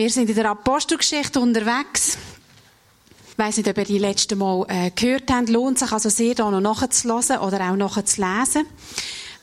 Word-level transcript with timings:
Wir 0.00 0.08
sind 0.08 0.30
in 0.30 0.34
der 0.34 0.48
Apostelgeschichte 0.48 1.38
unterwegs. 1.40 2.16
Ich 3.30 3.38
weiss 3.38 3.58
nicht, 3.58 3.68
ob 3.68 3.76
ihr 3.76 3.84
die 3.84 3.98
letzte 3.98 4.34
Mal 4.34 4.64
äh, 4.70 4.90
gehört 4.92 5.30
habt. 5.30 5.50
Lohnt 5.50 5.78
sich 5.78 5.92
also 5.92 6.08
sehr, 6.08 6.34
da 6.34 6.50
noch 6.50 6.62
nachzulesen 6.62 7.36
oder 7.36 7.60
auch 7.70 7.76
nachzulesen. 7.76 8.64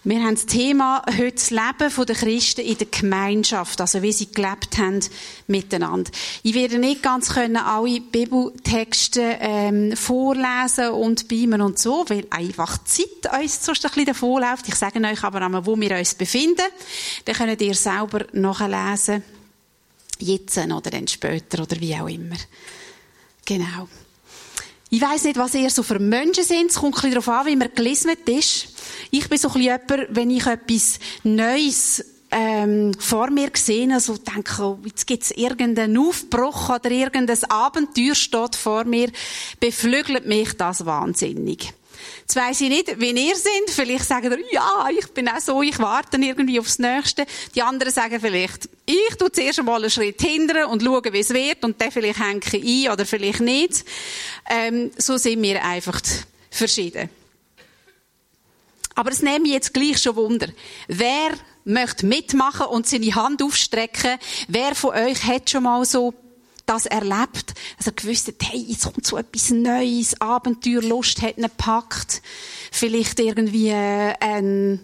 Wir 0.04 0.20
haben 0.20 0.34
das 0.34 0.48
Thema 0.48 1.04
heute 1.16 1.34
das 1.34 1.52
Leben 1.52 2.06
der 2.08 2.16
Christen 2.16 2.62
in 2.62 2.76
der 2.76 2.88
Gemeinschaft, 2.88 3.80
also 3.80 4.02
wie 4.02 4.12
sie 4.12 4.32
gelebt 4.32 4.80
haben 4.80 5.00
miteinander. 5.46 6.10
Ich 6.42 6.56
werde 6.56 6.80
nicht 6.80 7.04
ganz 7.04 7.36
können 7.36 7.58
alle 7.58 8.02
Bibeltexte 8.02 9.38
ähm, 9.40 9.96
vorlesen 9.96 10.90
und 10.90 11.28
beamen 11.28 11.62
und 11.62 11.78
so, 11.78 12.04
weil 12.08 12.26
einfach 12.32 12.84
Zeit 12.84 13.32
uns 13.40 13.64
sonst 13.64 13.86
ein 13.86 13.92
bisschen 13.92 14.06
davonläuft. 14.08 14.68
Ich 14.68 14.76
sage 14.76 15.00
euch 15.06 15.24
aber 15.24 15.40
einmal, 15.40 15.68
wo 15.68 15.80
wir 15.80 15.96
uns 15.96 16.16
befinden. 16.16 16.66
Dann 17.26 17.36
könnt 17.36 17.62
ihr 17.62 17.76
selber 17.76 18.26
nachlesen 18.34 19.22
jetzt 20.20 20.58
oder 20.58 20.90
dann 20.90 21.08
später 21.08 21.64
oder 21.64 21.80
wie 21.80 21.96
auch 21.96 22.08
immer. 22.08 22.38
Genau. 23.46 23.88
Ich 24.90 25.02
weiss 25.02 25.24
nicht, 25.24 25.38
was 25.38 25.54
ihr 25.54 25.70
so 25.70 25.84
für 25.84 26.00
Menschen 26.00 26.44
sind. 26.44 26.72
Es 26.72 26.78
kommt 26.78 26.96
ein 26.96 27.02
bisschen 27.02 27.12
darauf 27.12 27.28
an, 27.30 27.46
wie 27.48 27.56
man 27.56 27.74
gelesen 27.74 28.12
ist. 28.26 28.68
Ich 29.12 29.28
bin 29.28 29.38
so 29.38 29.50
ein 29.50 29.54
bisschen 29.54 29.80
jemand, 29.90 30.16
wenn 30.16 30.30
ich 30.30 30.46
etwas 30.46 31.00
Neues 31.24 32.06
ähm, 32.32 32.94
vor 32.98 33.30
mir 33.30 33.50
gesehen, 33.50 33.92
also 33.92 34.18
denke, 34.18 34.62
oh, 34.62 34.80
jetzt 34.86 35.08
gibt's 35.08 35.32
irgendeinen 35.32 35.98
Aufbruch 35.98 36.70
oder 36.70 36.92
irgendein 36.92 37.44
Abenteuer 37.50 38.16
steht 38.16 38.56
vor 38.56 38.84
mir, 38.86 39.12
beflügelt 39.60 40.26
mich 40.26 40.54
das 40.54 40.86
wahnsinnig. 40.86 41.74
Jetzt 42.22 42.36
weiss 42.36 42.62
ich 42.62 42.70
nicht, 42.70 43.00
wie 43.00 43.12
ihr 43.12 43.36
seid. 43.36 43.70
Vielleicht 43.70 44.06
sagen 44.06 44.32
ihr, 44.32 44.54
ja, 44.54 44.88
ich 44.98 45.08
bin 45.14 45.28
auch 45.30 45.40
so, 45.40 45.62
ich 45.62 45.78
warte 45.80 46.18
irgendwie 46.18 46.60
aufs 46.60 46.80
Nächste. 46.80 47.26
Die 47.56 47.62
anderen 47.62 47.92
sagen 47.92 48.20
vielleicht, 48.20 48.70
ich 48.86 49.16
tue 49.18 49.32
zuerst 49.32 49.60
einmal 49.60 49.82
einen 49.82 49.90
Schritt 49.90 50.22
hindern 50.22 50.66
und 50.66 50.84
schaue, 50.84 51.02
wie 51.12 51.20
es 51.20 51.30
wird 51.30 51.64
und 51.64 51.80
dann 51.80 51.92
vielleicht 51.92 52.20
hänge 52.20 52.42
ich 52.52 52.88
ein 52.88 52.94
oder 52.94 53.06
vielleicht 53.06 53.42
nicht. 53.42 53.86
Ähm, 54.50 54.92
so 54.98 55.18
sind 55.18 55.42
wir 55.42 55.64
einfach 55.64 56.02
verschieden. 56.50 57.10
Aber 58.96 59.12
es 59.12 59.22
nehme 59.22 59.42
mich 59.42 59.52
jetzt 59.52 59.74
gleich 59.74 60.02
schon 60.02 60.16
Wunder. 60.16 60.48
Wer 60.88 61.32
möchte 61.66 62.06
mitmachen 62.06 62.66
und 62.66 62.88
seine 62.88 63.14
Hand 63.14 63.44
aufstrecken? 63.44 64.18
Wer 64.48 64.74
von 64.74 64.92
euch 64.92 65.24
hat 65.24 65.50
schon 65.50 65.64
mal 65.64 65.86
so 65.86 66.14
das 66.68 66.86
erlebt, 66.86 67.54
dass 67.78 67.88
er 67.88 67.94
gewusst 67.94 68.28
hat, 68.28 68.36
hey, 68.44 68.60
jetzt 68.68 68.84
kommt 68.84 69.06
so 69.06 69.18
etwas 69.18 69.50
Neues, 69.50 70.20
Abenteuer, 70.22 70.82
Lust 70.82 71.22
hat 71.22 71.38
ihn 71.38 71.44
gepackt. 71.44 72.22
Vielleicht 72.72 73.20
irgendwie 73.20 73.70
äh, 73.70 74.14
ein 74.20 74.82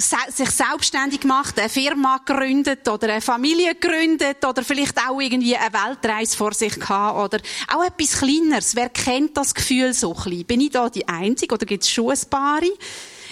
sich 0.00 0.50
selbstständig 0.50 1.20
gemacht, 1.20 1.58
eine 1.58 1.68
Firma 1.68 2.18
gegründet 2.24 2.88
oder 2.88 3.08
eine 3.08 3.20
Familie 3.20 3.74
gegründet 3.74 4.44
oder 4.44 4.64
vielleicht 4.64 4.96
auch 4.98 5.20
irgendwie 5.20 5.56
eine 5.56 5.72
Weltreise 5.72 6.36
vor 6.36 6.54
sich 6.54 6.78
gehabt 6.78 7.18
oder 7.18 7.42
auch 7.68 7.84
etwas 7.84 8.18
Kleineres. 8.18 8.74
Wer 8.74 8.88
kennt 8.88 9.36
das 9.36 9.54
Gefühl 9.54 9.92
so 9.92 10.14
ein 10.14 10.24
bisschen? 10.24 10.44
Bin 10.46 10.60
ich 10.62 10.70
da 10.70 10.88
die 10.88 11.06
Einzige 11.06 11.54
oder 11.54 11.66
gibt 11.66 11.84
es 11.84 11.90
schon 11.90 12.10
ein 12.10 12.30
paar? 12.30 12.60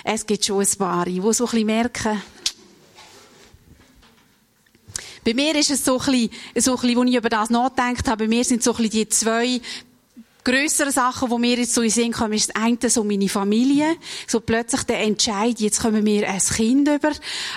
Es 0.05 0.27
gibt 0.27 0.45
schon 0.45 0.61
ein 0.61 0.79
paar, 0.79 1.07
die 1.07 1.21
so 1.21 1.29
ein 1.29 1.33
bisschen 1.33 1.67
merken, 1.67 2.23
bei 5.29 5.35
mir 5.35 5.55
ist 5.57 5.71
es 5.71 5.85
so 5.85 5.99
ein 5.99 6.07
bisschen, 6.07 6.31
so 6.57 6.71
ein 6.75 6.81
bisschen, 6.81 6.99
als 6.99 7.11
ich 7.11 7.17
über 7.17 7.29
das 7.29 7.51
nachgedacht 7.51 8.09
habe, 8.09 8.25
bei 8.25 8.29
mir 8.29 8.45
sind 8.45 8.63
so 8.63 8.71
ein 8.71 8.77
bisschen 8.79 8.93
die 8.93 9.09
zwei 9.11 9.61
grössere 10.43 10.91
Sachen, 10.91 11.29
die 11.29 11.37
mir 11.37 11.59
jetzt 11.59 11.75
so 11.75 11.83
in 11.83 11.89
den 11.89 11.93
Sinn 11.93 12.13
kommen, 12.13 12.33
ist 12.33 12.49
das 12.49 12.57
eine 12.57 12.79
so 12.89 13.05
meine 13.05 13.29
Familie. 13.29 13.97
So 14.27 14.41
plötzlich 14.41 14.85
der 14.85 15.01
Entscheid, 15.01 15.61
jetzt 15.61 15.83
kommen 15.83 16.07
wir 16.07 16.27
ein 16.27 16.39
Kind 16.39 16.89
über. 16.89 17.11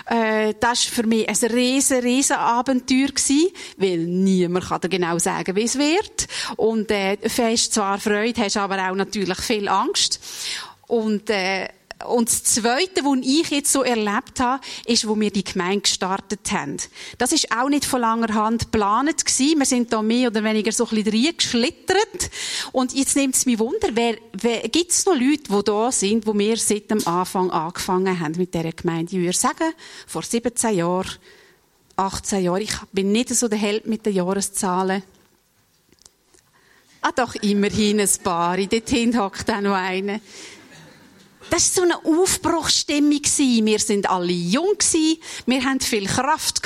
Äh, 0.07 0.53
das 0.59 0.85
war 0.85 0.95
für 0.95 1.07
mich 1.07 1.29
ein 1.29 1.50
riesen, 1.50 2.00
riesen 2.00 2.35
Abenteuer 2.35 3.07
gewesen, 3.07 3.47
weil 3.78 4.00
niemand 4.00 4.68
kann 4.68 4.81
dir 4.81 4.90
genau 4.90 5.18
sagen, 5.18 5.56
wie 5.56 5.63
es 5.63 5.78
wird. 5.78 6.28
Und 6.57 6.91
äh, 6.91 7.18
fest 7.29 7.74
zwar 7.74 8.00
Freude, 8.00 8.41
hast 8.41 8.57
aber 8.57 8.90
auch 8.90 8.95
natürlich 8.95 9.38
viel 9.38 9.69
Angst. 9.69 10.19
Und 10.88 11.29
äh, 11.29 11.69
und 12.07 12.29
das 12.29 12.44
Zweite, 12.44 13.03
was 13.03 13.19
ich 13.23 13.50
jetzt 13.50 13.72
so 13.72 13.84
erlebt 13.84 14.39
habe, 14.39 14.62
ist, 14.85 15.07
wo 15.07 15.19
wir 15.19 15.31
die 15.31 15.44
Gemeinde 15.44 15.81
gestartet 15.81 16.51
haben. 16.51 16.78
Das 17.17 17.31
ist 17.31 17.51
auch 17.51 17.69
nicht 17.69 17.85
von 17.85 18.01
langer 18.01 18.34
Hand 18.34 18.72
geplant 18.72 19.25
gewesen. 19.25 19.59
Wir 19.59 19.66
sind 19.66 19.94
da 19.94 20.01
mehr 20.01 20.29
oder 20.29 20.44
weniger 20.44 20.72
so 20.72 20.88
ein 20.88 21.03
bisschen 21.03 21.25
reingeschlittert. 21.25 22.29
Und 22.72 22.94
jetzt 22.94 23.16
nimmt 23.16 23.35
es 23.35 23.45
mich 23.45 23.59
Wunder, 23.59 23.89
wer, 23.94 24.17
wer, 24.34 24.62
gibt 24.69 24.91
es 24.91 25.06
noch 25.06 25.16
Leute, 25.16 25.44
die 25.50 25.63
da 25.63 25.91
sind, 25.91 26.25
wo 26.25 26.38
wir 26.38 26.57
seit 26.57 26.89
dem 26.89 27.06
Anfang 27.07 27.51
angefangen 27.51 28.19
haben 28.19 28.35
mit 28.38 28.53
dieser 28.53 28.72
Gemeinde? 28.72 29.16
Ich 29.16 29.22
würde 29.22 29.38
sagen, 29.38 29.73
vor 30.07 30.23
17 30.23 30.75
Jahren, 30.75 31.12
18 31.95 32.44
Jahren. 32.44 32.62
Ich 32.62 32.75
bin 32.91 33.12
nicht 33.12 33.29
so 33.29 33.47
der 33.47 33.59
Held 33.59 33.85
mit 33.85 34.06
den 34.06 34.13
Jahreszahlen. 34.13 35.03
Ah, 37.03 37.12
doch, 37.16 37.33
immerhin 37.35 38.00
ein 38.00 38.09
paar. 38.23 38.57
Dorthin 38.57 39.19
hockt 39.19 39.50
auch 39.50 39.62
noch 39.62 39.73
einer. 39.73 40.19
Das 41.50 41.75
war 41.75 41.84
so 41.88 41.94
eine 41.94 42.06
Aufbruchsstimmung. 42.06 43.22
Wir 43.66 43.79
sind 43.79 44.09
alle 44.09 44.31
jung. 44.31 44.78
Wir 45.46 45.63
hatten 45.63 45.79
viel 45.81 46.07
Kraft. 46.07 46.62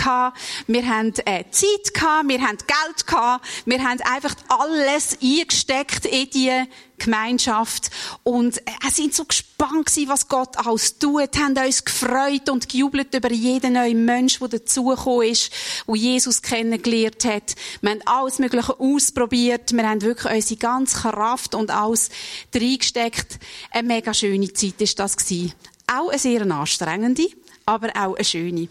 Wir 0.68 0.88
hatten 0.88 1.14
äh, 1.26 1.44
Zeit. 1.50 1.92
Wir 2.26 2.42
hatten 2.42 2.58
Geld. 2.68 3.46
Wir 3.66 3.84
haben 3.84 4.02
einfach 4.02 4.36
alles 4.50 5.18
eingesteckt 5.22 6.06
in 6.06 6.30
die 6.30 6.64
Gemeinschaft. 6.98 7.90
Und 8.24 8.58
äh, 8.60 8.92
sind 8.92 9.14
so 9.14 9.26
gespannt 9.26 9.88
gewesen, 9.88 10.10
was 10.10 10.28
Gott 10.28 10.58
alles 10.66 10.98
tut, 10.98 11.38
haben 11.38 11.58
uns 11.58 11.84
gefreut 11.84 12.50
und 12.50 12.70
gejubelt 12.70 13.14
über 13.14 13.32
jeden 13.32 13.74
neuen 13.74 14.06
Mensch, 14.06 14.40
der 14.40 14.48
dazugekommen 14.48 15.30
ist, 15.30 15.52
der 15.88 15.96
Jesus 15.96 16.42
kennengelernt 16.42 17.26
hat. 17.26 17.56
Wir 17.82 17.92
haben 17.92 18.02
alles 18.06 18.40
Mögliche 18.40 18.80
ausprobiert. 18.80 19.74
Wir 19.74 19.88
haben 19.88 20.02
wirklich 20.02 20.34
unsere 20.34 20.60
ganze 20.60 20.98
Kraft 20.98 21.56
und 21.56 21.72
alles 21.72 22.10
reingesteckt. 22.54 23.40
Eine 23.72 23.88
mega 23.88 24.14
schöne 24.14 24.52
Zeit 24.54 24.80
war 24.80 24.88
das 24.98 25.18
gewesen. 25.18 25.54
Auch 25.88 26.10
eine 26.10 26.20
sehr 26.20 26.42
anstrengende, 26.42 27.28
aber 27.66 27.90
auch 27.90 28.16
eine 28.16 28.26
schöne. 28.26 28.70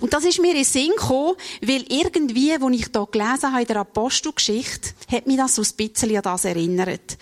Und 0.00 0.12
das 0.12 0.24
ist 0.24 0.40
mir 0.40 0.50
in 0.50 0.56
den 0.56 0.64
Sinn 0.64 0.90
gekommen, 0.90 1.36
weil 1.60 1.84
irgendwie, 1.88 2.52
als 2.52 2.62
ich 2.72 2.86
hier 2.92 3.08
gelesen 3.10 3.52
habe 3.52 3.60
in 3.60 3.66
der 3.66 3.76
Apostelgeschichte, 3.76 4.90
hat 5.10 5.26
mich 5.26 5.36
das 5.36 5.54
so 5.54 5.62
ein 5.62 5.76
bisschen 5.76 6.16
an 6.16 6.22
das 6.22 6.44
erinnert. 6.44 7.18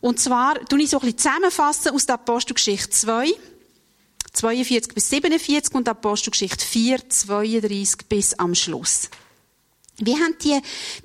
Und 0.00 0.18
zwar, 0.18 0.54
tue 0.66 0.82
ich 0.82 0.90
so 0.90 0.98
ein 0.98 1.02
bisschen 1.02 1.18
zusammenfassen 1.18 1.92
aus 1.92 2.06
der 2.06 2.14
Apostelgeschichte 2.16 2.90
2, 2.90 3.32
42 4.32 4.94
bis 4.94 5.10
47 5.10 5.74
und 5.74 5.88
Apostelgeschichte 5.88 6.64
4, 6.64 7.08
32 7.08 8.08
bis 8.08 8.34
am 8.34 8.54
Schluss. 8.54 9.10
Wie 9.98 10.14
haben 10.14 10.34
die, 10.42 10.58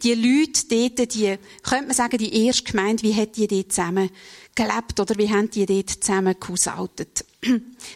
die 0.04 0.14
Leute 0.14 0.66
dort, 0.70 1.14
die, 1.14 1.38
könnte 1.64 1.88
man 1.88 1.94
sagen, 1.94 2.18
die 2.18 2.46
erste 2.46 2.64
Gemeinde, 2.64 3.04
wie 3.04 3.14
hat 3.14 3.36
die 3.36 3.48
dort 3.48 3.74
zusammen 3.74 4.10
gelebt 4.54 5.00
oder 5.00 5.18
wie 5.18 5.30
haben 5.30 5.50
die 5.50 5.66
dort 5.66 5.90
zusammen 5.90 6.36
gehaushaltet? 6.40 7.25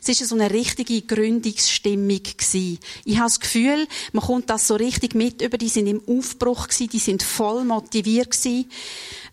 Es 0.06 0.20
war 0.20 0.28
so 0.28 0.36
eine 0.36 0.52
richtige 0.52 1.02
Gründungsstimmung 1.02 2.22
gewesen. 2.24 2.80
Ich 3.06 3.18
habe 3.18 3.26
das 3.26 3.40
Gefühl, 3.40 3.88
man 4.14 4.24
kommt 4.24 4.50
das 4.50 4.68
so 4.68 4.76
richtig 4.76 5.16
mit 5.16 5.42
über, 5.42 5.58
die 5.58 5.70
sind 5.70 5.88
im 5.88 6.02
Aufbruch 6.08 6.68
gewesen, 6.68 6.90
die 6.90 7.00
sind 7.00 7.24
voll 7.24 7.64
motiviert 7.64 8.32
gewesen. 8.32 8.70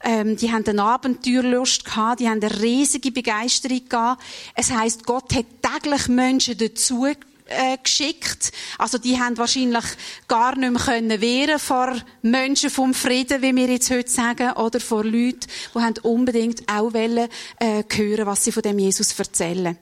Ähm, 0.03 0.37
die 0.37 0.53
haben 0.53 0.67
eine 0.67 0.83
Abenteuerlust 0.83 1.85
gehabt, 1.85 2.21
die 2.21 2.29
haben 2.29 2.43
eine 2.43 2.61
riesige 2.61 3.13
Begeisterung 3.13 3.89
gehabt. 3.89 4.23
Es 4.55 4.71
heisst, 4.71 5.07
Gott 5.07 5.35
hat 5.35 5.47
täglich 5.63 6.09
Menschen 6.09 6.59
dazu 6.59 7.07
äh, 7.49 7.79
geschickt. 7.83 8.53
Also 8.79 8.99
die 8.99 9.19
haben 9.19 9.39
wahrscheinlich 9.39 9.85
gar 10.29 10.57
nicht 10.57 10.73
mehr 10.73 10.83
können 10.83 11.21
wehren 11.21 11.59
vor 11.59 11.97
Menschen 12.23 12.71
vom 12.71 12.95
Frieden, 12.95 13.43
wie 13.43 13.55
wir 13.55 13.69
jetzt 13.69 13.91
heute 13.91 14.11
sagen, 14.11 14.53
oder 14.53 14.81
vor 14.81 15.05
Leuten, 15.05 15.47
die 15.75 15.79
haben 15.79 15.95
unbedingt 16.03 16.69
auch 16.69 16.93
wollen, 16.93 17.29
äh, 17.59 17.85
hören, 17.89 18.27
was 18.27 18.45
sie 18.45 18.53
von 18.53 18.63
dem 18.63 18.79
Jesus 18.79 19.19
erzählen. 19.19 19.79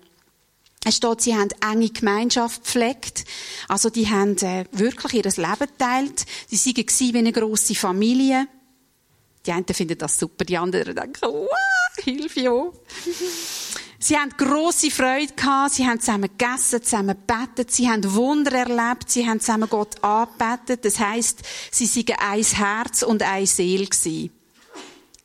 Es 0.84 0.96
steht, 0.96 1.22
sie 1.22 1.34
haben 1.34 1.48
enge 1.62 1.88
Gemeinschaft 1.90 2.64
gepflegt. 2.64 3.25
Also, 3.69 3.90
die 3.90 4.08
haben 4.08 4.36
äh, 4.38 4.64
wirklich 4.72 5.14
ihr 5.14 5.22
Leben 5.22 5.58
geteilt. 5.58 6.25
Sie 6.48 6.76
waren 6.76 7.14
wie 7.14 7.19
eine 7.19 7.32
grosse 7.32 7.75
Familie. 7.75 8.46
Die 9.46 9.52
einen 9.52 9.66
finden 9.66 9.98
das 9.98 10.19
super, 10.19 10.44
die 10.44 10.56
anderen 10.56 10.94
denken, 10.94 11.20
wow, 11.22 11.48
Hilfe, 12.02 12.40
ja. 12.40 12.52
Sie 14.04 14.19
haben 14.19 14.28
grosse 14.36 14.90
Freude 14.90 15.32
gehabt, 15.32 15.72
sie 15.72 15.86
haben 15.86 15.98
zusammen 15.98 16.28
gegessen, 16.36 16.82
zusammen 16.82 17.16
gebetet, 17.16 17.70
sie 17.70 17.88
haben 17.88 18.04
Wunder 18.14 18.52
erlebt, 18.52 19.08
sie 19.08 19.26
haben 19.26 19.40
zusammen 19.40 19.66
Gott 19.66 20.04
angebetet. 20.04 20.84
Das 20.84 20.98
heisst, 20.98 21.40
sie 21.70 21.86
waren 22.06 22.19
ein 22.19 22.42
Herz 22.42 23.02
und 23.02 23.22
eine 23.22 23.46
Seele 23.46 23.86
gewesen. 23.86 24.31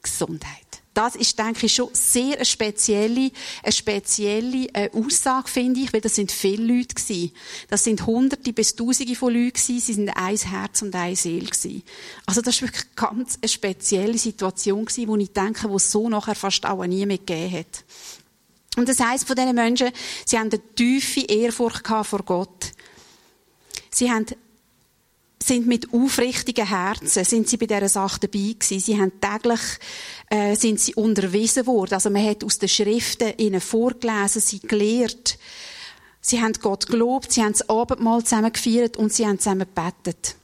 Gesundheit. 0.01 0.69
Das 0.94 1.15
ist, 1.15 1.38
denke 1.38 1.65
ich, 1.65 1.75
schon 1.75 1.89
sehr 1.94 2.36
eine 2.36 2.45
spezielle, 2.45 3.31
eine 3.63 3.71
spezielle 3.71 4.68
äh, 4.74 4.89
Aussage, 4.91 5.47
finde 5.47 5.81
ich, 5.81 5.94
weil 5.94 6.01
das 6.01 6.15
sind 6.15 6.31
viele 6.31 6.63
Leute 6.63 6.95
gewesen. 6.95 7.31
Das 7.69 7.83
sind 7.83 8.06
Hunderte 8.06 8.51
bis 8.53 8.75
Tausende 8.75 9.15
von 9.15 9.33
Leuten 9.33 9.53
gewesen. 9.53 9.80
Sie 9.80 9.94
sind 9.94 10.09
ein 10.09 10.36
Herz 10.38 10.81
und 10.81 10.95
eine 10.95 11.15
Seele 11.15 11.45
gewesen. 11.45 11.83
Also 12.25 12.41
das 12.41 12.56
ist 12.56 12.62
wirklich 12.63 12.95
ganz 12.95 13.38
eine 13.41 13.50
spezielle 13.50 14.18
Situation 14.18 14.83
gewesen, 14.86 15.07
wo 15.07 15.15
ich 15.15 15.31
denke, 15.31 15.69
wo 15.69 15.77
es 15.77 15.91
so 15.91 16.09
nachher 16.09 16.36
fast 16.36 16.65
auch 16.65 16.83
nie 16.86 17.06
mehr 17.06 17.18
gegeben 17.18 17.59
hat. 17.59 17.85
Und 18.75 18.89
das 18.89 19.00
heisst 19.00 19.27
von 19.27 19.35
diesen 19.35 19.56
Menschen, 19.56 19.92
sie 20.25 20.38
haben 20.38 20.50
eine 20.50 20.75
tiefe 20.75 21.21
Ehrfurcht 21.21 21.88
vor 21.88 22.24
Gott. 22.24 22.71
Sie 23.92 24.12
haben 24.12 24.25
sind 25.50 25.68
mit 25.68 25.94
aufrichtigen 25.94 26.68
Herzen, 26.68 27.25
sind 27.25 27.50
sie 27.50 27.57
bei 27.57 27.66
dieser 27.66 27.90
Sache 27.90 28.22
dabei 28.22 28.54
gewesen. 28.57 28.80
Sie 28.80 29.00
haben 29.00 29.12
täglich, 29.19 29.60
äh, 30.30 30.56
sind 30.56 30.80
sie 30.80 30.96
unterwiesen 30.96 31.66
worden. 31.66 31.96
Also 31.96 32.10
man 32.10 32.25
hat 32.25 32.44
aus 32.44 32.60
den 32.60 32.69
Schriften 32.69 33.34
ihnen 33.38 33.60
vorgelesen, 33.60 34.42
sie 34.42 34.60
gelehrt. 34.60 35.38
Sie 36.22 36.42
haben 36.42 36.54
Gott 36.54 36.88
gelobt, 36.88 37.34
sie 37.34 37.44
haben 37.44 37.54
das 37.54 37.68
Abendmahl 37.68 38.24
zusammen 38.24 38.54
gefeiert 38.54 38.96
und 38.98 39.12
sie 39.12 39.25
haben 39.25 39.40
zusammen 39.40 39.68
gebetet. 39.74 40.36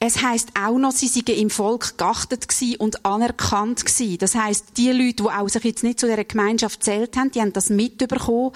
Es 0.00 0.22
heißt 0.22 0.50
auch 0.60 0.78
noch, 0.78 0.92
sie 0.92 1.08
seien 1.08 1.36
im 1.36 1.50
Volk 1.50 1.98
geachtet 1.98 2.46
und 2.78 3.04
anerkannt 3.04 3.84
gewesen. 3.84 4.18
Das 4.18 4.34
heißt, 4.34 4.76
die 4.76 4.92
Leute, 4.92 5.24
die 5.24 5.28
auch 5.28 5.48
sich 5.48 5.64
jetzt 5.64 5.82
nicht 5.82 5.98
zu 5.98 6.06
dieser 6.06 6.24
Gemeinschaft 6.24 6.84
zählt 6.84 7.16
haben, 7.16 7.32
die 7.32 7.40
haben 7.40 7.52
das 7.52 7.68
mitbekommen, 7.68 8.52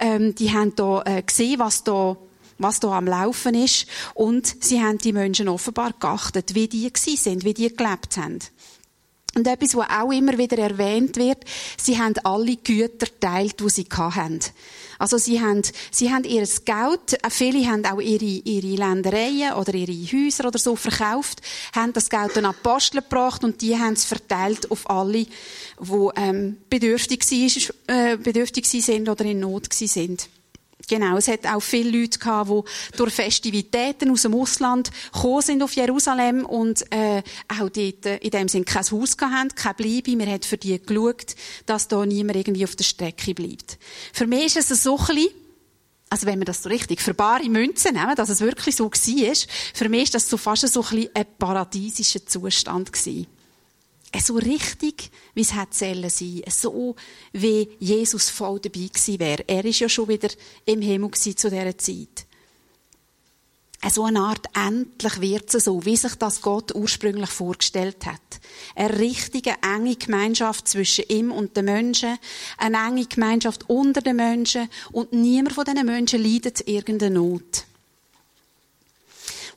ähm, 0.00 0.34
die 0.34 0.52
haben 0.52 0.74
da 0.74 1.02
äh, 1.02 1.22
gesehen, 1.22 1.58
was 1.58 1.84
da 1.84 2.16
was 2.58 2.80
da 2.80 2.88
am 2.96 3.06
Laufen 3.06 3.54
ist 3.54 3.86
und 4.14 4.62
sie 4.64 4.80
haben 4.82 4.98
die 4.98 5.12
Menschen 5.12 5.48
offenbar 5.48 5.92
geachtet, 5.98 6.54
wie 6.54 6.68
die 6.68 6.92
gewesen 6.92 7.16
sind, 7.16 7.44
wie 7.44 7.54
die 7.54 7.74
gelebt 7.74 8.16
haben. 8.16 8.38
Und 9.36 9.46
etwas, 9.46 9.76
was 9.76 9.90
auch 9.90 10.12
immer 10.12 10.38
wieder 10.38 10.56
erwähnt 10.56 11.16
wird, 11.16 11.44
sie 11.76 11.98
haben 11.98 12.14
alle 12.24 12.56
Güter 12.56 13.06
teilt, 13.20 13.60
die 13.60 13.68
sie 13.68 13.86
hatten. 13.92 14.40
Also 14.98 15.18
sie 15.18 15.42
haben, 15.42 15.60
sie 15.90 16.10
haben 16.10 16.24
ihr 16.24 16.46
Geld, 16.64 17.22
äh, 17.22 17.28
viele 17.28 17.66
haben 17.66 17.84
auch 17.84 18.00
ihre, 18.00 18.24
ihre 18.24 18.76
Ländereien 18.76 19.52
oder 19.52 19.74
ihre 19.74 19.92
Häuser 19.92 20.48
oder 20.48 20.58
so 20.58 20.74
verkauft, 20.74 21.42
haben 21.74 21.92
das 21.92 22.08
Geld 22.08 22.34
dann 22.34 22.46
an 22.46 22.54
Apostel 22.58 23.02
gebracht 23.02 23.44
und 23.44 23.60
die 23.60 23.76
haben 23.76 23.92
es 23.92 24.06
verteilt 24.06 24.70
auf 24.70 24.88
alle, 24.88 25.26
die 25.26 26.08
ähm, 26.16 26.56
bedürftig, 26.70 27.20
war, 27.20 27.94
äh, 27.94 28.16
bedürftig 28.16 28.66
sind 28.66 29.06
oder 29.06 29.26
in 29.26 29.40
Not 29.40 29.70
sind. 29.70 30.30
Genau, 30.88 31.16
es 31.16 31.26
hat 31.26 31.44
auch 31.46 31.60
viele 31.60 31.98
Leute 31.98 32.18
gehabt, 32.18 32.48
die 32.48 32.96
durch 32.96 33.12
Festivitäten 33.12 34.08
aus 34.10 34.22
dem 34.22 34.34
Ausland 34.34 34.90
gekommen 35.12 35.42
sind 35.42 35.62
auf 35.62 35.72
Jerusalem 35.72 36.46
und 36.46 36.84
äh, 36.92 37.24
auch 37.48 37.68
dort 37.68 38.06
äh, 38.06 38.18
in 38.18 38.30
dem 38.30 38.46
Sinne 38.46 38.64
kein 38.64 38.84
Haus 38.84 39.16
hatten, 39.20 39.54
kein 39.56 39.74
Bleibe. 39.74 40.16
Wir 40.16 40.26
haben 40.26 40.42
für 40.42 40.56
die 40.56 40.80
geschaut, 40.80 41.34
dass 41.66 41.88
da 41.88 42.06
niemand 42.06 42.36
irgendwie 42.36 42.64
auf 42.64 42.76
der 42.76 42.84
Strecke 42.84 43.34
bleibt. 43.34 43.78
Für 44.12 44.28
mich 44.28 44.54
ist 44.54 44.70
es 44.70 44.84
so 44.84 44.96
ein 44.96 45.06
bisschen, 45.06 45.30
also 46.08 46.26
wenn 46.26 46.38
man 46.38 46.46
das 46.46 46.62
so 46.62 46.68
richtig 46.68 47.00
für 47.00 47.14
bare 47.14 47.48
Münzen 47.48 47.94
nehmen, 47.94 48.14
dass 48.14 48.28
es 48.28 48.40
wirklich 48.40 48.76
so 48.76 48.84
war, 48.84 49.34
für 49.74 49.88
mich 49.88 50.02
ist 50.04 50.14
das 50.14 50.30
so 50.30 50.36
fast 50.36 50.68
so 50.68 50.82
ein, 50.82 50.88
bisschen 50.88 51.16
ein 51.16 51.26
paradiesischer 51.36 52.24
Zustand 52.24 52.92
gewesen 52.92 53.26
so 54.18 54.34
richtig, 54.34 55.10
wie 55.34 55.42
es 55.42 55.48
sein 55.48 55.66
sollen. 55.70 56.42
So, 56.48 56.96
wie 57.32 57.68
Jesus 57.78 58.30
voll 58.30 58.60
dabei 58.60 58.86
gewesen 58.86 59.18
wäre. 59.18 59.44
Er 59.46 59.64
ist 59.64 59.80
ja 59.80 59.88
schon 59.88 60.08
wieder 60.08 60.28
im 60.64 60.80
Himmel 60.80 61.10
zu 61.12 61.32
dieser 61.32 61.78
Zeit. 61.78 62.26
So 63.88 64.04
eine 64.04 64.20
Art, 64.20 64.46
endlich 64.54 65.20
wird 65.20 65.54
es 65.54 65.64
so, 65.64 65.84
wie 65.84 65.96
sich 65.96 66.14
das 66.16 66.40
Gott 66.40 66.74
ursprünglich 66.74 67.30
vorgestellt 67.30 68.04
hat. 68.06 68.20
Eine 68.74 68.98
richtige, 68.98 69.54
enge 69.62 69.94
Gemeinschaft 69.94 70.66
zwischen 70.66 71.04
ihm 71.08 71.30
und 71.30 71.56
den 71.56 71.66
Menschen, 71.66 72.18
eine 72.58 72.78
enge 72.78 73.06
Gemeinschaft 73.06 73.68
unter 73.68 74.00
den 74.00 74.16
Menschen 74.16 74.68
und 74.90 75.12
niemand 75.12 75.54
von 75.54 75.64
diesen 75.64 75.86
Menschen 75.86 76.22
leidet 76.22 76.66
irgendeine 76.66 77.14
Not. 77.14 77.64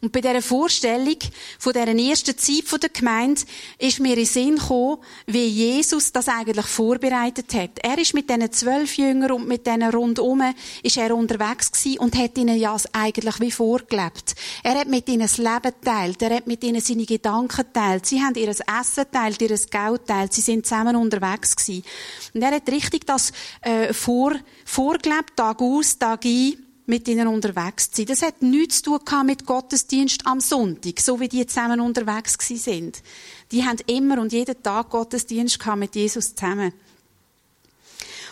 Und 0.02 0.14
bei 0.14 0.22
dieser 0.22 0.42
Vorstellung 0.42 1.18
von 1.58 1.74
dieser 1.74 1.88
ersten 1.88 2.38
Zeit 2.38 2.82
der 2.82 2.90
Gemeinde 2.90 3.42
ist 3.78 4.00
mir 4.00 4.12
in 4.12 4.16
den 4.16 4.26
Sinn 4.26 4.56
gekommen, 4.56 5.00
wie 5.28 5.46
Jesus 5.46 6.14
das 6.14 6.30
eigentlich 6.30 6.68
vorbereitet 6.68 7.54
hat. 7.54 7.72
Er 7.82 7.98
ist 7.98 8.14
mit 8.14 8.30
diesen 8.30 8.50
zwölf 8.52 8.98
Jüngern 8.98 9.34
und 9.34 9.48
mit 9.48 9.68
diesen 9.68 9.84
rundum 9.84 10.42
ist 10.84 10.96
er 10.96 11.14
unterwegs 11.14 11.70
gewesen 11.74 12.00
und 12.00 12.16
hat 12.16 12.38
ihnen 12.38 12.58
ja 12.58 12.78
eigentlich 12.94 13.42
wie 13.42 13.52
vorgelebt. 13.52 14.36
Er 14.64 14.80
hat 14.80 14.88
mit 14.88 15.10
ihnen 15.10 15.24
das 15.24 15.38
Leben 15.38 15.74
teilt, 15.84 16.22
er 16.22 16.36
hat 16.36 16.48
mit 16.48 16.64
ihnen 16.64 16.80
seine 16.80 17.06
Gedanken 17.06 17.66
teilt, 17.74 18.06
sie 18.06 18.22
haben 18.22 18.36
ihr 18.36 18.50
Essen 18.50 19.06
teilt, 19.12 19.42
ihr 19.42 19.50
Geld 19.50 20.06
teilt, 20.08 20.32
sie 20.32 20.42
sind 20.42 20.66
zusammen 20.66 20.96
unterwegs 20.96 21.58
gewesen. 21.58 21.84
Und 22.34 22.42
er 22.42 22.52
hat 22.52 22.70
richtig 22.70 23.06
das 23.06 23.34
äh, 23.62 23.94
vor, 23.94 24.34
vorgelebt, 24.64 25.36
Tag 25.36 25.62
aus, 25.62 25.98
Tag 25.98 26.24
ein, 26.24 26.69
mit 26.90 27.08
ihnen 27.08 27.28
unterwegs 27.28 27.92
zu 27.92 27.98
sein. 27.98 28.06
Das 28.08 28.22
hat 28.24 28.42
nichts 28.42 28.82
zu 28.82 28.98
tun 28.98 29.26
mit 29.26 29.46
Gottesdienst 29.46 30.26
am 30.26 30.42
Sonntag, 30.42 31.00
so 31.00 31.20
wie 31.20 31.30
die 31.30 31.46
zusammen 31.46 31.80
unterwegs 31.80 32.36
sind. 32.40 33.02
Die 33.52 33.64
haben 33.64 33.78
immer 33.86 34.20
und 34.20 34.34
jeden 34.34 34.62
Tag 34.62 34.90
Gottesdienst 34.90 35.60
mit 35.78 35.96
Jesus 35.96 36.36
zusammen. 36.36 36.74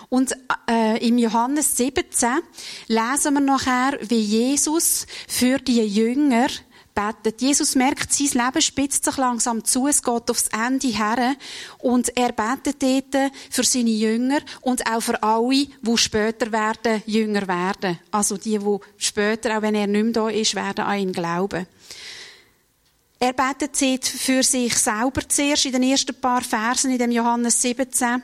Und 0.09 0.36
äh, 0.69 1.06
im 1.06 1.18
Johannes 1.18 1.75
17 1.77 2.30
lesen 2.88 3.33
wir 3.33 3.42
nachher, 3.42 4.00
wie 4.01 4.19
Jesus 4.19 5.06
für 5.27 5.59
die 5.59 5.81
Jünger 5.81 6.48
betet. 6.97 7.41
Jesus 7.41 7.75
merkt, 7.75 8.11
sein 8.11 8.45
Leben 8.45 8.61
spitzt 8.61 9.05
sich 9.05 9.17
langsam 9.17 9.63
zu, 9.63 9.88
es 9.88 10.01
geht 10.01 10.31
aufs 10.31 10.47
Ende 10.47 10.88
her 10.88 11.35
und 11.79 12.15
er 12.17 12.31
betet 12.31 12.81
dort 12.81 13.31
für 13.51 13.63
seine 13.63 13.91
Jünger 13.91 14.39
und 14.61 14.89
auch 14.89 15.01
für 15.01 15.21
alle, 15.21 15.67
die 15.81 15.97
später 15.97 16.51
werden, 16.51 17.03
Jünger 17.05 17.47
werden. 17.47 17.99
Also 18.09 18.38
die, 18.38 18.57
die 18.57 18.77
später, 18.97 19.57
auch 19.57 19.61
wenn 19.61 19.75
er 19.75 19.88
nicht 19.88 20.03
mehr 20.03 20.13
da 20.13 20.29
ist, 20.29 20.55
werden 20.55 20.85
an 20.85 20.99
ihn 20.99 21.13
glauben. 21.13 21.67
Er 23.19 23.33
betet 23.33 24.05
für 24.05 24.44
sich 24.44 24.75
selber 24.77 25.27
zuerst 25.27 25.65
in 25.65 25.73
den 25.73 25.83
ersten 25.83 26.19
paar 26.19 26.41
Versen 26.41 26.91
in 26.91 26.99
dem 26.99 27.11
Johannes 27.11 27.61
17. 27.61 28.21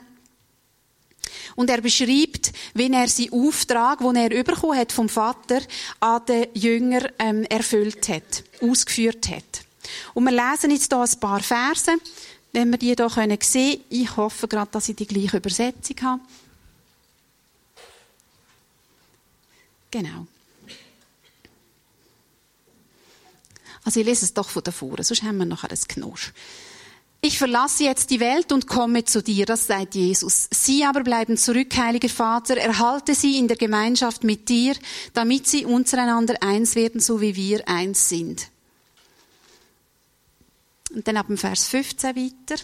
Und 1.56 1.70
er 1.70 1.80
beschreibt, 1.80 2.52
wie 2.74 2.92
er 2.92 3.08
seinen 3.08 3.32
Auftrag, 3.32 4.00
den 4.00 4.16
er 4.16 4.44
bekommen 4.44 4.78
hat 4.78 4.92
vom 4.92 5.08
Vater, 5.08 5.60
an 6.00 6.26
den 6.26 6.48
Jünger 6.54 7.08
ähm, 7.18 7.44
erfüllt 7.44 8.08
hat, 8.08 8.44
ausgeführt 8.60 9.28
hat. 9.28 9.64
Und 10.14 10.24
wir 10.24 10.32
lesen 10.32 10.70
jetzt 10.70 10.92
hier 10.92 11.00
ein 11.00 11.20
paar 11.20 11.40
Verse, 11.40 11.92
wenn 12.52 12.70
wir 12.70 12.78
die 12.78 12.94
hier 12.94 13.08
sehen 13.08 13.38
können. 13.38 13.84
Ich 13.90 14.16
hoffe 14.16 14.48
gerade, 14.48 14.70
dass 14.70 14.88
ich 14.88 14.96
die 14.96 15.06
gleiche 15.06 15.36
Übersetzung 15.36 15.96
habe. 16.02 16.22
Genau. 19.90 20.26
Also 23.84 24.00
ich 24.00 24.06
lese 24.06 24.24
es 24.24 24.32
doch 24.32 24.48
von 24.48 24.62
davor, 24.62 25.02
sonst 25.02 25.22
haben 25.22 25.36
wir 25.36 25.44
nachher 25.44 25.70
ein 25.70 25.78
Knosch. 25.88 26.32
Ich 27.26 27.38
verlasse 27.38 27.84
jetzt 27.84 28.10
die 28.10 28.20
Welt 28.20 28.52
und 28.52 28.66
komme 28.66 29.06
zu 29.06 29.22
dir, 29.22 29.46
das 29.46 29.66
sagt 29.66 29.94
Jesus. 29.94 30.46
Sie 30.50 30.84
aber 30.84 31.02
bleiben 31.02 31.38
zurück, 31.38 31.74
heiliger 31.74 32.10
Vater, 32.10 32.58
erhalte 32.58 33.14
sie 33.14 33.38
in 33.38 33.48
der 33.48 33.56
Gemeinschaft 33.56 34.24
mit 34.24 34.50
dir, 34.50 34.74
damit 35.14 35.46
sie 35.46 35.64
untereinander 35.64 36.34
eins 36.42 36.74
werden, 36.74 37.00
so 37.00 37.22
wie 37.22 37.34
wir 37.34 37.66
eins 37.66 38.10
sind. 38.10 38.50
Und 40.94 41.08
dann 41.08 41.16
ab 41.16 41.28
dem 41.28 41.38
Vers 41.38 41.66
15 41.66 42.14
weiter. 42.14 42.62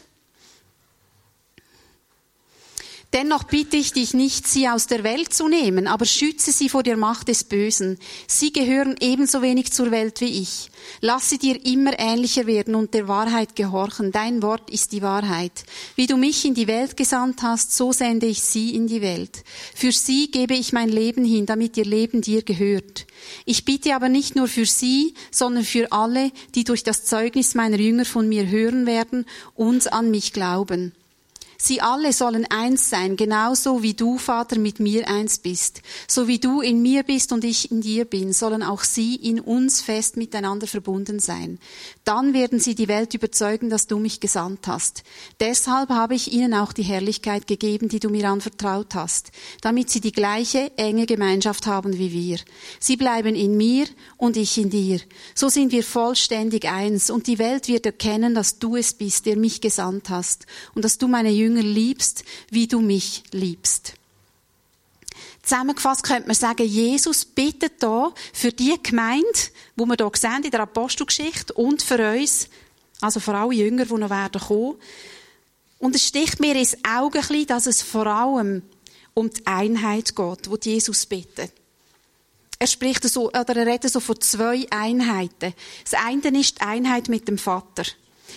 Dennoch 3.13 3.43
bitte 3.43 3.77
ich 3.77 3.93
dich 3.93 4.15
nicht, 4.15 4.47
sie 4.47 4.69
aus 4.69 4.87
der 4.87 5.03
Welt 5.03 5.35
zu 5.35 5.49
nehmen, 5.49 5.89
aber 5.89 6.05
schütze 6.05 6.53
sie 6.53 6.69
vor 6.69 6.85
der 6.85 6.97
Macht 6.97 7.27
des 7.27 7.43
Bösen. 7.43 7.99
Sie 8.29 8.53
gehören 8.53 8.95
ebenso 9.01 9.43
wenig 9.43 9.73
zur 9.73 9.91
Welt 9.91 10.21
wie 10.21 10.41
ich. 10.41 10.71
Lass 11.01 11.29
sie 11.29 11.39
dir 11.39 11.67
immer 11.67 11.99
ähnlicher 11.99 12.47
werden 12.47 12.77
und 12.77 12.95
der 12.95 13.09
Wahrheit 13.09 13.57
gehorchen. 13.57 14.13
Dein 14.13 14.43
Wort 14.43 14.71
ist 14.71 14.93
die 14.93 15.03
Wahrheit. 15.03 15.65
Wie 15.97 16.07
du 16.07 16.17
mich 16.17 16.45
in 16.45 16.55
die 16.55 16.69
Welt 16.69 16.97
gesandt 16.97 17.43
hast, 17.43 17.77
so 17.77 17.91
sende 17.91 18.27
ich 18.27 18.43
sie 18.43 18.77
in 18.77 18.87
die 18.87 19.03
Welt. 19.03 19.43
Für 19.75 19.91
sie 19.91 20.31
gebe 20.31 20.55
ich 20.55 20.73
mein 20.73 20.89
Leben 20.89 21.25
hin, 21.25 21.47
damit 21.47 21.77
ihr 21.77 21.87
Leben 21.87 22.21
dir 22.21 22.43
gehört. 22.43 23.09
Ich 23.45 23.65
bitte 23.65 23.97
aber 23.97 24.09
nicht 24.09 24.37
nur 24.37 24.47
für 24.47 24.67
sie, 24.67 25.15
sondern 25.33 25.65
für 25.65 25.91
alle, 25.91 26.31
die 26.55 26.63
durch 26.63 26.85
das 26.85 27.05
Zeugnis 27.05 27.57
meiner 27.57 27.79
Jünger 27.79 28.05
von 28.05 28.29
mir 28.29 28.49
hören 28.49 28.87
werden 28.87 29.27
und 29.57 29.93
an 29.93 30.13
mich 30.13 30.33
glauben. 30.33 30.93
Sie 31.63 31.83
alle 31.83 32.15
sollen 32.15 32.47
eins 32.49 32.89
sein, 32.89 33.17
genauso 33.17 33.83
wie 33.83 33.93
du, 33.93 34.17
Vater, 34.17 34.59
mit 34.59 34.81
mir 34.81 35.07
eins 35.09 35.39
bist. 35.39 35.83
So 36.09 36.27
wie 36.27 36.39
du 36.39 36.63
in 36.63 36.81
mir 36.81 37.03
bist 37.03 37.33
und 37.33 37.45
ich 37.45 37.71
in 37.71 37.83
dir 37.83 38.07
bin, 38.07 38.33
sollen 38.33 38.63
auch 38.63 38.83
sie 38.83 39.15
in 39.15 39.41
uns 39.41 39.83
fest 39.83 40.17
miteinander 40.17 40.67
verbunden 40.67 41.21
sein. 41.21 41.59
Dann 42.05 42.33
werden 42.33 42.61
sie 42.61 42.75
die 42.75 42.89
Welt 42.89 43.13
überzeugen, 43.13 43.69
dass 43.69 43.87
du 43.87 43.99
mich 43.99 44.21
gesandt 44.21 44.69
hast. 44.69 45.03
Deshalb 45.39 45.91
habe 45.91 46.15
ich 46.15 46.33
ihnen 46.33 46.55
auch 46.55 46.73
die 46.73 46.83
Herrlichkeit 46.83 47.47
gegeben, 47.47 47.91
die 47.91 48.01
du 48.01 48.09
mir 48.09 48.31
anvertraut 48.31 48.95
hast, 48.95 49.31
damit 49.61 49.91
sie 49.91 50.01
die 50.01 50.13
gleiche 50.13 50.73
enge 50.79 51.05
Gemeinschaft 51.05 51.67
haben 51.67 51.99
wie 51.99 52.13
wir. 52.13 52.39
Sie 52.79 52.97
bleiben 52.97 53.35
in 53.35 53.59
mir 53.59 53.85
und 54.17 54.39
ich 54.39 54.57
in 54.57 54.71
dir. 54.71 55.01
So 55.35 55.51
sind 55.51 55.73
wir 55.73 55.85
vollständig 55.85 56.71
eins 56.71 57.11
und 57.11 57.27
die 57.27 57.39
Welt 57.39 57.69
wird 57.69 57.85
erkennen, 57.85 58.35
dass 58.35 58.59
du 58.59 58.77
es 58.77 58.95
bist, 58.95 59.27
der 59.27 59.37
mich 59.37 59.61
gesandt 59.61 60.09
hast 60.09 60.47
und 60.75 60.87
dass 60.87 60.97
du 60.97 61.07
meine 61.07 61.31
Jünger 61.31 61.50
Jünger 61.51 61.63
liebst, 61.63 62.25
wie 62.51 62.67
du 62.67 62.81
mich 62.81 63.23
liebst. 63.33 63.95
Zusammengefasst 65.43 66.03
könnte 66.05 66.29
man 66.29 66.37
sagen, 66.37 66.67
Jesus 66.67 67.25
bittet 67.25 67.83
da 67.83 68.13
für 68.33 68.53
die 68.53 68.77
Gemeinde, 68.83 69.27
wo 69.75 69.87
wir 69.87 69.97
hier 69.97 70.11
sehen 70.15 70.45
in 70.45 70.51
der 70.51 70.61
Apostelgeschichte 70.61 71.55
und 71.55 71.83
für 71.83 72.13
uns, 72.13 72.49
also 73.01 73.21
für 73.21 73.35
alle 73.35 73.55
Jünger, 73.55 73.87
die 73.87 73.95
noch 73.95 74.11
werden 74.11 74.41
kommen. 74.41 74.77
Und 75.79 75.97
es 75.97 76.07
sticht 76.07 76.41
mir 76.41 76.55
ins 76.55 76.77
Auge, 76.85 77.21
dass 77.47 77.67
es 77.67 77.83
vor 77.83 78.07
allem 78.07 78.63
um 79.15 79.31
die 79.31 79.47
Einheit 79.47 80.15
geht, 80.15 80.51
wo 80.51 80.57
Jesus 80.63 81.07
bittet. 81.07 81.53
Er 82.59 82.67
spricht 82.67 83.03
so, 83.05 83.29
oder 83.29 83.57
er 83.57 83.67
redet 83.67 83.91
so 83.91 84.01
von 84.01 84.21
zwei 84.21 84.67
Einheiten. 84.71 85.55
Das 85.83 85.95
eine 85.95 86.39
ist 86.39 86.59
die 86.59 86.63
Einheit 86.63 87.09
mit 87.09 87.27
dem 87.27 87.39
Vater. 87.39 87.85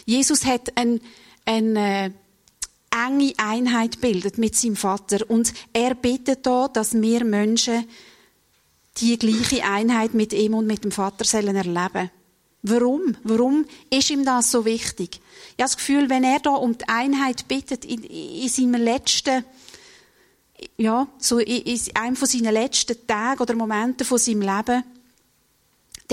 Jesus 0.05 0.45
hat 0.45 0.75
eine, 0.77 1.01
eine 1.45 2.05
äh, 2.05 2.11
enge 2.93 3.33
Einheit 3.37 3.99
bildet 4.01 4.37
mit 4.37 4.55
seinem 4.55 4.75
Vater 4.75 5.29
und 5.29 5.53
er 5.73 5.95
bittet 5.95 6.45
da, 6.45 6.67
dass 6.67 6.93
wir 6.93 7.25
Menschen 7.25 7.85
die 8.97 9.17
gleiche 9.17 9.63
Einheit 9.63 10.13
mit 10.13 10.33
ihm 10.33 10.53
und 10.53 10.67
mit 10.67 10.83
dem 10.83 10.91
Vater 10.91 11.25
sollen 11.25 11.55
erleben. 11.55 12.11
Warum? 12.61 13.17
Warum 13.23 13.65
ist 13.89 14.09
ihm 14.09 14.23
das 14.23 14.51
so 14.51 14.63
wichtig? 14.63 15.19
Ich 15.57 15.63
habe 15.63 15.69
das 15.69 15.77
Gefühl, 15.77 16.09
wenn 16.09 16.23
er 16.23 16.39
da 16.39 16.51
um 16.51 16.77
die 16.77 16.87
Einheit 16.87 17.47
bittet 17.47 17.83
in, 17.83 18.03
in 18.03 18.47
seinem 18.47 18.81
letzten 18.81 19.43
ja, 20.77 21.07
so 21.17 21.39
in 21.39 21.79
einem 21.95 22.15
von 22.15 22.27
seinen 22.27 22.53
letzten 22.53 23.05
Tagen 23.05 23.41
oder 23.41 23.55
Momenten 23.55 24.05
von 24.05 24.17
seinem 24.17 24.41
Leben, 24.41 24.83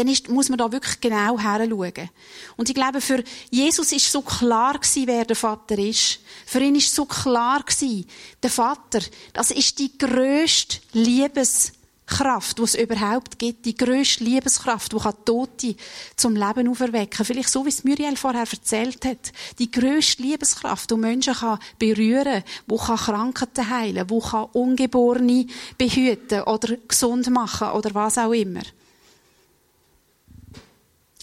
dann 0.01 0.09
ist, 0.09 0.31
muss 0.31 0.49
man 0.49 0.59
da 0.59 0.73
wirklich 0.73 0.99
genau 1.01 1.39
heranschauen. 1.39 2.09
Und 2.57 2.69
ich 2.69 2.75
glaube, 2.75 3.03
für 3.03 3.23
Jesus 3.51 3.93
ist 3.93 4.11
so 4.11 4.23
klar 4.23 4.79
gewesen, 4.79 5.07
wer 5.07 5.27
der 5.27 5.37
Vater 5.37 5.79
ist. 5.79 6.21
Für 6.47 6.61
ihn 6.61 6.75
ist 6.75 6.95
so 6.95 7.05
klar 7.05 7.63
gewesen, 7.63 8.07
der 8.43 8.51
Vater, 8.51 9.01
das 9.35 9.51
ist 9.51 9.79
die 9.79 9.97
grösste 9.99 10.79
Liebes 10.95 11.73
Kraft, 12.07 12.59
die 12.59 12.63
es 12.63 12.75
überhaupt 12.75 13.39
gibt, 13.39 13.65
die 13.67 13.77
grösste 13.77 14.25
Liebeskraft, 14.25 14.93
die 14.93 15.25
Tote 15.25 15.77
zum 16.17 16.35
Leben 16.35 16.69
auferwecken 16.69 17.25
Vielleicht 17.25 17.51
so, 17.51 17.65
wie 17.65 17.69
es 17.69 17.85
Muriel 17.85 18.17
vorher 18.17 18.47
erzählt 18.51 19.05
hat. 19.05 19.33
Die 19.61 19.71
grösste 19.71 20.23
Liebeskraft, 20.23 20.91
die 20.91 20.97
Menschen 20.97 21.35
kann 21.35 21.61
berühren 21.79 22.43
kann, 22.43 22.45
die 22.69 22.77
kann 22.77 22.97
Krankheiten 22.97 23.71
heilen 23.71 24.09
die 24.09 24.19
kann 24.19 24.49
Ungeborene 24.53 25.47
behüten 25.79 26.43
oder 26.43 26.77
gesund 26.89 27.31
machen 27.31 27.71
oder 27.71 27.95
was 27.95 28.19
auch 28.19 28.33
immer. 28.33 28.63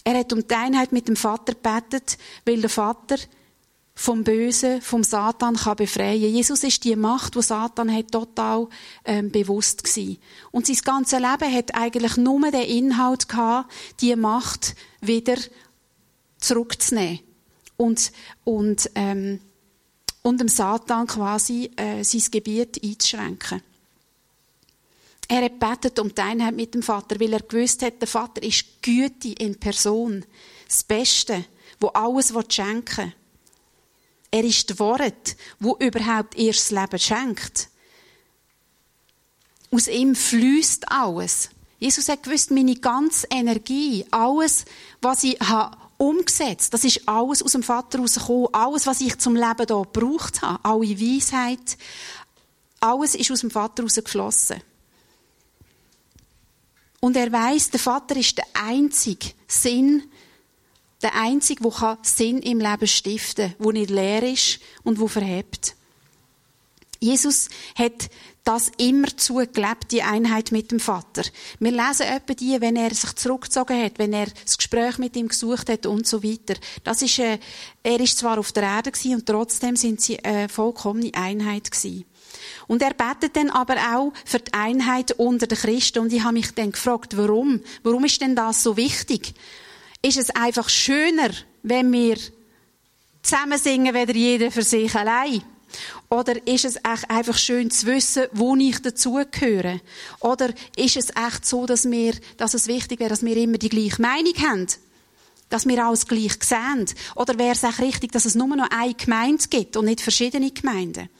Er 0.08 0.20
hat 0.20 0.32
um 0.32 0.48
die 0.48 0.54
Einheit 0.54 0.90
mit 0.90 1.06
dem 1.06 1.16
Vater 1.16 1.52
gebetet, 1.52 2.16
weil 2.46 2.62
der 2.62 2.70
Vater 2.70 3.16
vom 3.94 4.24
Bösen, 4.24 4.80
vom 4.80 5.04
Satan 5.04 5.56
kann 5.56 5.76
befreien. 5.76 6.32
Jesus 6.32 6.64
ist 6.64 6.82
die 6.84 6.96
Macht, 6.96 7.36
wo 7.36 7.42
Satan 7.42 7.94
hat 7.94 8.10
total 8.10 8.68
ähm, 9.04 9.30
bewusst 9.30 9.84
gewesen. 9.84 10.16
Und 10.50 10.66
sein 10.66 10.78
ganzes 10.82 11.18
Leben 11.18 11.54
hat 11.54 11.74
eigentlich 11.74 12.16
nur 12.16 12.40
den 12.50 12.62
Inhalt 12.62 13.28
gehabt, 13.28 13.70
die 14.00 14.16
Macht 14.16 14.76
wieder 15.02 15.36
zurückzunehmen 16.38 17.20
und 17.76 18.10
und 18.44 18.90
ähm, 18.94 19.40
und 20.22 20.40
dem 20.40 20.48
Satan 20.48 21.06
quasi 21.06 21.70
äh, 21.76 22.02
sein 22.02 22.22
Gebiet 22.30 22.82
einzuschränken. 22.82 23.60
Er 25.28 25.44
hat 25.44 25.58
betet 25.58 25.98
um 25.98 26.14
die 26.14 26.20
Einheit 26.22 26.56
mit 26.56 26.74
dem 26.74 26.82
Vater, 26.82 27.20
weil 27.20 27.34
er 27.34 27.42
gewusst 27.42 27.82
hat, 27.82 28.00
der 28.00 28.08
Vater 28.08 28.42
ist 28.42 28.82
Güte 28.82 29.28
in 29.28 29.60
Person, 29.60 30.24
das 30.66 30.82
Beste, 30.82 31.44
wo 31.78 31.88
alles 31.88 32.32
schenken 32.48 33.04
will. 33.04 33.12
Er 34.30 34.44
ist 34.44 34.68
das 34.70 34.78
Wort, 34.78 35.36
wo 35.58 35.76
überhaupt 35.78 36.36
erst 36.36 36.70
das 36.70 36.70
Leben 36.70 36.98
schenkt. 36.98 37.68
Aus 39.70 39.86
ihm 39.88 40.14
fließt 40.14 40.90
alles. 40.90 41.50
Jesus 41.78 42.08
hat 42.08 42.22
gewusst, 42.22 42.50
meine 42.50 42.76
ganze 42.76 43.26
Energie, 43.30 44.04
alles, 44.10 44.64
was 45.00 45.22
ich 45.24 45.38
habe 45.40 45.76
umgesetzt, 45.98 46.72
das 46.72 46.84
ist 46.84 47.08
alles 47.08 47.42
aus 47.42 47.52
dem 47.52 47.62
Vater 47.62 47.98
rausgekommen. 47.98 48.48
Alles, 48.52 48.86
was 48.86 49.00
ich 49.00 49.18
zum 49.18 49.34
Leben 49.34 49.66
hier 49.66 49.66
gebraucht 49.66 50.42
habe, 50.42 50.64
alle 50.64 51.00
Weisheit, 51.00 51.76
alles 52.80 53.14
ist 53.14 53.30
aus 53.30 53.40
dem 53.40 53.50
Vater 53.50 53.82
rausgeflossen. 53.82 54.62
Und 57.00 57.16
er 57.16 57.30
weiß, 57.30 57.70
der 57.70 57.80
Vater 57.80 58.16
ist 58.16 58.38
der 58.38 58.46
einzige 58.54 59.30
Sinn, 59.46 60.02
der 61.02 61.14
Einzige, 61.14 61.62
der 61.62 61.98
Sinn 62.02 62.38
im 62.40 62.58
Leben 62.58 62.86
stiften 62.86 63.52
kann, 63.52 63.64
der 63.64 63.72
nicht 63.72 63.90
leer 63.90 64.22
ist 64.24 64.58
und 64.82 65.00
der 65.00 65.08
verhebt. 65.08 65.76
Jesus 67.00 67.48
hat 67.76 68.10
das 68.42 68.72
immer 68.78 69.14
zugelebt, 69.16 69.92
die 69.92 70.02
Einheit 70.02 70.52
mit 70.52 70.72
dem 70.72 70.80
Vater. 70.80 71.22
Wir 71.60 71.70
lesen 71.70 72.06
etwa 72.06 72.34
die, 72.34 72.60
wenn 72.60 72.76
er 72.76 72.92
sich 72.94 73.14
zurückgezogen 73.14 73.80
hat, 73.80 73.98
wenn 73.98 74.12
er 74.12 74.26
das 74.42 74.56
Gespräch 74.56 74.98
mit 74.98 75.14
ihm 75.16 75.28
gesucht 75.28 75.68
hat 75.68 75.86
und 75.86 76.06
so 76.06 76.24
weiter. 76.24 76.54
Das 76.82 77.02
ist, 77.02 77.18
äh, 77.18 77.38
er 77.82 78.00
ist 78.00 78.18
zwar 78.18 78.38
auf 78.38 78.50
der 78.52 78.62
Erde 78.64 78.90
gewesen, 78.90 79.16
und 79.16 79.26
trotzdem 79.26 79.76
sind 79.76 80.00
sie 80.00 80.18
eine 80.24 80.44
äh, 80.44 80.48
vollkommene 80.48 81.12
Einheit 81.14 81.70
gewesen. 81.70 82.04
Und 82.66 82.82
er 82.82 82.94
betet 82.94 83.36
dann 83.36 83.50
aber 83.50 83.76
auch 83.94 84.12
für 84.24 84.38
die 84.38 84.52
Einheit 84.52 85.12
unter 85.12 85.46
den 85.46 85.58
Christen. 85.58 86.00
Und 86.00 86.12
ich 86.12 86.22
habe 86.22 86.34
mich 86.34 86.52
dann 86.54 86.72
gefragt, 86.72 87.16
warum? 87.16 87.60
Warum 87.82 88.04
ist 88.04 88.20
denn 88.20 88.36
das 88.36 88.62
so 88.62 88.76
wichtig? 88.76 89.34
Ist 90.02 90.18
es 90.18 90.30
einfach 90.30 90.68
schöner, 90.68 91.30
wenn 91.62 91.92
wir 91.92 92.16
zusammen 93.22 93.58
singen, 93.58 93.94
weder 93.94 94.14
jeder 94.14 94.50
für 94.50 94.62
sich 94.62 94.94
allein? 94.94 95.42
Oder 96.10 96.46
ist 96.46 96.64
es 96.64 96.76
echt 96.76 97.10
einfach 97.10 97.36
schön 97.36 97.70
zu 97.70 97.86
wissen, 97.86 98.26
wo 98.32 98.56
ich 98.56 98.80
dazugehöre? 98.80 99.80
Oder 100.20 100.50
ist 100.76 100.96
es 100.96 101.10
echt 101.10 101.44
so, 101.44 101.66
dass, 101.66 101.90
wir, 101.90 102.14
dass 102.36 102.54
es 102.54 102.66
wichtig 102.66 103.00
wäre, 103.00 103.10
dass 103.10 103.24
wir 103.24 103.36
immer 103.36 103.58
die 103.58 103.68
gleiche 103.68 104.00
Meinung 104.00 104.34
haben? 104.38 104.66
Dass 105.50 105.66
wir 105.66 105.84
alles 105.84 106.06
gleich 106.06 106.42
sehen? 106.42 106.86
Oder 107.14 107.38
wäre 107.38 107.52
es 107.52 107.64
auch 107.64 107.78
richtig, 107.78 108.12
dass 108.12 108.24
es 108.24 108.34
nur 108.34 108.48
noch 108.48 108.70
eine 108.70 108.94
Gemeinde 108.94 109.44
gibt 109.48 109.76
und 109.76 109.84
nicht 109.84 110.00
verschiedene 110.00 110.50
Gemeinden? 110.50 111.10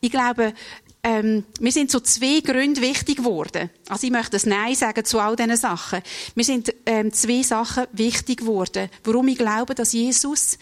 Ich 0.00 0.10
glaube, 0.10 0.54
ähm, 1.02 1.44
mir 1.60 1.72
sind 1.72 1.90
so 1.90 2.00
zwei 2.00 2.40
Gründe 2.40 2.80
wichtig 2.80 3.18
geworden. 3.18 3.70
Also 3.88 4.06
ich 4.06 4.12
möchte 4.12 4.32
das 4.32 4.46
Nein 4.46 4.74
sagen 4.74 5.04
zu 5.04 5.18
all 5.20 5.36
diesen 5.36 5.56
Sachen. 5.56 6.02
Mir 6.34 6.44
sind 6.44 6.74
ähm, 6.86 7.12
zwei 7.12 7.42
Sachen 7.42 7.86
wichtig 7.92 8.40
geworden, 8.40 8.88
warum 9.04 9.28
ich 9.28 9.38
glaube, 9.38 9.74
dass 9.74 9.92
Jesus 9.92 10.58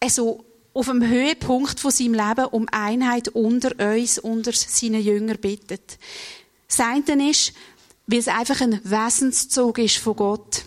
also 0.00 0.44
auf 0.74 0.86
dem 0.86 1.06
Höhepunkt 1.06 1.80
von 1.80 1.90
seinem 1.90 2.14
Leben 2.14 2.46
um 2.46 2.66
Einheit 2.70 3.28
unter 3.28 3.94
uns, 3.94 4.18
unter 4.18 4.52
seinen 4.52 5.02
Jüngern 5.02 5.38
bittet. 5.38 5.98
Das 6.68 6.80
eine 6.80 7.30
ist, 7.30 7.52
weil 8.06 8.18
es 8.18 8.28
einfach 8.28 8.60
ein 8.60 8.80
Wesenszug 8.84 9.78
ist 9.78 9.96
von 9.96 10.16
Gott. 10.16 10.64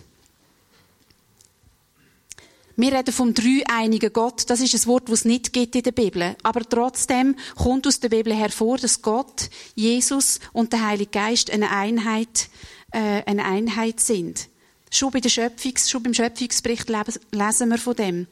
Wir 2.82 2.94
reden 2.94 3.14
vom 3.14 3.36
dreieinigen 3.36 4.12
Gott. 4.12 4.50
Das 4.50 4.60
ist 4.60 4.74
ein 4.74 4.88
Wort, 4.88 5.08
das 5.08 5.20
es 5.20 5.26
nicht 5.26 5.54
gibt 5.54 5.76
in 5.76 5.84
der 5.84 5.92
Bibel. 5.92 6.36
Aber 6.42 6.62
trotzdem 6.62 7.36
kommt 7.56 7.86
aus 7.86 8.00
der 8.00 8.10
Bibel 8.10 8.34
hervor, 8.34 8.80
dass 8.80 9.04
Gott, 9.04 9.52
Jesus 9.76 10.40
und 10.52 10.74
der 10.74 10.88
Heilige 10.88 11.12
Geist 11.12 11.52
eine 11.52 11.70
Einheit, 11.70 12.50
äh, 12.92 13.22
eine 13.28 13.46
Einheit 13.46 14.00
sind. 14.00 14.50
Schon, 14.90 15.12
bei 15.12 15.20
der 15.20 15.30
Schöpfungs-, 15.30 15.92
schon 15.92 16.02
beim 16.02 16.16
Schöpfungsbericht 16.16 16.90
lesen 16.90 17.70
wir 17.70 17.78
von 17.78 17.96
dem. 17.96 18.26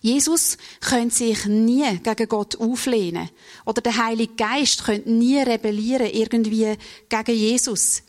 Jesus 0.00 0.56
könnte 0.80 1.14
sich 1.14 1.44
nie 1.44 1.98
gegen 2.02 2.28
Gott 2.30 2.56
auflehnen. 2.56 3.28
Oder 3.66 3.82
der 3.82 4.02
Heilige 4.02 4.36
Geist 4.36 4.84
könnte 4.84 5.10
nie 5.10 5.38
rebellieren 5.38 6.08
irgendwie 6.10 6.78
gegen 7.10 7.36
Jesus. 7.36 8.04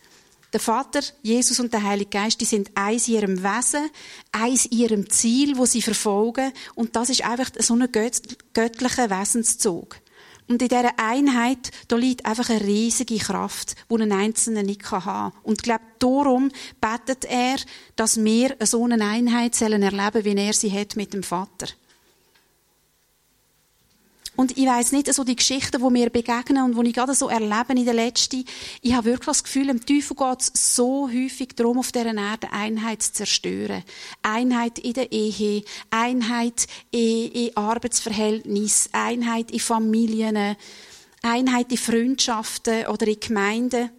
Der 0.51 0.59
Vater, 0.59 1.01
Jesus 1.21 1.59
und 1.59 1.73
der 1.73 1.83
Heilige 1.83 2.09
Geist, 2.09 2.41
die 2.41 2.45
sind 2.45 2.71
eins 2.73 3.07
in 3.07 3.15
ihrem 3.15 3.43
Wesen, 3.43 3.89
eins 4.31 4.65
in 4.65 4.79
ihrem 4.79 5.09
Ziel, 5.09 5.57
wo 5.57 5.65
sie 5.65 5.81
verfolgen. 5.81 6.51
Und 6.73 6.95
das 6.95 7.09
ist 7.09 7.23
einfach 7.23 7.51
so 7.59 7.75
ein 7.75 7.87
göttlicher 7.91 9.09
Wesenszug. 9.09 9.97
Und 10.47 10.63
in 10.63 10.67
dieser 10.67 10.97
Einheit, 10.97 11.69
da 11.87 11.95
liegt 11.95 12.25
einfach 12.25 12.49
eine 12.49 12.61
riesige 12.61 13.17
Kraft, 13.19 13.75
die 13.91 14.01
ein 14.01 14.11
Einzelner 14.11 14.63
nicht 14.63 14.89
haben 14.89 15.03
kann. 15.03 15.33
Und 15.43 15.59
ich 15.59 15.63
glaube, 15.63 15.83
darum 15.99 16.51
betet 16.81 17.25
er, 17.25 17.57
dass 17.95 18.23
wir 18.23 18.55
so 18.63 18.83
eine 18.83 19.05
Einheit 19.05 19.61
erleben 19.61 19.91
sollen, 19.91 20.25
wie 20.25 20.35
er 20.35 20.53
sie 20.53 20.71
hat 20.71 20.95
mit 20.95 21.13
dem 21.13 21.21
Vater. 21.21 21.67
Und 24.39 24.57
ich 24.57 24.67
weiß 24.67 24.93
nicht, 24.93 25.13
so 25.13 25.25
die 25.25 25.35
Geschichten, 25.35 25.83
die 25.85 25.91
mir 25.91 26.09
begegnen 26.09 26.63
und 26.63 26.81
die 26.81 26.91
ich 26.91 26.95
gerade 26.95 27.13
so 27.13 27.27
erlebe 27.27 27.73
in 27.73 27.83
der 27.83 27.93
letzten, 27.93 28.45
ich 28.81 28.93
habe 28.93 29.07
wirklich 29.07 29.25
das 29.25 29.43
Gefühl, 29.43 29.67
im 29.67 29.85
Teufel 29.85 30.15
geht 30.15 30.39
es 30.39 30.75
so 30.75 31.09
häufig 31.09 31.57
darum, 31.57 31.77
auf 31.77 31.91
dieser 31.91 32.15
Erde 32.15 32.47
Einheit 32.53 33.01
zu 33.01 33.11
zerstören. 33.11 33.83
Einheit 34.23 34.79
in 34.79 34.93
der 34.93 35.11
Ehe, 35.11 35.63
Einheit 35.89 36.67
in, 36.89 37.33
in 37.33 37.57
Einheit 38.93 39.51
in 39.51 39.59
Familien, 39.59 40.55
Einheit 41.21 41.71
in 41.73 41.77
Freundschaften 41.77 42.85
oder 42.85 43.07
in 43.07 43.19
Gemeinden. 43.19 43.89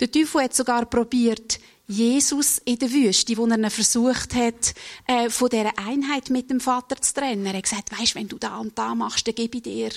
Der 0.00 0.12
Teufel 0.12 0.42
hat 0.42 0.54
sogar 0.54 0.84
probiert, 0.84 1.60
Jesus 1.88 2.58
in 2.64 2.78
der 2.78 2.90
Wüste, 2.90 3.36
wo 3.36 3.46
er 3.46 3.70
versucht 3.70 4.34
hat, 4.34 4.74
äh, 5.06 5.30
von 5.30 5.48
dieser 5.48 5.78
Einheit 5.78 6.30
mit 6.30 6.50
dem 6.50 6.60
Vater 6.60 7.00
zu 7.00 7.14
trennen. 7.14 7.46
Er 7.46 7.54
hat 7.54 7.62
gesagt, 7.62 7.98
weisst, 7.98 8.16
wenn 8.16 8.28
du 8.28 8.38
da 8.38 8.58
und 8.58 8.76
da 8.76 8.94
machst, 8.94 9.26
dann 9.26 9.34
gebe 9.36 9.58
ich 9.58 9.62
dir. 9.62 9.90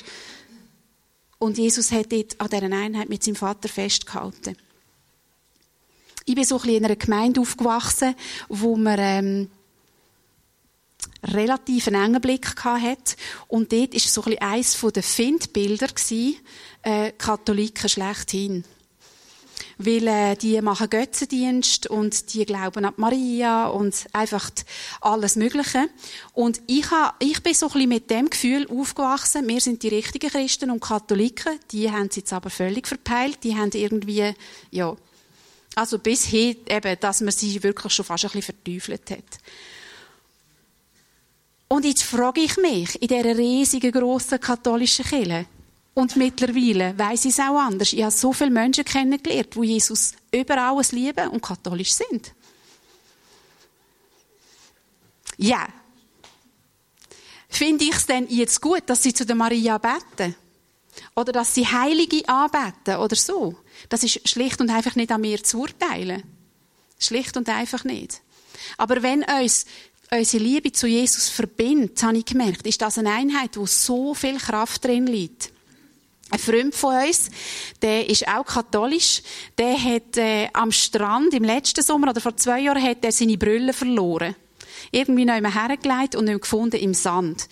Und 1.39 1.57
Jesus 1.57 1.91
hat 1.91 2.11
dort 2.11 2.39
an 2.39 2.49
dieser 2.49 2.75
Einheit 2.77 3.09
mit 3.09 3.23
seinem 3.23 3.35
Vater 3.35 3.69
festgehalten. 3.69 4.55
Ich 6.25 6.35
bin 6.35 6.43
so 6.43 6.57
ein 6.57 6.61
bisschen 6.61 6.77
in 6.77 6.85
einer 6.85 6.95
Gemeinde 6.95 7.41
aufgewachsen, 7.41 8.13
wo 8.49 8.75
man 8.75 8.99
ähm, 8.99 9.49
relativ 11.23 11.87
einen 11.87 12.03
engen 12.03 12.21
Blick 12.21 12.63
hatte. 12.63 13.15
Und 13.47 13.71
dort 13.71 13.93
war 13.93 13.99
so 13.99 14.21
ein 14.21 14.25
bisschen 14.25 14.41
eines 14.41 14.93
der 14.93 15.03
Findbilder, 15.03 15.87
äh, 16.83 17.11
Katholiken 17.13 17.89
schlechthin. 17.89 18.63
Weil 19.79 20.07
äh, 20.07 20.35
die 20.35 20.61
machen 20.61 20.89
Götzendienst 20.89 21.87
und 21.87 22.33
die 22.33 22.45
glauben 22.45 22.83
an 22.83 22.93
Maria 22.97 23.67
und 23.67 23.95
einfach 24.11 24.51
alles 24.99 25.37
Mögliche. 25.37 25.89
Und 26.33 26.61
ich, 26.67 26.91
ha, 26.91 27.15
ich 27.19 27.41
bin 27.41 27.53
so 27.53 27.67
ein 27.67 27.71
bisschen 27.71 27.89
mit 27.89 28.09
dem 28.09 28.29
Gefühl 28.29 28.67
aufgewachsen, 28.69 29.47
wir 29.47 29.61
sind 29.61 29.81
die 29.81 29.87
richtigen 29.87 30.29
Christen 30.29 30.69
und 30.69 30.81
Katholiken, 30.81 31.59
die 31.71 31.89
haben 31.89 32.07
es 32.07 32.17
jetzt 32.17 32.33
aber 32.33 32.49
völlig 32.49 32.87
verpeilt, 32.87 33.39
die 33.43 33.55
haben 33.55 33.71
irgendwie, 33.73 34.33
ja, 34.69 34.95
also 35.75 35.97
bis 35.97 36.25
hin 36.25 36.57
eben, 36.67 36.99
dass 36.99 37.21
man 37.21 37.31
sie 37.31 37.63
wirklich 37.63 37.93
schon 37.93 38.03
fast 38.03 38.25
ein 38.25 38.31
bisschen 38.31 38.53
verteufelt 38.53 39.09
hat. 39.11 39.39
Und 41.69 41.85
jetzt 41.85 42.03
frage 42.03 42.41
ich 42.41 42.57
mich, 42.57 43.01
in 43.01 43.07
dieser 43.07 43.37
riesigen, 43.37 43.91
grossen 43.93 44.41
katholischen 44.41 45.05
Kirche, 45.05 45.45
und 45.99 46.15
mittlerweile 46.15 46.97
weiss 46.97 47.25
ich 47.25 47.31
es 47.31 47.39
auch 47.39 47.59
anders. 47.59 47.91
Ich 47.91 48.01
habe 48.01 48.11
so 48.11 48.31
viele 48.31 48.51
Menschen 48.51 48.85
kennengelernt, 48.85 49.53
die 49.53 49.65
Jesus 49.65 50.13
über 50.31 50.57
alles 50.57 50.93
lieben 50.93 51.27
und 51.27 51.41
katholisch 51.41 51.93
sind. 51.93 52.33
Ja. 55.37 55.67
Finde 57.49 57.83
ich 57.83 57.95
es 57.95 58.05
denn 58.05 58.27
jetzt 58.29 58.61
gut, 58.61 58.83
dass 58.85 59.03
sie 59.03 59.13
zu 59.13 59.25
der 59.25 59.35
Maria 59.35 59.77
beten? 59.77 60.35
Oder 61.15 61.33
dass 61.33 61.53
sie 61.53 61.67
Heilige 61.67 62.27
anbeten 62.29 62.97
oder 62.97 63.15
so? 63.15 63.57
Das 63.89 64.03
ist 64.03 64.27
schlicht 64.27 64.61
und 64.61 64.69
einfach 64.69 64.95
nicht 64.95 65.11
an 65.11 65.21
mir 65.21 65.43
zu 65.43 65.61
urteilen. 65.61 66.23
Schlicht 66.97 67.35
und 67.35 67.49
einfach 67.49 67.83
nicht. 67.83 68.21
Aber 68.77 69.01
wenn 69.03 69.23
uns 69.23 69.65
unsere 70.11 70.43
Liebe 70.43 70.71
zu 70.71 70.87
Jesus 70.87 71.27
verbindet, 71.27 72.01
habe 72.03 72.17
ich 72.17 72.25
gemerkt, 72.25 72.67
ist 72.67 72.81
das 72.81 72.97
eine 72.97 73.11
Einheit, 73.11 73.57
wo 73.57 73.65
so 73.65 74.13
viel 74.13 74.37
Kraft 74.37 74.85
drin 74.85 75.07
liegt. 75.07 75.51
Ein 76.31 76.39
Freund 76.39 76.75
von 76.75 76.95
uns, 76.95 77.29
der 77.81 78.07
ist 78.07 78.27
auch 78.27 78.45
katholisch, 78.45 79.23
der 79.57 79.83
hat 79.83 80.17
äh, 80.17 80.47
am 80.53 80.71
Strand 80.71 81.33
im 81.33 81.43
letzten 81.43 81.83
Sommer 81.83 82.11
oder 82.11 82.21
vor 82.21 82.37
zwei 82.37 82.59
Jahren 82.61 82.83
hat 82.83 83.03
er 83.03 83.11
seine 83.11 83.37
Brille 83.37 83.73
verloren. 83.73 84.35
Irgendwie 84.91 85.25
noch 85.25 85.37
immer 85.37 85.53
hergelegt 85.53 86.15
und 86.15 86.25
nicht 86.25 86.41
gefunden 86.41 86.77
im 86.77 86.93
Sand. 86.93 87.47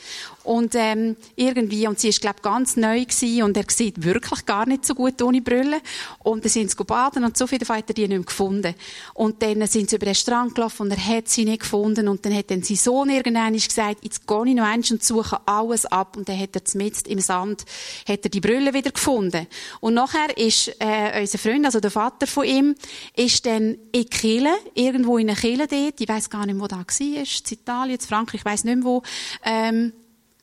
Und 0.47 0.75
ähm, 0.75 1.17
irgendwie, 1.35 1.87
und 1.87 1.99
sie 1.99 2.07
ist, 2.07 2.21
glaube 2.21 2.41
ganz 2.41 2.77
neu 2.77 3.03
gewesen, 3.03 3.43
und 3.43 3.57
er 3.57 3.65
sieht 3.67 4.05
wirklich 4.05 4.45
gar 4.45 4.65
nicht 4.65 4.85
so 4.85 4.95
gut 4.95 5.21
ohne 5.21 5.41
Brille. 5.41 5.81
Und 6.19 6.45
dann 6.45 6.49
sind 6.49 6.71
sie 6.71 6.83
baden 6.85 7.25
und 7.25 7.35
so 7.35 7.47
viel 7.47 7.59
hat 7.59 7.89
er 7.89 7.93
die 7.93 8.07
nicht 8.07 8.09
mehr 8.11 8.19
gefunden. 8.21 8.73
Und 9.13 9.41
dann 9.41 9.67
sind 9.67 9.89
sie 9.89 9.97
über 9.97 10.05
den 10.05 10.15
Strand 10.15 10.55
gelaufen 10.55 10.83
und 10.83 10.91
er 10.91 11.05
hat 11.05 11.27
sie 11.27 11.43
nicht 11.43 11.63
gefunden. 11.63 12.07
Und 12.07 12.25
dann 12.25 12.33
hat 12.33 12.49
dann 12.49 12.63
sein 12.63 12.77
Sohn 12.77 13.09
irgendwann 13.09 13.51
gesagt, 13.51 14.05
jetzt 14.05 14.25
gehe 14.25 14.47
ich 14.47 14.55
noch 14.55 14.63
eins 14.63 14.89
und 14.89 15.03
suche 15.03 15.37
alles 15.45 15.85
ab. 15.85 16.15
Und 16.15 16.29
dann 16.29 16.39
hat 16.39 16.55
er 16.55 16.63
zumindest 16.63 17.09
im 17.09 17.19
Sand, 17.19 17.65
hat 18.07 18.23
er 18.23 18.29
die 18.29 18.39
Brille 18.39 18.73
wieder 18.73 18.91
gefunden. 18.91 19.47
Und 19.81 19.95
nachher 19.95 20.37
ist 20.37 20.73
äh, 20.79 21.19
unser 21.19 21.39
Freund, 21.39 21.65
also 21.65 21.81
der 21.81 21.91
Vater 21.91 22.25
von 22.25 22.45
ihm, 22.45 22.75
ist 23.17 23.45
dann 23.45 23.77
in 23.91 24.09
Kiel, 24.09 24.47
irgendwo 24.75 25.17
in 25.17 25.29
einer 25.29 25.37
Kiel 25.37 25.57
dort, 25.57 25.99
ich 25.99 26.07
weiß 26.07 26.29
gar 26.29 26.45
nicht, 26.45 26.57
wo 26.57 26.67
da 26.67 26.77
war, 26.77 27.01
in 27.01 27.25
Italien, 27.51 27.99
in 27.99 28.07
Frankreich, 28.07 28.39
ich 28.39 28.45
weiß 28.45 28.63
nicht 28.63 28.77
mehr 28.77 28.85
wo, 28.85 29.03
ähm, 29.43 29.91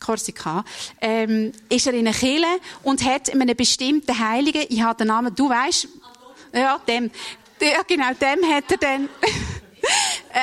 Korsika, 0.05 0.65
ähm, 1.01 1.53
ist 1.69 1.87
er 1.87 1.95
in 1.95 2.07
einer 2.07 2.17
Kirche 2.17 2.47
und 2.83 3.05
hat 3.05 3.31
einen 3.31 3.57
bestimmten 3.57 4.19
Heiligen, 4.19 4.65
ich 4.69 4.83
habe 4.83 4.99
den 4.99 5.09
Namen, 5.09 5.35
du 5.35 5.49
weißt, 5.49 5.89
ja, 6.53 6.79
dem, 6.87 7.11
ja, 7.61 7.83
genau, 7.87 8.13
dem 8.15 8.45
hat 8.53 8.71
er 8.71 8.77
dann, 8.77 9.03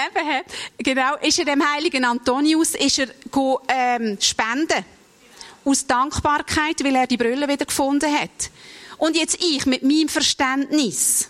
eben, 0.05 0.43
genau, 0.77 1.15
ist 1.17 1.39
er 1.39 1.45
dem 1.45 1.63
Heiligen 1.73 2.05
Antonius, 2.05 2.75
ist 2.75 2.99
er 2.99 3.07
go, 3.29 3.59
ähm, 3.67 4.17
spenden. 4.19 4.85
Aus 5.63 5.85
Dankbarkeit, 5.85 6.83
weil 6.83 6.95
er 6.95 7.05
die 7.05 7.17
Brille 7.17 7.47
wieder 7.47 7.65
gefunden 7.65 8.11
hat. 8.11 8.49
Und 8.97 9.15
jetzt 9.15 9.37
ich, 9.43 9.67
mit 9.67 9.83
meinem 9.83 10.09
Verständnis, 10.09 11.29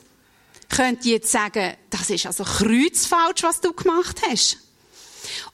könnte 0.70 1.10
jetzt 1.10 1.32
sagen, 1.32 1.74
das 1.89 2.10
ist 2.10 2.26
also 2.26 2.46
kreuzfalsch, 2.46 3.44
was 3.44 3.60
du 3.60 3.74
gemacht 3.74 4.22
hast. 4.30 4.58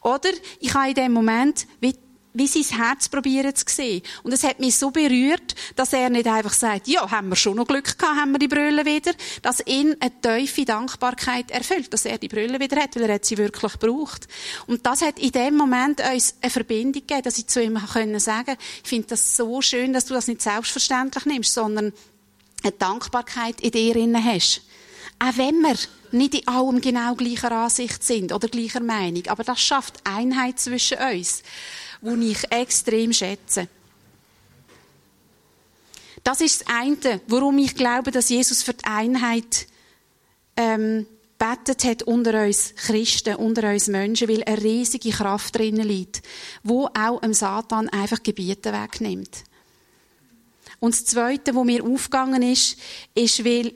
Oder 0.02 0.30
ich 0.60 0.74
habe 0.74 0.90
in 0.90 0.96
dem 0.96 1.12
Moment 1.12 1.68
wie 1.80 1.96
wie 2.38 2.48
sein 2.48 2.78
Herz 2.78 3.10
probieren 3.10 3.56
zu 3.56 3.66
sehen. 3.68 4.02
Und 4.24 4.32
es 4.32 4.44
hat 4.44 4.60
mich 4.60 4.76
so 4.76 4.92
berührt, 4.92 5.56
dass 5.76 5.94
er 5.94 6.10
nicht 6.10 6.28
einfach 6.28 6.54
sagt, 6.54 6.88
ja, 6.88 7.10
haben 7.10 7.30
wir 7.30 7.36
schon 7.36 7.58
noch 7.58 7.68
Glück 7.68 7.98
gehabt, 7.98 8.20
haben 8.20 8.32
wir 8.32 8.40
die 8.40 8.48
Brille 8.48 8.86
wieder, 8.86 9.12
dass 9.42 9.66
ihn 9.66 9.96
eine 10.00 10.22
tiefe 10.22 10.66
Dankbarkeit 10.66 11.52
erfüllt, 11.52 11.92
dass 11.94 12.06
er 12.06 12.18
die 12.18 12.28
Brille 12.28 12.60
wieder 12.60 12.82
hat, 12.82 12.96
weil 12.96 13.04
er 13.04 13.16
hat 13.16 13.26
sie 13.26 13.38
wirklich 13.38 13.74
braucht. 13.80 14.28
Und 14.68 14.86
das 14.86 15.02
hat 15.02 15.20
in 15.20 15.32
dem 15.32 15.56
Moment 15.56 16.02
uns 16.14 16.36
eine 16.42 16.52
Verbindung 16.52 17.06
gegeben, 17.06 17.24
dass 17.24 17.38
ich 17.38 17.48
zu 17.48 17.62
ihm 17.62 17.80
können 17.92 18.20
sagen, 18.20 18.56
ich 18.84 18.90
finde 18.90 19.08
das 19.08 19.36
so 19.36 19.62
schön, 19.62 19.94
dass 19.94 20.06
du 20.06 20.14
das 20.14 20.28
nicht 20.28 20.42
selbstverständlich 20.42 21.26
nimmst, 21.26 21.54
sondern 21.54 21.94
eine 22.64 22.72
Dankbarkeit 22.72 23.62
in 23.62 23.72
dir 23.72 23.96
inne 23.96 24.24
hast. 24.24 24.62
Auch 25.20 25.38
wenn 25.38 25.62
wir 25.62 25.76
nicht 26.12 26.36
in 26.36 26.48
allem 26.48 26.80
genau 26.80 27.16
gleicher 27.16 27.52
Ansicht 27.52 28.04
sind 28.04 28.32
oder 28.32 28.48
gleicher 28.48 28.82
Meinung, 28.82 29.24
aber 29.28 29.44
das 29.44 29.60
schafft 29.60 29.96
Einheit 30.04 30.60
zwischen 30.60 30.98
uns 31.00 31.44
die 32.02 32.32
ich 32.32 32.52
extrem 32.52 33.14
schätze. 33.14 33.68
Das 36.24 36.42
ist 36.42 36.62
das 36.62 36.68
eine, 36.76 37.22
warum 37.28 37.58
ich 37.58 37.76
glaube, 37.76 38.12
dass 38.12 38.30
Jesus 38.30 38.64
für 38.64 38.74
die 38.74 38.86
Einheit 38.86 39.68
ähm, 40.58 41.06
betet 41.38 41.84
hat 41.84 42.04
unter 42.04 42.46
uns 42.46 42.74
Christen, 42.76 43.36
unter 43.36 43.72
uns 43.72 43.88
Menschen, 43.88 44.28
weil 44.28 44.44
eine 44.44 44.62
riesige 44.62 45.12
Kraft 45.12 45.56
drinnen 45.56 45.88
liegt, 45.88 46.22
wo 46.64 46.88
auch 46.88 47.22
dem 47.22 47.34
Satan 47.34 47.90
einfach 47.90 48.22
Gebiete 48.24 48.74
wegnimmt. 48.74 49.44
Und 50.80 50.94
das 50.94 51.06
Zweite, 51.06 51.56
wo 51.56 51.64
mir 51.64 51.84
aufgegangen 51.84 52.42
ist, 52.42 52.78
ist, 53.16 53.44
weil 53.44 53.74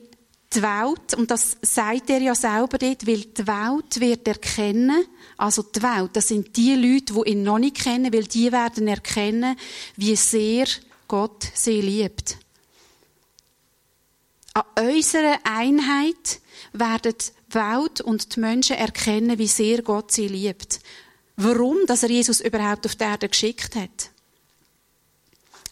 die 0.54 0.62
Welt, 0.62 1.14
und 1.16 1.30
das 1.30 1.56
sagt 1.62 2.10
er 2.10 2.20
ja 2.20 2.34
selber 2.34 2.78
dort, 2.78 3.06
weil 3.06 3.22
die 3.22 3.46
Welt 3.46 4.00
wird 4.00 4.28
erkennen, 4.28 5.06
also 5.42 5.62
die 5.62 5.82
Welt, 5.82 6.10
das 6.12 6.28
sind 6.28 6.56
die 6.56 6.76
Leute, 6.76 7.14
die 7.14 7.30
ihn 7.30 7.42
noch 7.42 7.58
nicht 7.58 7.82
kennen, 7.82 8.12
weil 8.12 8.22
die 8.22 8.52
werden 8.52 8.86
erkennen, 8.86 9.56
wie 9.96 10.14
sehr 10.14 10.66
Gott 11.08 11.48
sie 11.52 11.80
liebt. 11.80 12.38
An 14.54 14.62
unserer 14.78 15.40
Einheit 15.42 16.40
werden 16.72 17.14
die 17.20 17.54
Welt 17.56 18.00
und 18.02 18.36
die 18.36 18.40
Menschen 18.40 18.76
erkennen, 18.76 19.36
wie 19.36 19.48
sehr 19.48 19.82
Gott 19.82 20.12
sie 20.12 20.28
liebt. 20.28 20.78
Warum, 21.34 21.86
dass 21.86 22.04
er 22.04 22.10
Jesus 22.10 22.40
überhaupt 22.40 22.86
auf 22.86 22.94
die 22.94 23.02
Erde 23.02 23.28
geschickt 23.28 23.74
hat. 23.74 24.10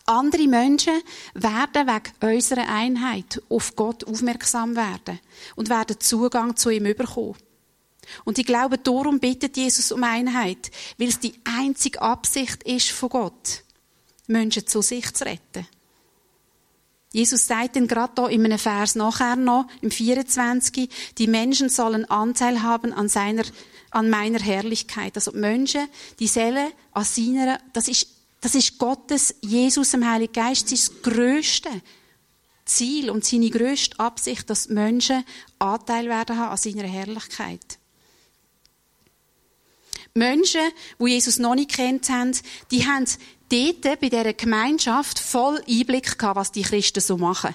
Andere 0.07 0.49
Menschen 0.49 1.01
werden 1.35 1.87
wegen 1.87 2.35
unserer 2.35 2.69
Einheit 2.69 3.41
auf 3.49 3.77
Gott 3.77 4.03
aufmerksam 4.03 4.75
werden 4.75 5.21
und 5.55 5.69
werden 5.69 6.01
Zugang 6.01 6.57
zu 6.57 6.71
ihm 6.71 6.83
bekommen. 6.83 7.37
Und 8.25 8.39
ich 8.39 8.47
glaube, 8.47 8.79
darum 8.79 9.21
bittet 9.21 9.57
Jesus 9.57 9.93
um 9.93 10.03
Einheit, 10.05 10.71
weil 10.99 11.09
es 11.09 11.21
die 11.21 11.35
einzige 11.45 12.01
Absicht 12.03 12.63
ist 12.65 12.91
von 12.91 13.09
Gott, 13.09 13.63
Menschen 14.27 14.67
zu 14.67 14.83
sich 14.83 15.13
zu 15.13 15.25
retten. 15.25 15.67
Jesus 17.13 17.47
sagt 17.47 17.75
dann 17.75 17.89
gerade 17.89 18.13
da 18.15 18.29
in 18.29 18.45
einem 18.45 18.59
Vers 18.59 18.95
nachher 18.95 19.35
noch, 19.35 19.67
im 19.81 19.91
24, 19.91 20.89
die 21.19 21.27
Menschen 21.27 21.69
sollen 21.69 22.05
Anteil 22.05 22.63
haben 22.63 22.93
an 22.93 23.09
seiner, 23.09 23.43
an 23.91 24.11
meiner 24.11 24.39
Herrlichkeit. 24.39 25.17
Also 25.17 25.33
die 25.33 25.39
Menschen, 25.39 25.89
die 26.21 26.29
sollen 26.29 26.71
an 26.93 27.05
seiner, 27.05 27.61
das 27.73 27.89
ist, 27.89 28.07
das 28.41 28.55
ist 28.55 28.79
Gottes, 28.79 29.35
Jesus, 29.41 29.93
im 29.95 30.09
Heiligen 30.09 30.33
Geist, 30.33 30.69
sein 30.69 31.03
größte 31.03 31.69
Ziel 32.65 33.11
und 33.11 33.25
seine 33.25 33.51
größte 33.51 33.99
Absicht, 33.99 34.49
dass 34.49 34.69
Menschen 34.69 35.25
Anteil 35.59 36.07
werden 36.07 36.39
haben 36.39 36.53
an 36.53 36.57
seiner 36.57 36.87
Herrlichkeit. 36.87 37.80
Menschen, 40.15 40.61
die 40.99 41.07
Jesus 41.07 41.39
noch 41.39 41.55
nicht 41.55 41.71
kennt 41.71 42.09
haben, 42.09 42.33
die 42.71 42.87
haben 42.87 43.07
dort 43.49 44.01
bei 44.01 44.09
dieser 44.09 44.33
Gemeinschaft 44.33 45.19
voll 45.19 45.61
Einblick 45.69 46.19
gehabt, 46.19 46.37
was 46.37 46.53
die 46.53 46.63
Christen 46.63 47.01
so 47.01 47.17
machen. 47.17 47.55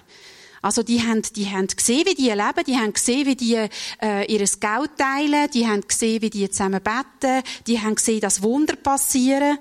Also 0.62 0.82
die 0.82 1.04
haben, 1.04 1.22
die 1.36 1.48
haben 1.48 1.68
gesehen, 1.68 2.08
wie 2.08 2.16
die 2.16 2.30
leben, 2.30 2.64
die 2.66 2.76
haben 2.76 2.92
gesehen, 2.92 3.28
wie 3.28 3.36
die 3.36 3.68
äh, 4.02 4.26
ihr 4.26 4.40
Geld 4.40 4.98
teilen, 4.98 5.50
die 5.54 5.68
haben 5.68 5.88
gesehen, 5.88 6.24
wie 6.24 6.32
die 6.32 6.50
zusammen 6.50 6.82
beten, 6.82 7.44
die 7.68 7.80
haben 7.80 7.94
gesehen, 7.94 8.22
dass 8.22 8.42
Wunder 8.42 8.76
passieren. 8.76 9.60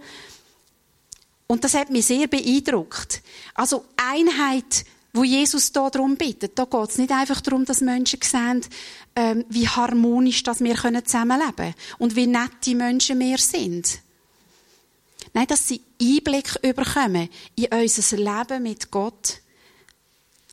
Und 1.47 1.63
das 1.63 1.75
hat 1.75 1.91
mich 1.91 2.07
sehr 2.07 2.27
beeindruckt. 2.27 3.23
Also 3.55 3.85
Einheit 3.97 4.87
wo 5.15 5.25
Jesus 5.25 5.73
da 5.73 5.89
darum 5.89 6.17
bittet. 6.17 6.59
Da 6.59 6.65
geht 6.65 6.91
es 6.91 6.99
nicht 6.99 7.11
einfach 7.11 7.41
darum, 7.41 7.65
dass 7.65 7.81
Menschen 7.81 8.21
sehen, 8.23 8.61
ähm, 9.17 9.45
wie 9.49 9.67
harmonisch 9.67 10.43
dass 10.43 10.61
wir 10.61 10.77
zusammenleben 10.77 11.55
können 11.57 11.75
und 11.99 12.17
wie 12.17 12.27
nett 12.27 12.51
die 12.67 12.75
Menschen 12.75 13.19
wir 13.19 13.39
sind. 13.39 14.01
Nein, 15.33 15.47
dass 15.47 15.67
sie 15.67 15.81
Einblick 16.01 16.61
bekommen 16.61 17.29
in 17.57 17.67
unser 17.73 18.17
Leben 18.17 18.63
mit 18.63 18.91
Gott, 18.91 19.41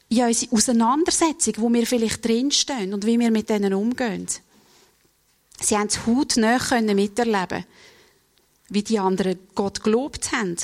in 0.08 0.24
unsere 0.24 0.52
Auseinandersetzung, 0.54 1.56
wo 1.58 1.74
wir 1.74 1.86
vielleicht 1.86 2.24
drinstehen 2.24 2.94
und 2.94 3.06
wie 3.06 3.20
wir 3.20 3.32
mit 3.32 3.50
denen 3.50 3.74
umgehen. 3.74 4.28
Sie 5.60 5.78
haben 5.78 5.88
es 5.88 6.06
hautnah 6.06 6.60
miterleben 6.94 7.66
wie 8.72 8.84
die 8.84 9.00
anderen 9.00 9.38
Gott 9.54 9.84
gelobt 9.84 10.32
haben, 10.32 10.56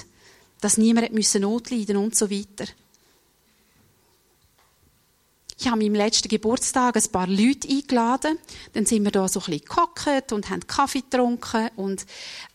dass 0.62 0.78
niemand 0.78 1.12
Not 1.40 1.70
leiden 1.70 1.98
und 1.98 2.16
so 2.16 2.32
weiter. 2.32 2.66
Ich 5.60 5.68
habe 5.68 5.78
meinem 5.78 5.96
letzten 5.96 6.28
Geburtstag 6.28 6.96
ein 6.96 7.12
paar 7.12 7.26
Leute 7.26 7.68
eingeladen. 7.68 8.38
Dann 8.74 8.86
sind 8.86 9.04
wir 9.04 9.10
da 9.10 9.28
so 9.28 9.40
ein 9.40 9.46
bisschen 9.46 9.66
gehockt 9.66 10.32
und 10.32 10.52
haben 10.52 10.68
Kaffee 10.68 11.02
getrunken 11.02 11.70
und 11.76 12.06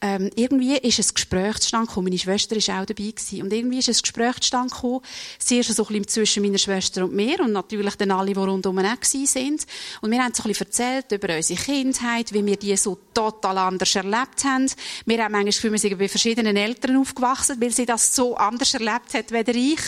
ähm, 0.01 0.31
irgendwie 0.37 0.77
ist 0.77 1.01
ein 1.01 1.13
Gespräch 1.13 1.59
zustande 1.59 1.89
gekommen. 1.89 2.05
Meine 2.05 2.19
Schwester 2.19 2.55
war 2.55 2.81
auch 2.81 2.87
dabei 2.87 3.11
gewesen. 3.11 3.43
und 3.43 3.53
irgendwie 3.53 3.81
ist 3.81 3.89
ein 3.89 4.01
Gespräch 4.01 4.37
zustande 4.37 4.73
gekommen. 4.73 5.01
Zuerst 5.41 5.75
so 5.75 5.83
ein 5.83 5.89
bisschen 5.89 6.09
zwischen 6.09 6.43
meiner 6.45 6.59
Schwester 6.59 7.05
und 7.05 7.13
mir 7.13 7.41
und 7.41 7.51
natürlich 7.51 7.97
dann 7.97 8.13
alle, 8.13 8.35
die 8.35 8.39
rundum 8.39 8.79
auch 8.79 9.03
sind. 9.03 9.67
Und 10.01 10.11
wir 10.13 10.23
haben 10.23 10.33
so 10.33 10.45
ein 10.45 10.49
bisschen 10.49 10.67
erzählt 10.69 11.11
über 11.11 11.35
unsere 11.35 11.61
Kindheit, 11.61 12.33
wie 12.33 12.47
wir 12.47 12.57
die 12.57 12.77
so 12.77 12.99
total 13.13 13.59
anders 13.59 13.97
erlebt 13.97 14.45
haben. 14.45 14.71
Wir 15.07 15.25
haben 15.25 15.33
manchmal 15.33 15.47
das 15.47 15.57
Gefühl, 15.57 15.73
wir 15.73 15.79
sind 15.81 15.99
bei 15.99 16.09
verschiedenen 16.09 16.57
Eltern 16.57 16.99
aufgewachsen, 16.99 17.61
weil 17.61 17.73
sie 17.73 17.85
das 17.85 18.15
so 18.15 18.37
anders 18.37 18.75
erlebt 18.75 19.13
hat, 19.13 19.33
wie 19.33 19.73
ich. 19.73 19.81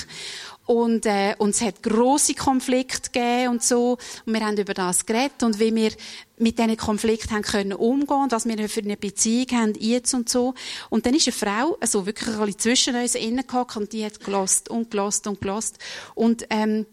Und, 0.66 1.04
äh, 1.04 1.34
und 1.38 1.50
es 1.50 1.60
hat 1.60 1.82
grosse 1.82 2.34
Konflikte 2.34 3.10
gegeben 3.10 3.48
und 3.50 3.62
so. 3.62 3.98
Und 4.24 4.32
wir 4.32 4.44
haben 4.44 4.56
über 4.56 4.72
das 4.72 5.04
geredet 5.04 5.42
und 5.42 5.60
wie 5.60 5.74
wir 5.74 5.92
mit 6.38 6.58
diesen 6.58 6.76
Konflikten 6.76 7.34
haben 7.34 7.42
können 7.42 7.72
umgehen 7.74 8.22
und 8.22 8.32
was 8.32 8.46
wir 8.46 8.68
für 8.68 8.80
eine 8.80 8.96
Beziehung 8.96 9.46
haben 9.52 9.74
jetzt 9.78 10.14
und 10.14 10.28
so. 10.28 10.54
Und 10.90 11.06
dann 11.06 11.14
ist 11.14 11.28
eine 11.28 11.32
Frau, 11.32 11.76
also 11.80 12.06
wirklich 12.06 12.28
ein 12.28 12.38
bisschen 12.38 12.58
zwischen 12.58 12.96
uns 12.96 13.14
innen 13.14 13.44
und 13.74 13.92
die 13.92 14.04
hat 14.04 14.20
gelost 14.20 14.70
und 14.70 14.90
gelost 14.90 15.26
und 15.26 15.40
gelost. 15.40 15.78
Und, 16.14 16.46
ähm, 16.50 16.86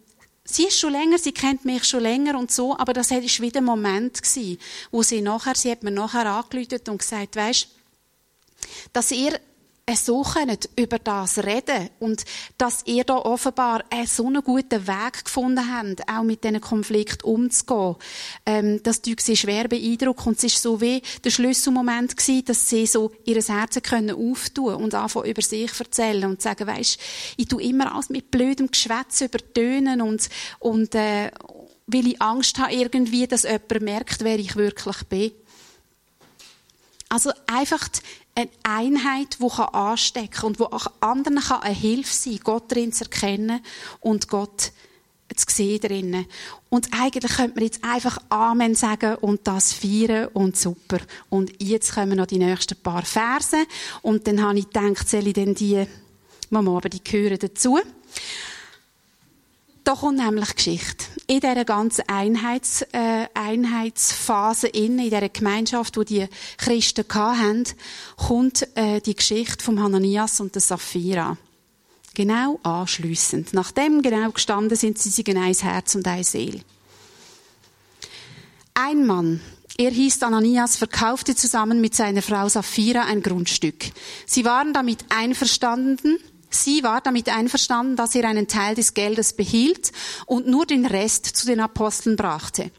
Sie 0.43 0.65
ist 0.65 0.79
schon 0.79 0.91
länger, 0.91 1.17
sie 1.17 1.31
kennt 1.31 1.63
mich 1.65 1.85
schon 1.85 2.01
länger 2.01 2.37
und 2.37 2.51
so, 2.51 2.75
aber 2.77 2.93
das 2.93 3.11
war 3.11 3.21
wieder 3.21 3.61
ein 3.61 3.63
Moment 3.63 4.21
gewesen, 4.21 4.57
wo 4.89 5.03
sie 5.03 5.21
nachher, 5.21 5.55
sie 5.55 5.71
hat 5.71 5.83
mir 5.83 5.91
nachher 5.91 6.25
angeläutet 6.25 6.89
und 6.89 6.97
gesagt, 6.97 7.35
weisst, 7.35 7.69
dass 8.91 9.11
ihr 9.11 9.39
so 9.95 10.23
könnt 10.23 10.69
über 10.75 10.99
das 10.99 11.39
reden 11.39 11.89
und 11.99 12.23
dass 12.57 12.83
ihr 12.85 13.03
da 13.03 13.17
offenbar 13.17 13.83
so 14.05 14.27
einen 14.27 14.43
guten 14.43 14.87
Weg 14.87 15.25
gefunden 15.25 15.73
habt, 15.73 16.07
auch 16.09 16.23
mit 16.23 16.43
diesen 16.43 16.61
Konflikt 16.61 17.23
umzugehen. 17.23 17.95
Ähm, 18.45 18.83
das 18.83 19.01
tut 19.01 19.21
sie 19.21 19.37
schwer 19.37 19.67
beeindruckt 19.67 20.25
und 20.25 20.37
es 20.37 20.43
ist 20.43 20.61
so 20.61 20.81
wie 20.81 21.01
der 21.23 21.29
Schlüsselmoment 21.29 22.17
gewesen, 22.17 22.45
dass 22.45 22.69
sie 22.69 22.85
so 22.85 23.11
ihr 23.25 23.41
Herz 23.41 23.81
können 23.81 24.15
auftun 24.15 24.75
und 24.75 24.93
anfangen 24.93 25.29
über 25.29 25.41
sich 25.41 25.79
erzählen 25.79 26.25
und 26.25 26.41
sagen, 26.41 26.67
weisst, 26.67 26.99
ich 27.37 27.47
tu 27.47 27.59
immer 27.59 27.93
alles 27.93 28.09
mit 28.09 28.31
blödem 28.31 28.69
Geschwätz 28.69 29.21
übertönen 29.21 30.01
und 30.01 30.29
und 30.59 30.95
äh, 30.95 31.31
weil 31.87 32.07
ich 32.07 32.21
Angst 32.21 32.57
habe 32.57 32.73
irgendwie, 32.73 33.27
dass 33.27 33.43
jemand 33.43 33.81
merkt, 33.81 34.23
wer 34.23 34.39
ich 34.39 34.55
wirklich 34.55 35.03
bin. 35.03 35.31
Also 37.09 37.31
einfach 37.45 37.89
eine 38.35 38.49
Einheit, 38.63 39.37
die 39.39 39.45
anstecken 39.45 40.29
kann 40.31 40.47
und 40.47 40.59
wo 40.59 40.65
auch 40.65 40.87
anderen 40.99 41.37
eine 41.37 41.73
Hilfe 41.73 42.13
sein 42.13 42.35
kann, 42.35 42.43
Gott 42.43 42.71
darin 42.71 42.93
zu 42.93 43.05
erkennen 43.05 43.61
und 43.99 44.27
Gott 44.27 44.71
zu 45.35 45.45
sehen 45.47 45.79
drinnen. 45.79 46.25
Und 46.69 46.89
eigentlich 46.93 47.33
könnte 47.33 47.55
man 47.55 47.63
jetzt 47.63 47.83
einfach 47.83 48.17
Amen 48.29 48.75
sagen 48.75 49.15
und 49.15 49.47
das 49.47 49.73
feiern 49.73 50.27
und 50.33 50.57
super. 50.57 50.99
Und 51.29 51.51
jetzt 51.61 51.93
kommen 51.93 52.17
noch 52.17 52.25
die 52.25 52.37
nächsten 52.37 52.77
paar 52.77 53.03
Verse 53.03 53.57
und 54.01 54.27
dann 54.27 54.41
habe 54.41 54.59
ich 54.59 54.69
gedacht, 54.69 55.07
soll 55.07 55.27
ich 55.27 55.33
denn 55.33 55.55
die, 55.55 55.85
Mama, 56.49 56.77
aber 56.77 56.89
die 56.89 57.03
gehören 57.03 57.39
dazu. 57.39 57.79
Da 59.83 59.95
kommt 59.95 60.17
nämlich 60.17 60.55
Geschichte. 60.55 61.05
In 61.27 61.39
dieser 61.39 61.65
ganzen 61.65 62.07
Einheits, 62.07 62.83
äh, 62.91 63.25
Einheitsphase 63.33 64.67
in, 64.67 64.99
in 64.99 65.09
dieser 65.09 65.27
Gemeinschaft, 65.29 65.97
wo 65.97 66.03
die 66.03 66.27
Christen 66.57 67.05
hatten, 67.13 67.65
kommt 68.15 68.67
äh, 68.75 69.01
die 69.01 69.15
Geschichte 69.15 69.63
vom 69.63 69.81
Hananias 69.81 70.39
und 70.39 70.53
der 70.53 70.61
Sapphira. 70.61 71.37
Genau 72.13 72.59
anschliessend. 72.63 73.53
Nachdem 73.53 74.01
genau 74.01 74.31
gestanden 74.31 74.77
sind, 74.77 74.99
sie 74.99 75.09
sind 75.09 75.29
ein 75.29 75.53
Herz 75.53 75.95
und 75.95 76.05
ein 76.07 76.23
Seel. 76.23 76.61
Ein 78.73 79.05
Mann, 79.05 79.41
er 79.77 79.91
hieß 79.91 80.21
Ananias, 80.23 80.77
verkaufte 80.77 81.35
zusammen 81.35 81.81
mit 81.81 81.95
seiner 81.95 82.21
Frau 82.21 82.47
Sapphira 82.47 83.05
ein 83.05 83.23
Grundstück. 83.23 83.85
Sie 84.25 84.45
waren 84.45 84.73
damit 84.73 85.05
einverstanden, 85.09 86.17
Sie 86.53 86.83
war 86.83 87.01
damit 87.01 87.29
einverstanden, 87.29 87.95
dass 87.95 88.13
er 88.13 88.27
einen 88.27 88.47
Teil 88.47 88.75
des 88.75 88.93
Geldes 88.93 89.33
behielt 89.33 89.91
und 90.25 90.47
nur 90.47 90.65
den 90.65 90.85
Rest 90.85 91.25
zu 91.25 91.47
den 91.47 91.61
Aposteln 91.61 92.17
brachte. 92.17 92.71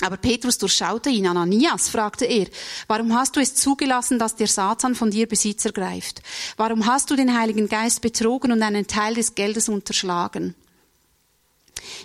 Aber 0.00 0.16
Petrus 0.16 0.58
durchschaute 0.58 1.10
ihn. 1.10 1.26
Ananias, 1.26 1.88
fragte 1.88 2.24
er, 2.24 2.46
warum 2.86 3.14
hast 3.14 3.34
du 3.34 3.40
es 3.40 3.54
zugelassen, 3.54 4.18
dass 4.18 4.36
der 4.36 4.46
Satan 4.46 4.94
von 4.94 5.10
dir 5.10 5.26
Besitz 5.26 5.64
ergreift? 5.64 6.22
Warum 6.56 6.86
hast 6.86 7.10
du 7.10 7.16
den 7.16 7.36
Heiligen 7.36 7.68
Geist 7.68 8.00
betrogen 8.00 8.52
und 8.52 8.62
einen 8.62 8.86
Teil 8.86 9.14
des 9.14 9.34
Geldes 9.34 9.68
unterschlagen? 9.68 10.54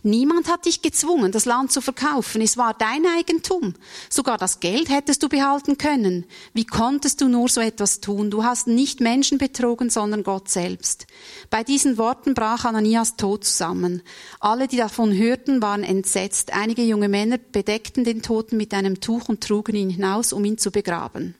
Niemand 0.03 0.49
hat 0.49 0.65
dich 0.65 0.81
gezwungen, 0.81 1.31
das 1.31 1.45
Land 1.45 1.71
zu 1.71 1.81
verkaufen. 1.81 2.41
Es 2.41 2.57
war 2.57 2.73
dein 2.73 3.05
Eigentum. 3.05 3.73
Sogar 4.09 4.37
das 4.37 4.59
Geld 4.59 4.89
hättest 4.89 5.23
du 5.23 5.29
behalten 5.29 5.77
können. 5.77 6.25
Wie 6.53 6.65
konntest 6.65 7.21
du 7.21 7.27
nur 7.27 7.49
so 7.49 7.61
etwas 7.61 7.99
tun? 7.99 8.31
Du 8.31 8.43
hast 8.43 8.67
nicht 8.67 8.99
Menschen 8.99 9.37
betrogen, 9.37 9.89
sondern 9.89 10.23
Gott 10.23 10.49
selbst. 10.49 11.07
Bei 11.49 11.63
diesen 11.63 11.97
Worten 11.97 12.33
brach 12.33 12.65
Ananias 12.65 13.15
tot 13.15 13.45
zusammen. 13.45 14.01
Alle, 14.39 14.67
die 14.67 14.77
davon 14.77 15.15
hörten, 15.15 15.61
waren 15.61 15.83
entsetzt. 15.83 16.53
Einige 16.53 16.83
junge 16.83 17.09
Männer 17.09 17.37
bedeckten 17.37 18.03
den 18.03 18.21
Toten 18.21 18.57
mit 18.57 18.73
einem 18.73 18.99
Tuch 18.99 19.29
und 19.29 19.41
trugen 19.41 19.75
ihn 19.75 19.89
hinaus, 19.89 20.33
um 20.33 20.43
ihn 20.45 20.57
zu 20.57 20.71
begraben. 20.71 21.35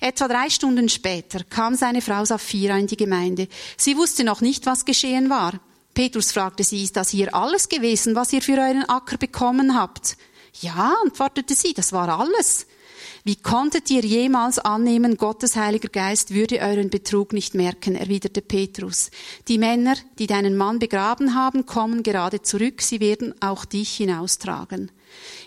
Etwa 0.00 0.28
drei 0.28 0.48
Stunden 0.48 0.88
später 0.88 1.44
kam 1.44 1.74
seine 1.74 2.00
Frau 2.00 2.24
Sapphira 2.24 2.78
in 2.78 2.86
die 2.86 2.96
Gemeinde. 2.96 3.48
Sie 3.76 3.96
wusste 3.96 4.24
noch 4.24 4.40
nicht, 4.40 4.66
was 4.66 4.84
geschehen 4.84 5.28
war. 5.28 5.60
Petrus 5.94 6.32
fragte 6.32 6.64
sie, 6.64 6.82
ist 6.82 6.96
das 6.96 7.10
hier 7.10 7.34
alles 7.34 7.68
gewesen, 7.68 8.14
was 8.14 8.32
ihr 8.32 8.42
für 8.42 8.52
euren 8.52 8.84
Acker 8.88 9.18
bekommen 9.18 9.74
habt? 9.74 10.16
Ja, 10.60 10.94
antwortete 11.04 11.54
sie, 11.54 11.74
das 11.74 11.92
war 11.92 12.08
alles. 12.08 12.66
Wie 13.22 13.36
konntet 13.36 13.90
ihr 13.90 14.00
jemals 14.00 14.58
annehmen, 14.58 15.18
Gottes 15.18 15.54
Heiliger 15.56 15.88
Geist 15.88 16.32
würde 16.32 16.60
euren 16.60 16.88
Betrug 16.88 17.34
nicht 17.34 17.54
merken, 17.54 17.94
erwiderte 17.94 18.40
Petrus. 18.40 19.10
Die 19.46 19.58
Männer, 19.58 19.94
die 20.18 20.26
deinen 20.26 20.56
Mann 20.56 20.78
begraben 20.78 21.34
haben, 21.34 21.66
kommen 21.66 22.02
gerade 22.02 22.40
zurück, 22.40 22.80
sie 22.80 23.00
werden 23.00 23.34
auch 23.40 23.66
dich 23.66 23.94
hinaustragen. 23.94 24.90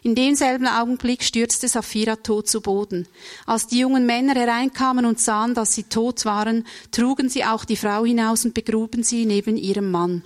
In 0.04 0.14
demselben 0.14 0.68
Augenblick 0.68 1.24
stürzte 1.24 1.68
Sapphira 1.68 2.18
tot 2.18 2.48
zu 2.48 2.62
Boden. 2.62 3.08
Als 3.46 3.68
die 3.68 3.80
jungen 3.80 4.06
Männer 4.06 4.36
hereinkamen 4.36 5.06
und 5.06 5.20
sahen, 5.20 5.56
dass 5.56 5.74
sie 5.74 5.84
tot 5.84 6.26
waren, 6.26 6.68
trugen 6.92 7.30
sie 7.30 7.44
auch 7.44 7.66
die 7.66 7.78
Frau 7.78 8.06
hinaus 8.06 8.46
und 8.46 8.54
begruben 8.54 9.04
sie 9.04 9.26
neben 9.26 9.58
ihrem 9.58 9.90
Mann. 9.90 10.24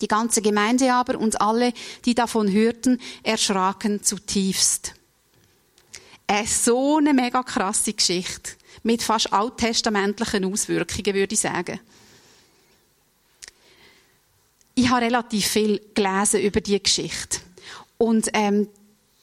Die 0.00 0.08
ganze 0.08 0.42
Gemeinde 0.42 0.92
aber 0.92 1.18
und 1.18 1.40
alle, 1.40 1.72
die 2.04 2.14
davon 2.14 2.50
hörten, 2.50 3.00
erschraken 3.22 4.02
zutiefst. 4.02 4.94
Äh, 6.26 6.46
so 6.46 6.98
eine 6.98 7.14
mega 7.14 7.42
krasse 7.42 7.92
Geschichte. 7.92 8.52
Mit 8.82 9.02
fast 9.02 9.32
alttestamentlichen 9.32 10.44
Auswirkungen, 10.44 11.14
würde 11.14 11.34
ich 11.34 11.40
sagen. 11.40 11.80
Ich 14.74 14.90
habe 14.90 15.06
relativ 15.06 15.46
viel 15.46 15.80
gelesen 15.94 16.40
über 16.42 16.60
die 16.60 16.80
Geschichte. 16.82 17.38
Und 17.98 18.28
ähm, 18.34 18.68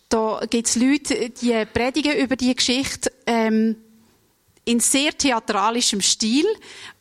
da 0.09 0.41
gibt 0.49 0.67
es 0.67 0.75
Leute, 0.75 1.29
die 1.29 1.65
predigen 1.71 2.17
über 2.17 2.35
die 2.35 2.55
Geschichte 2.55 3.11
ähm, 3.25 3.75
in 4.65 4.79
sehr 4.79 5.17
theatralischem 5.17 6.01
Stil, 6.01 6.45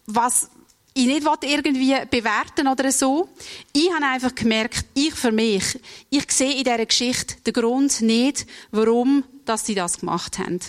was 0.06 0.50
ich 0.94 1.06
nicht 1.06 1.26
irgendwie 1.42 1.96
bewerten 2.10 2.68
oder 2.68 2.92
so. 2.92 3.28
Ich 3.72 3.90
habe 3.92 4.04
einfach 4.04 4.34
gemerkt, 4.34 4.84
ich 4.94 5.14
für 5.14 5.32
mich, 5.32 5.78
ich 6.10 6.30
sehe 6.30 6.54
in 6.54 6.64
dieser 6.64 6.84
Geschichte 6.84 7.36
den 7.46 7.54
Grund 7.54 8.00
nicht, 8.02 8.46
warum 8.70 9.24
dass 9.44 9.66
sie 9.66 9.74
das 9.74 9.98
gemacht 9.98 10.38
haben. 10.38 10.60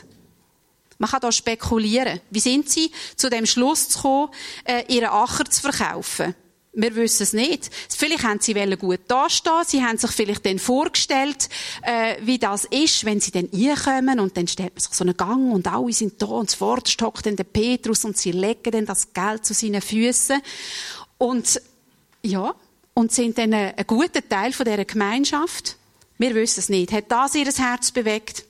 Man 0.97 1.09
kann 1.09 1.21
da 1.21 1.31
spekulieren. 1.31 2.21
Wie 2.29 2.39
sind 2.39 2.69
sie 2.69 2.91
zu 3.15 3.29
dem 3.29 3.45
Schluss 3.45 3.89
zu 3.89 4.01
kommen, 4.01 4.29
äh, 4.63 4.83
ihren 4.87 5.09
Acher 5.09 5.45
zu 5.45 5.61
verkaufen? 5.61 6.35
Wir 6.75 6.95
wissen 6.95 7.21
es 7.21 7.33
nicht. 7.33 7.69
Vielleicht 7.95 8.23
haben 8.23 8.39
sie 8.41 8.55
gut 8.77 9.01
dastehen. 9.07 9.61
Sie 9.65 9.83
haben 9.83 9.97
sich 9.99 10.09
vielleicht 10.09 10.43
dann 10.45 10.57
vorgestellt, 10.57 11.47
äh, 11.83 12.15
wie 12.21 12.39
das 12.39 12.65
ist, 12.65 13.05
wenn 13.05 13.19
sie 13.19 13.29
dann 13.29 13.49
reinkommen 13.53 14.19
und 14.19 14.35
dann 14.35 14.47
stellt 14.47 14.73
man 14.73 14.81
sich 14.81 14.93
so 14.93 15.03
einen 15.03 15.15
Gang 15.15 15.53
und 15.53 15.67
alle 15.67 15.93
sind 15.93 16.19
da 16.19 16.25
und 16.25 16.49
zuvorderst 16.49 16.99
hockt 17.01 17.27
dann 17.27 17.35
der 17.35 17.43
Petrus 17.43 18.05
und 18.05 18.17
sie 18.17 18.31
legen 18.31 18.71
dann 18.71 18.87
das 18.87 19.13
Geld 19.13 19.45
zu 19.45 19.53
seinen 19.53 19.81
Füßen 19.81 20.41
und 21.19 21.61
ja, 22.23 22.55
und 22.95 23.11
sind 23.11 23.37
dann 23.37 23.53
ein, 23.53 23.73
ein 23.77 23.87
guter 23.87 24.27
Teil 24.27 24.51
von 24.51 24.65
dieser 24.65 24.85
Gemeinschaft. 24.85 25.77
Wir 26.17 26.33
wissen 26.33 26.59
es 26.59 26.69
nicht. 26.69 26.91
Hat 26.91 27.11
das 27.11 27.35
ihr 27.35 27.45
Herz 27.45 27.91
bewegt? 27.91 28.45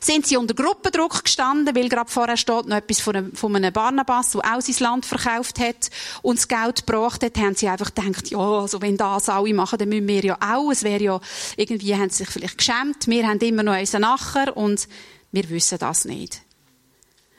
Sind 0.00 0.26
sie 0.26 0.36
unter 0.36 0.54
Gruppendruck 0.54 1.24
gestanden, 1.24 1.74
weil 1.74 1.88
gerade 1.88 2.10
vorher 2.10 2.36
steht 2.36 2.66
noch 2.66 2.76
etwas 2.76 3.00
von 3.00 3.16
einem, 3.16 3.34
von 3.34 3.54
einem 3.54 3.72
Barnabas, 3.72 4.32
der 4.32 4.40
auch 4.40 4.60
sein 4.60 4.76
Land 4.78 5.06
verkauft 5.06 5.58
hat 5.58 5.90
und 6.22 6.38
das 6.38 6.48
Geld 6.48 6.86
gebracht 6.86 7.22
hat, 7.22 7.36
haben 7.38 7.54
sie 7.54 7.68
einfach 7.68 7.94
gedacht, 7.94 8.30
ja, 8.30 8.38
also 8.38 8.80
wenn 8.82 8.96
das 8.96 9.28
alle 9.28 9.54
machen, 9.54 9.78
dann 9.78 9.88
müssen 9.88 10.08
wir 10.08 10.24
ja 10.24 10.38
auch. 10.40 10.70
Es 10.70 10.82
wäre 10.82 11.02
ja, 11.02 11.20
irgendwie 11.56 11.94
haben 11.94 12.10
sie 12.10 12.24
sich 12.24 12.28
vielleicht 12.28 12.58
geschämt. 12.58 13.06
Wir 13.06 13.26
haben 13.26 13.38
immer 13.40 13.62
noch 13.62 13.78
unseren 13.78 14.02
Nachher 14.02 14.56
und 14.56 14.88
wir 15.32 15.48
wissen 15.50 15.78
das 15.78 16.04
nicht. 16.04 16.42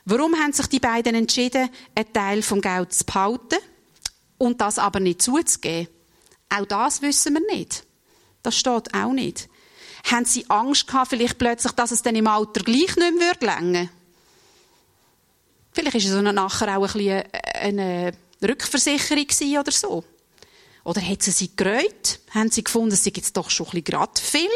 Warum 0.06 0.36
haben 0.36 0.54
sich 0.54 0.68
die 0.68 0.80
beiden 0.80 1.16
entschieden, 1.16 1.70
einen 1.96 2.14
Teil 2.14 2.42
vom 2.44 2.62
Geld 2.62 2.94
zu 2.94 3.06
behalten 3.06 3.58
und 4.38 4.62
das 4.62 4.78
aber 4.78 5.00
nicht 5.00 5.22
zuzugeben? 5.22 5.88
Auch 6.50 6.66
das 6.66 7.02
wissen 7.02 7.34
wir 7.34 7.56
nicht. 7.56 7.86
Das 8.44 8.56
steht 8.56 8.94
auch 8.94 9.12
nicht. 9.12 9.50
Haben 10.06 10.26
sie 10.26 10.50
Angst 10.50 10.88
gehabt, 10.88 11.10
vielleicht 11.10 11.38
plötzlich, 11.38 11.74
dass 11.74 11.92
es 11.92 12.02
dann 12.02 12.16
im 12.16 12.28
Alter 12.28 12.64
gleich 12.64 12.96
nicht 12.96 13.18
mehr 13.18 13.36
würde 13.42 13.90
Vielleicht 15.74 15.96
ist 15.96 16.06
es 16.06 16.22
nachher 16.22 16.78
auch 16.78 16.88
ein 16.88 16.94
bisschen 16.94 17.24
eine 17.54 18.14
Rückversicherung 18.42 19.60
oder 19.60 19.72
so. 19.72 20.04
Oder 20.86 21.02
hat 21.02 21.24
sie 21.24 21.32
sie 21.32 21.56
gereut? 21.56 22.20
Haben 22.30 22.52
sie 22.52 22.64
gefunden, 22.64 22.94
es 22.94 23.04
sei 23.04 23.12
jetzt 23.16 23.36
doch 23.36 23.50
schon 23.50 23.66
ein 23.68 23.72
bisschen 23.72 23.84
gerade 23.86 24.22
viel? 24.22 24.50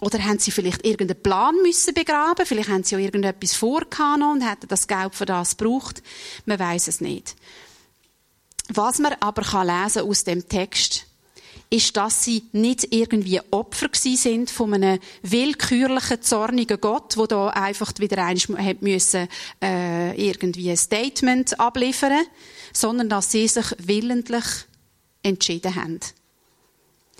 Oder 0.00 0.24
haben 0.24 0.38
sie 0.38 0.50
vielleicht 0.50 0.84
irgendeinen 0.84 1.22
Plan 1.22 1.54
müssen 1.62 1.94
begraben? 1.94 2.46
Vielleicht 2.46 2.70
haben 2.70 2.84
sie 2.84 2.96
auch 2.96 3.00
irgendetwas 3.00 3.54
vorgehabt 3.54 4.22
und 4.22 4.40
hätten 4.40 4.68
das 4.68 4.88
Geld 4.88 5.14
für 5.14 5.26
das 5.26 5.56
gebraucht. 5.56 6.02
Man 6.44 6.58
weiß 6.58 6.88
es 6.88 7.00
nicht. 7.00 7.36
Was 8.68 8.98
man 8.98 9.14
aber 9.20 9.42
kann 9.42 9.66
lesen 9.66 10.02
aus 10.02 10.24
dem 10.24 10.48
Text, 10.48 11.06
ist, 11.72 11.96
dass 11.96 12.22
sie 12.22 12.44
nicht 12.52 12.92
irgendwie 12.92 13.40
Opfer 13.50 13.88
sind 13.94 14.50
von 14.50 14.74
einem 14.74 14.98
willkürlichen, 15.22 16.20
zornigen 16.20 16.78
Gott, 16.78 17.16
wo 17.16 17.26
da 17.26 17.48
einfach 17.48 17.92
wieder 17.96 18.22
einmal 18.24 18.76
müssen, 18.80 19.26
äh, 19.62 20.14
irgendwie 20.14 20.70
ein 20.70 20.76
Statement 20.76 21.58
abliefern, 21.58 22.26
sondern 22.74 23.08
dass 23.08 23.32
sie 23.32 23.48
sich 23.48 23.64
willentlich 23.78 24.44
entschieden 25.22 25.74
haben. 25.74 26.00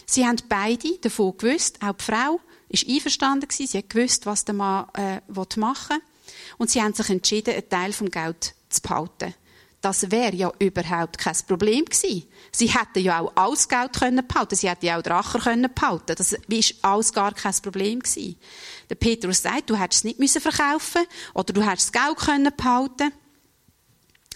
Sie 0.05 0.27
haben 0.27 0.37
beide 0.51 0.99
davon 1.01 1.35
gewusst, 1.39 1.79
auch 1.83 1.95
die 1.95 2.05
Frau 2.05 2.41
ist 2.69 2.87
einverstanden 2.87 3.49
gewesen, 3.49 3.67
sie 3.67 3.79
hat 3.79 3.89
gewusst, 3.89 4.27
was 4.27 4.45
der 4.45 4.55
Mann 4.55 4.87
äh, 4.95 5.21
machen 5.57 5.97
will. 5.97 6.03
Und 6.59 6.71
sie 6.71 6.83
haben 6.83 6.93
sich 6.93 7.09
entschieden, 7.09 7.55
einen 7.55 7.69
Teil 7.71 7.93
vom 7.95 8.11
Geld 8.11 8.55
zu 8.69 8.83
behalten. 8.83 9.35
Das 9.83 10.13
wäre 10.13 10.35
ja 10.35 10.53
überhaupt 10.61 11.19
kein 11.19 11.37
Problem 11.49 11.85
gewesen. 11.85 12.25
Sie 12.53 12.69
hätten 12.69 13.01
ja 13.01 13.21
auch 13.21 13.33
alles 13.35 13.69
Geld 13.69 13.93
können 13.93 14.25
behalten. 14.27 14.55
Sie 14.55 14.71
hätten 14.71 14.87
ja 14.87 14.97
auch 14.97 15.03
Drachen 15.03 15.41
können 15.41 15.75
behalten. 15.75 16.15
Das 16.17 16.33
ist 16.33 16.77
alles 16.83 17.13
gar 17.13 17.35
kein 17.35 17.55
Problem 17.55 17.99
gewesen. 17.99 18.37
Der 18.89 18.95
Petrus 18.95 19.43
sagt, 19.43 19.69
du 19.69 19.77
hättest 19.77 20.01
es 20.01 20.05
nicht 20.05 20.21
müssen 20.21 20.41
verkaufen 20.41 21.03
oder 21.35 21.53
du 21.53 21.69
hättest 21.69 21.93
das 21.93 22.05
Geld 22.05 22.17
können 22.17 22.53
behalten. 22.57 23.13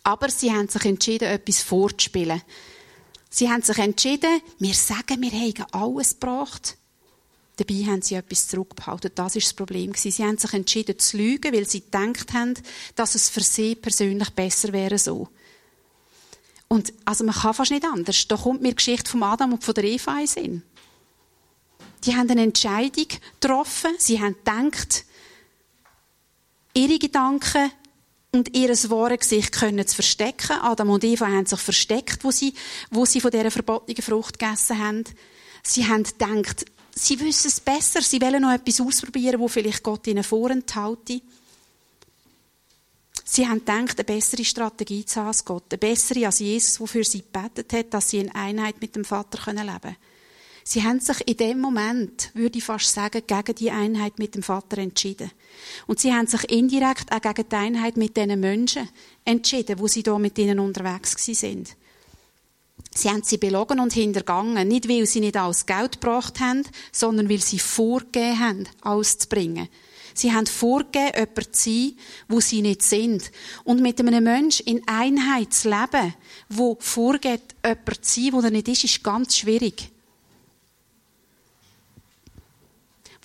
Aber 0.02 0.28
sie 0.30 0.52
haben 0.52 0.68
sich 0.68 0.84
entschieden, 0.84 1.28
etwas 1.28 1.62
vorzuspielen. 1.62 2.42
Sie 3.30 3.48
haben 3.48 3.62
sich 3.62 3.78
entschieden, 3.78 4.40
wir 4.58 4.74
sagen, 4.74 5.22
wir 5.22 5.30
haben 5.30 5.66
alles 5.70 6.18
gebracht. 6.18 6.76
Dabei 7.56 7.86
haben 7.86 8.02
sie 8.02 8.14
etwas 8.14 8.48
zurückgehalten. 8.48 9.12
Das 9.14 9.34
ist 9.34 9.46
das 9.46 9.54
Problem. 9.54 9.94
Sie 9.94 10.12
haben 10.22 10.36
sich 10.36 10.52
entschieden 10.52 10.98
zu 10.98 11.16
lügen, 11.16 11.54
weil 11.54 11.66
sie 11.66 11.80
gedacht 11.80 12.34
haben, 12.34 12.54
dass 12.94 13.14
es 13.14 13.30
für 13.30 13.42
sie 13.42 13.74
persönlich 13.74 14.30
besser 14.30 14.72
wäre 14.72 14.98
so. 14.98 15.28
Und, 16.68 16.92
also 17.04 17.24
man 17.24 17.34
kann 17.34 17.54
fast 17.54 17.70
nicht 17.70 17.84
anders. 17.84 18.28
Da 18.28 18.36
kommt 18.36 18.60
mir 18.60 18.70
die 18.70 18.76
Geschichte 18.76 19.10
von 19.10 19.22
Adam 19.22 19.54
und 19.54 19.64
von 19.64 19.74
der 19.74 19.84
Eva 19.84 20.18
in 20.20 20.26
Sinn. 20.26 20.62
Die 22.04 22.14
haben 22.14 22.28
eine 22.30 22.42
Entscheidung 22.42 23.06
getroffen. 23.40 23.92
Sie 23.98 24.20
haben 24.20 24.34
gedacht, 24.34 25.04
ihre 26.74 26.98
Gedanken 26.98 27.70
und 28.32 28.54
ihr 28.54 28.68
wahres 28.68 29.20
Gesicht 29.20 29.52
können 29.52 29.86
zu 29.86 29.94
verstecken. 29.94 30.58
Adam 30.60 30.90
und 30.90 31.04
Eva 31.04 31.26
haben 31.26 31.46
sich 31.46 31.60
versteckt, 31.60 32.22
wo 32.22 32.30
sie, 32.30 32.52
wo 32.90 33.06
sie 33.06 33.20
von 33.20 33.30
dieser 33.30 33.50
verbotenen 33.50 34.02
Frucht 34.02 34.38
gegessen 34.38 34.78
haben. 34.78 35.04
Sie 35.62 35.86
haben 35.88 36.02
gedacht, 36.02 36.66
sie 36.96 37.20
wissen 37.20 37.48
es 37.48 37.60
besser, 37.60 38.02
sie 38.02 38.20
wollen 38.20 38.42
noch 38.42 38.52
etwas 38.52 38.80
ausprobieren, 38.80 39.38
wo 39.38 39.48
vielleicht 39.48 39.82
Gott 39.82 40.06
ihnen 40.06 40.24
vorenthalte. 40.24 41.20
Sie 43.24 43.46
haben 43.46 43.58
gedacht, 43.58 43.98
eine 43.98 44.04
bessere 44.04 44.44
Strategie 44.44 45.04
zu 45.04 45.20
haben 45.20 45.28
als 45.28 45.44
Gott, 45.44 45.64
eine 45.70 45.78
bessere 45.78 46.26
als 46.26 46.38
Jesus, 46.38 46.80
wofür 46.80 47.04
sie 47.04 47.22
gebetet 47.22 47.72
hat, 47.72 47.92
dass 47.92 48.10
sie 48.10 48.18
in 48.18 48.34
Einheit 48.34 48.80
mit 48.80 48.96
dem 48.96 49.04
Vater 49.04 49.52
leben 49.52 49.66
können. 49.66 49.96
Sie 50.68 50.82
haben 50.82 50.98
sich 50.98 51.28
in 51.28 51.36
dem 51.36 51.60
Moment, 51.60 52.30
würde 52.34 52.58
ich 52.58 52.64
fast 52.64 52.92
sagen, 52.92 53.22
gegen 53.24 53.54
die 53.54 53.70
Einheit 53.70 54.18
mit 54.18 54.34
dem 54.34 54.42
Vater 54.42 54.78
entschieden. 54.78 55.30
Und 55.86 56.00
sie 56.00 56.12
haben 56.12 56.26
sich 56.26 56.50
indirekt 56.50 57.12
auch 57.12 57.20
gegen 57.20 57.48
die 57.48 57.54
Einheit 57.54 57.96
mit 57.96 58.16
diesen 58.16 58.40
Menschen 58.40 58.88
entschieden, 59.24 59.78
wo 59.78 59.86
sie 59.86 60.02
da 60.02 60.18
mit 60.18 60.36
ihnen 60.38 60.58
unterwegs 60.58 61.14
sind. 61.24 61.76
Sie 62.96 63.10
haben 63.10 63.22
sie 63.22 63.36
belogen 63.36 63.78
und 63.78 63.92
hintergangen, 63.92 64.66
nicht 64.66 64.88
weil 64.88 65.04
sie 65.04 65.20
nicht 65.20 65.36
alles 65.36 65.66
Geld 65.66 66.00
gebracht 66.00 66.40
haben, 66.40 66.62
sondern 66.92 67.28
weil 67.28 67.42
sie 67.42 67.58
vorgegeben 67.58 68.38
haben, 68.40 68.68
alles 68.80 69.18
zu 69.18 69.28
bringen. 69.28 69.68
Sie 70.14 70.32
haben 70.32 70.46
vorgegeben, 70.46 71.12
jemand 71.14 71.54
zu 71.54 71.70
sein, 71.70 71.92
wo 72.26 72.40
sie 72.40 72.62
nicht 72.62 72.82
sind. 72.82 73.30
Und 73.64 73.82
mit 73.82 74.00
einem 74.00 74.24
Menschen 74.24 74.66
in 74.66 74.82
Einheit 74.88 75.52
zu 75.52 75.68
leben, 75.68 76.14
wo 76.48 76.78
vorgeht, 76.80 77.42
jemand 77.62 78.02
zu 78.02 78.20
sein, 78.22 78.32
wo 78.32 78.40
er 78.40 78.50
nicht 78.50 78.68
ist, 78.68 78.84
ist 78.84 79.04
ganz 79.04 79.36
schwierig. 79.36 79.90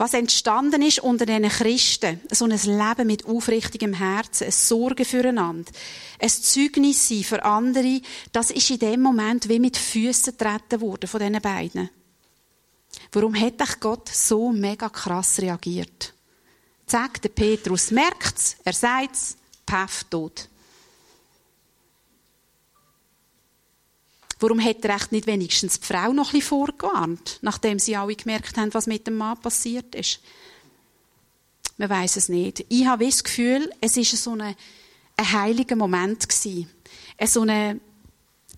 Was 0.02 0.16
entstanden 0.16 0.82
ist 0.82 1.00
unter 1.00 1.26
diesen 1.26 1.48
Christen, 1.48 2.20
so 2.32 2.46
ein 2.46 2.52
Leben 2.52 3.06
mit 3.06 3.26
aufrichtigem 3.26 3.94
Herzen, 3.94 4.46
ein 4.46 4.52
Sorge 4.52 5.06
füreinander, 5.06 5.72
ein 6.22 6.30
Zeugnis 6.30 7.08
sein 7.08 7.24
für 7.24 7.44
andere, 7.44 8.02
das 8.32 8.52
ist 8.52 8.70
in 8.70 8.80
dem 8.80 9.02
Moment 9.02 9.50
wie 9.50 9.60
mit 9.60 9.76
Füßen 9.76 10.38
treten 10.38 10.82
worden 10.82 11.08
von 11.08 11.20
diesen 11.20 11.42
beiden. 11.42 11.90
Warum 13.12 13.40
hat 13.40 13.62
euch 13.62 13.80
Gott 13.80 14.10
so 14.10 14.52
mega 14.52 14.90
krass 14.90 15.40
reagiert? 15.40 16.14
Zack, 16.86 17.22
der 17.22 17.30
Petrus 17.30 17.92
merkt's, 17.92 18.58
er 18.64 18.74
sagt's, 18.74 19.38
paff, 19.66 20.04
tot. 20.06 20.48
Warum 24.40 24.64
hat 24.64 24.84
er 24.84 24.96
echt 24.96 25.12
nicht 25.12 25.28
wenigstens 25.28 25.80
die 25.80 25.86
Frau 25.86 26.14
noch 26.14 26.32
bisschen 26.32 26.48
vorgewarnt, 26.48 27.40
nachdem 27.42 27.80
sie 27.80 27.96
alle 27.96 28.16
gemerkt 28.16 28.58
haben, 28.58 28.74
was 28.74 28.88
mit 28.88 29.06
dem 29.08 29.18
Mann 29.18 29.40
passiert 29.40 29.94
ist? 29.96 30.20
Man 31.78 31.90
weiß 31.90 32.16
es 32.18 32.28
nicht. 32.28 32.66
Ich 32.70 32.86
habe 32.86 33.06
das 33.06 33.24
Gefühl, 33.24 33.72
es 33.82 33.98
ist 33.98 34.12
so 34.22 34.32
ein, 34.32 34.56
ein 35.22 35.32
heiliger 35.32 35.76
Moment 35.76 36.28
gewesen. 36.28 36.70
So 37.24 37.42
eine, 37.42 37.80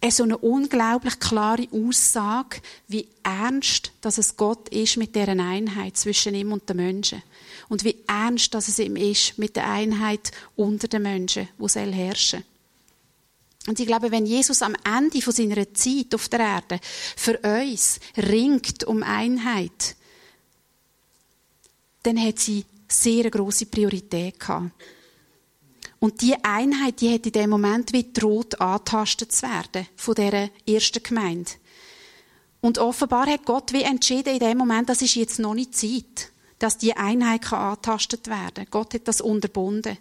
so 0.09 0.23
eine 0.23 0.37
unglaublich 0.37 1.19
klare 1.19 1.67
Aussage, 1.71 2.61
wie 2.87 3.07
ernst, 3.23 3.91
dass 4.01 4.17
es 4.17 4.37
Gott 4.37 4.69
ist 4.69 4.97
mit 4.97 5.15
deren 5.15 5.39
Einheit 5.39 5.97
zwischen 5.97 6.35
ihm 6.35 6.51
und 6.51 6.67
den 6.69 6.77
Menschen. 6.77 7.21
Und 7.69 7.83
wie 7.83 7.97
ernst, 8.07 8.53
dass 8.53 8.67
es 8.67 8.79
ihm 8.79 8.95
ist 8.95 9.37
mit 9.37 9.55
der 9.55 9.69
Einheit 9.69 10.31
unter 10.55 10.87
den 10.87 11.03
Menschen, 11.03 11.49
wo 11.57 11.67
soll 11.67 11.91
herrschen. 11.91 12.43
Und 13.67 13.79
ich 13.79 13.87
glaube, 13.87 14.11
wenn 14.11 14.25
Jesus 14.25 14.61
am 14.61 14.75
Ende 14.83 15.21
von 15.21 15.31
seiner 15.31 15.73
Zeit 15.73 16.13
auf 16.13 16.27
der 16.27 16.41
Erde 16.41 16.79
für 17.15 17.39
uns 17.39 17.99
ringt 18.17 18.83
um 18.83 19.03
Einheit, 19.03 19.95
dann 22.03 22.21
hat 22.21 22.39
sie 22.39 22.65
sehr 22.89 23.29
große 23.29 23.67
Priorität 23.67 24.37
gehabt. 24.39 24.71
Und 26.03 26.21
die 26.21 26.35
Einheit, 26.43 26.99
die 26.99 27.13
hat 27.13 27.25
in 27.25 27.31
dem 27.31 27.49
Moment 27.49 27.93
wie 27.93 28.11
droht 28.11 28.59
antastet 28.59 29.31
zu 29.31 29.43
werden 29.43 29.87
von 29.95 30.15
der 30.15 30.49
ersten 30.67 31.01
Gemeinde. 31.01 31.51
Und 32.59 32.77
offenbar 32.77 33.25
hat 33.27 33.45
Gott 33.45 33.71
wie 33.71 33.83
entschieden 33.83 34.33
in 34.33 34.39
dem 34.41 34.57
Moment, 34.57 34.89
das 34.89 35.01
ist 35.01 35.15
jetzt 35.15 35.39
noch 35.39 35.53
nicht 35.53 35.73
Zeit, 35.73 36.33
dass 36.59 36.77
die 36.77 36.97
Einheit 36.97 37.43
kann 37.43 37.71
antastet 37.71 38.27
werden. 38.27 38.67
Gott 38.69 38.93
hat 38.93 39.07
das 39.07 39.21
unterbunden. 39.21 39.97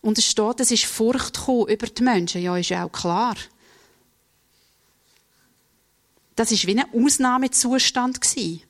Und 0.00 0.16
es 0.16 0.24
steht, 0.24 0.60
es 0.60 0.70
ist 0.70 0.86
Furcht 0.86 1.38
über 1.46 1.86
die 1.86 2.02
Menschen. 2.02 2.40
Ja, 2.40 2.56
ist 2.56 2.70
ja 2.70 2.86
auch 2.86 2.92
klar. 2.92 3.36
Das 6.34 6.50
ist 6.50 6.66
wie 6.66 6.80
ein 6.80 6.94
Ausnahmezustand 6.94 8.22
gewesen. 8.22 8.62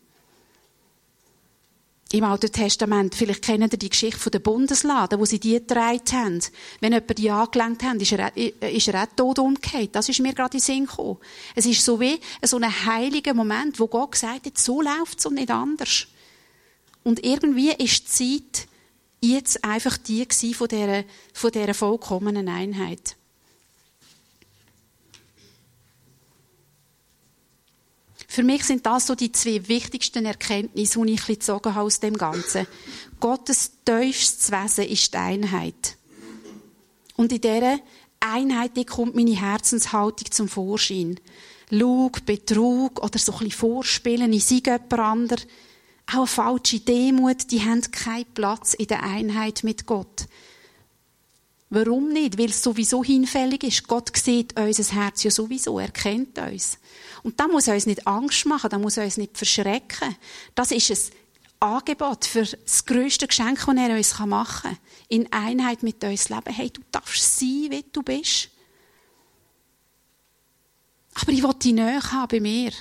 Im 2.13 2.25
Alten 2.25 2.53
Testament, 2.53 3.15
vielleicht 3.15 3.41
kennen 3.41 3.71
ihr 3.73 3.79
die 3.79 3.89
Geschichte 3.89 4.31
der 4.31 4.39
Bundesladen, 4.39 5.19
wo 5.19 5.25
sie 5.25 5.41
die 5.41 5.55
getragen 5.55 6.01
haben. 6.13 6.41
Wenn 6.81 6.93
jemand 6.93 7.17
die 7.17 7.31
angelenkt 7.31 7.83
hat, 7.83 8.03
ist 8.03 8.13
er, 8.13 8.37
ist 8.37 8.89
er 8.89 9.03
auch 9.03 9.17
tot 9.17 9.39
umgekehrt. 9.39 9.97
Das 9.97 10.11
ist 10.11 10.21
mir 10.21 10.35
gerade 10.35 10.59
in 10.59 10.61
den 10.61 10.65
Sinn 10.65 10.87
gekommen. 10.87 11.17
Es 11.55 11.65
ist 11.65 11.83
so 11.83 11.99
wie 12.01 12.21
so 12.43 12.59
ein 12.59 12.85
heiliger 12.85 13.33
Moment, 13.33 13.81
wo 13.81 13.87
Gott 13.87 14.13
gesagt 14.13 14.45
hat, 14.45 14.59
so 14.59 14.83
läuft 14.83 15.21
es 15.21 15.27
und 15.27 15.37
nicht 15.37 15.51
anders. 15.51 16.07
Und 17.03 17.25
irgendwie 17.25 17.73
ist 17.73 18.21
die 18.21 18.43
Zeit 18.45 18.69
jetzt 19.23 19.65
einfach 19.65 19.97
die 19.97 20.27
von 20.53 20.69
dieser, 20.69 21.05
von 21.33 21.51
dieser 21.51 21.73
vollkommenen 21.73 22.47
Einheit. 22.47 23.17
Für 28.33 28.45
mich 28.45 28.65
sind 28.65 28.87
das 28.87 29.09
so 29.09 29.15
die 29.15 29.31
zwei 29.31 29.69
wichtigsten 29.69 30.25
Erkenntnisse, 30.25 31.05
die 31.05 31.13
ich 31.13 31.27
gezogen 31.27 31.75
habe 31.75 31.85
aus 31.85 32.01
dem 32.01 32.17
Ganzen. 32.17 32.67
Gottes 33.21 33.73
tiefstes 33.85 34.51
Wesen 34.51 34.87
ist 34.87 35.13
die 35.13 35.19
Einheit. 35.19 35.99
Und 37.15 37.31
in 37.31 37.43
dieser 37.43 37.79
Einheit 38.21 38.75
die 38.79 38.87
kommt 38.87 39.15
meine 39.15 39.39
Herzenshaltung 39.39 40.31
zum 40.31 40.49
Vorschein. 40.49 41.21
Lug, 41.69 42.25
Betrug 42.25 43.03
oder 43.03 43.19
so 43.19 43.33
ein 43.33 43.39
bisschen 43.41 43.51
Vorspielen, 43.51 44.33
ich 44.33 44.47
sei 44.47 44.63
jemand 44.65 44.95
anderes 44.95 45.47
auch 46.07 46.17
eine 46.17 46.27
falsche 46.27 46.81
Demut, 46.81 47.51
die 47.51 47.61
haben 47.61 47.83
keinen 47.83 48.33
Platz 48.33 48.73
in 48.73 48.87
der 48.87 49.03
Einheit 49.03 49.63
mit 49.63 49.85
Gott. 49.85 50.25
Warum 51.69 52.09
nicht? 52.09 52.39
Weil 52.39 52.49
es 52.49 52.63
sowieso 52.63 53.05
hinfällig 53.05 53.63
ist. 53.63 53.87
Gott 53.87 54.11
sieht 54.17 54.59
unser 54.59 54.95
Herz 54.95 55.23
ja 55.23 55.31
sowieso, 55.31 55.79
er 55.79 55.91
kennt 55.91 56.39
uns. 56.39 56.79
Und 57.23 57.39
da 57.39 57.47
muss 57.47 57.69
uns 57.69 57.87
nicht 57.87 58.07
Angst 58.07 58.47
machen, 58.47 58.71
da 58.71 58.79
muss 58.79 58.99
uns 58.99 59.17
nicht 59.17 59.37
verschrecken. 59.37 60.17
Das 60.55 60.73
ist 60.73 60.91
ein 60.91 61.69
Angebot 61.75 62.25
für 62.25 62.45
das 62.45 62.85
grösste 62.85 63.29
Geschenk, 63.29 63.65
das 63.65 63.77
er 63.77 63.97
uns 63.97 64.19
machen 64.19 64.71
kann. 64.71 64.79
In 65.09 65.33
Einheit 65.33 65.83
mit 65.83 66.03
uns 66.03 66.29
leben. 66.29 66.53
Hey, 66.53 66.71
du 66.71 66.81
darfst 66.91 67.39
sein, 67.39 67.69
wie 67.71 67.85
du 67.93 68.03
bist. 68.03 68.49
Aber 71.15 71.33
ich 71.33 71.43
will 71.43 71.55
die 71.55 71.73
Nähe 71.73 72.03
haben 72.03 72.29
bei 72.29 72.41
mir. 72.41 72.73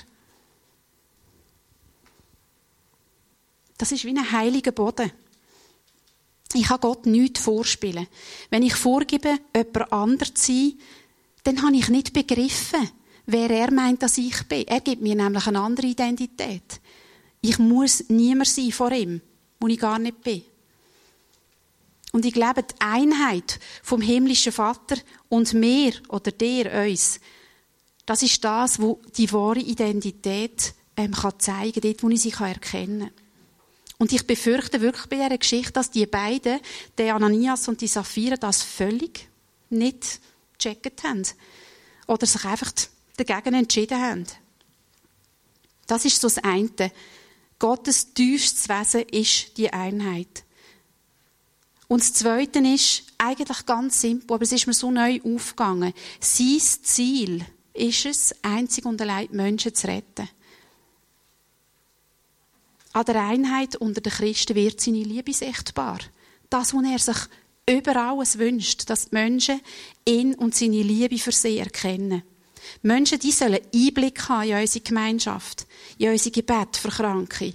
Das 3.78 3.92
ist 3.92 4.04
wie 4.04 4.10
ein 4.10 4.32
heiliger 4.32 4.72
Boden. 4.72 5.12
Ich 6.54 6.66
kann 6.66 6.80
Gott 6.80 7.06
nichts 7.06 7.40
vorspielen. 7.40 8.06
Wenn 8.50 8.62
ich 8.62 8.74
vorgebe, 8.74 9.38
jemand 9.54 9.92
anders 9.92 10.34
zu 10.34 10.52
sein, 10.52 10.78
dann 11.44 11.62
habe 11.62 11.76
ich 11.76 11.88
nicht 11.88 12.12
begriffen, 12.12 12.90
wer 13.26 13.50
er 13.50 13.70
meint, 13.72 14.02
dass 14.02 14.18
ich 14.18 14.42
bin. 14.48 14.66
Er 14.66 14.80
gibt 14.80 15.02
mir 15.02 15.14
nämlich 15.14 15.46
eine 15.46 15.60
andere 15.60 15.86
Identität. 15.86 16.80
Ich 17.40 17.58
muss 17.58 18.04
niemand 18.08 18.48
sein 18.48 18.72
vor 18.72 18.92
ihm, 18.92 19.20
wo 19.60 19.66
ich 19.66 19.78
gar 19.78 19.98
nicht 19.98 20.22
bin. 20.22 20.42
Und 22.12 22.26
ich 22.26 22.34
glaube, 22.34 22.62
die 22.62 22.74
Einheit 22.78 23.58
vom 23.82 24.02
himmlischen 24.02 24.52
Vater 24.52 24.96
und 25.28 25.54
mir 25.54 25.94
oder 26.08 26.30
der 26.30 26.86
uns, 26.86 27.18
das 28.04 28.22
ist 28.22 28.44
das, 28.44 28.80
wo 28.80 29.00
die 29.16 29.32
wahre 29.32 29.60
Identität 29.60 30.74
ähm, 30.96 31.12
kann 31.12 31.38
zeigen, 31.38 31.80
dort, 31.80 32.02
wo 32.02 32.08
ich 32.10 32.20
sie 32.20 32.32
erkennen 32.32 33.00
kann. 33.00 33.10
Und 33.98 34.12
ich 34.12 34.26
befürchte 34.26 34.80
wirklich 34.80 35.06
bei 35.06 35.16
dieser 35.16 35.38
Geschichte, 35.38 35.72
dass 35.72 35.90
die 35.90 36.06
beiden, 36.06 36.60
der 36.98 37.14
Ananias 37.14 37.68
und 37.68 37.80
die 37.80 37.86
Sapphira, 37.86 38.36
das 38.36 38.62
völlig 38.62 39.28
nicht 39.70 40.20
gecheckt 40.58 41.04
haben. 41.04 41.22
Oder 42.08 42.26
sich 42.26 42.44
einfach 42.44 42.72
dagegen 43.16 43.54
entschieden 43.54 44.00
haben. 44.00 44.26
Das 45.86 46.04
ist 46.04 46.20
so 46.20 46.28
das 46.28 46.38
eine. 46.38 46.92
Gottes 47.58 48.14
tiefstes 48.14 48.68
Wesen 48.68 49.08
ist 49.10 49.56
die 49.56 49.72
Einheit. 49.72 50.44
Und 51.88 52.00
das 52.00 52.14
Zweite 52.14 52.58
ist 52.60 53.04
eigentlich 53.18 53.66
ganz 53.66 54.00
simpel, 54.00 54.34
aber 54.34 54.42
es 54.42 54.52
ist 54.52 54.66
mir 54.66 54.72
so 54.72 54.90
neu 54.90 55.20
aufgegangen. 55.22 55.92
Sein 56.20 56.58
Ziel 56.58 57.44
ist 57.74 58.06
es, 58.06 58.34
einzig 58.42 58.86
und 58.86 59.00
allein 59.00 59.28
Menschen 59.30 59.74
zu 59.74 59.86
retten. 59.86 60.28
An 62.94 63.04
der 63.04 63.22
Einheit 63.22 63.76
unter 63.76 64.00
den 64.00 64.12
Christen 64.12 64.54
wird 64.54 64.80
seine 64.80 65.02
Liebe 65.02 65.32
sichtbar. 65.32 65.98
Das, 66.50 66.74
was 66.74 66.84
er 66.84 66.98
sich 66.98 67.28
über 67.68 67.96
alles 67.96 68.38
wünscht, 68.38 68.88
dass 68.90 69.10
die 69.10 69.14
Menschen 69.14 69.60
ihn 70.06 70.34
und 70.34 70.54
seine 70.54 70.82
Liebe 70.82 71.18
für 71.18 71.32
sie 71.32 71.58
erkennen. 71.58 72.22
Menschen, 72.82 73.20
die 73.20 73.30
sollen 73.30 73.60
Einblick 73.72 74.28
haben 74.28 74.48
in 74.48 74.56
unsere 74.56 74.84
Gemeinschaft, 74.84 75.66
in 75.98 76.10
unsere 76.10 76.32
Gebet 76.32 76.76
für 76.76 76.88
Kranke. 76.88 77.54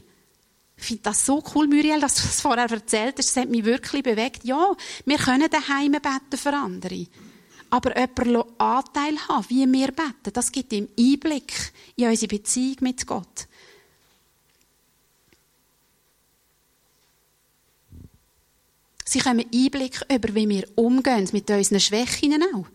Ich 0.77 0.83
finde 0.83 1.03
das 1.03 1.25
so 1.25 1.43
cool, 1.53 1.67
Muriel, 1.67 1.99
dass 1.99 2.15
du 2.15 2.21
das 2.21 2.39
vorher 2.39 2.69
erzählt 2.69 3.15
hast. 3.17 3.35
Das 3.35 3.41
hat 3.41 3.49
mich 3.49 3.65
wirklich 3.65 4.03
bewegt. 4.03 4.45
Ja, 4.45 4.75
wir 5.05 5.17
können 5.17 5.49
daheim 5.49 5.93
beten 5.93 6.37
für 6.37 6.53
andere. 6.53 7.07
Aber 7.69 7.97
jemand 7.97 8.45
Anteil 8.57 9.17
haben, 9.27 9.45
wie 9.49 9.71
wir 9.71 9.87
beten, 9.87 10.31
das 10.31 10.51
gibt 10.51 10.71
ihm 10.71 10.87
Einblick 10.97 11.73
in 11.97 12.07
unsere 12.07 12.29
Beziehung 12.29 12.77
mit 12.81 13.05
Gott. 13.05 13.47
Sie 19.03 19.21
haben 19.21 19.39
Einblick 19.53 20.01
über, 20.13 20.35
wie 20.35 20.47
wir 20.47 20.67
umgehen 20.75 21.27
mit 21.33 21.49
unseren 21.49 21.79
Schwächen 21.79 22.41
auch. 22.53 22.67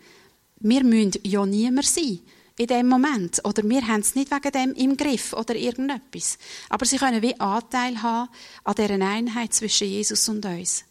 Wir 0.59 0.85
müssen 0.85 1.13
ja 1.23 1.47
niemand 1.47 1.87
sein 1.87 2.21
in 2.63 2.69
dem 2.69 2.89
Moment. 2.89 3.45
Oder 3.45 3.69
wir 3.69 3.87
haben 3.87 4.01
es 4.01 4.15
nicht 4.15 4.31
wegen 4.31 4.53
dem 4.53 4.75
im 4.75 4.97
Griff 4.97 5.33
oder 5.33 5.55
irgendetwas. 5.55 6.39
Aber 6.69 6.87
sie 6.87 6.97
können 6.97 7.23
wie 7.23 7.39
Anteil 7.39 8.01
haben 8.03 8.31
an 8.65 8.75
dieser 8.75 9.05
Einheit 9.05 9.53
zwischen 9.53 9.89
Jesus 9.89 10.29
und 10.29 10.45
uns. 10.47 10.85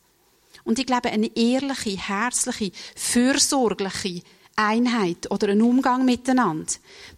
Und 0.64 0.80
ich 0.80 0.86
glaube, 0.86 1.10
eine 1.10 1.36
ehrliche, 1.36 1.98
herzliche, 1.98 2.72
fürsorgliche 2.96 4.22
Einheit 4.56 5.32
oder 5.32 5.48
ein 5.48 5.62
Umgang 5.62 6.06
miteinander, 6.06 6.72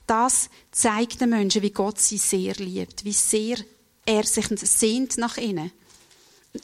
das 0.07 0.49
zeigt 0.71 1.19
den 1.19 1.31
Menschen, 1.31 1.61
wie 1.61 1.71
Gott 1.71 1.99
sie 1.99 2.17
sehr 2.17 2.53
liebt, 2.55 3.03
wie 3.03 3.11
sehr 3.11 3.57
er 4.05 4.23
sich 4.23 4.47
sehnt 4.47 5.17
nach 5.17 5.37
ihnen. 5.37 5.71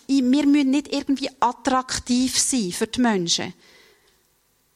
Wir 0.08 0.45
müssen 0.45 0.69
nicht 0.69 0.93
irgendwie 0.93 1.30
attraktiv 1.39 2.38
sein 2.38 2.71
für 2.71 2.88
die 2.88 3.02
Menschen 3.02 3.54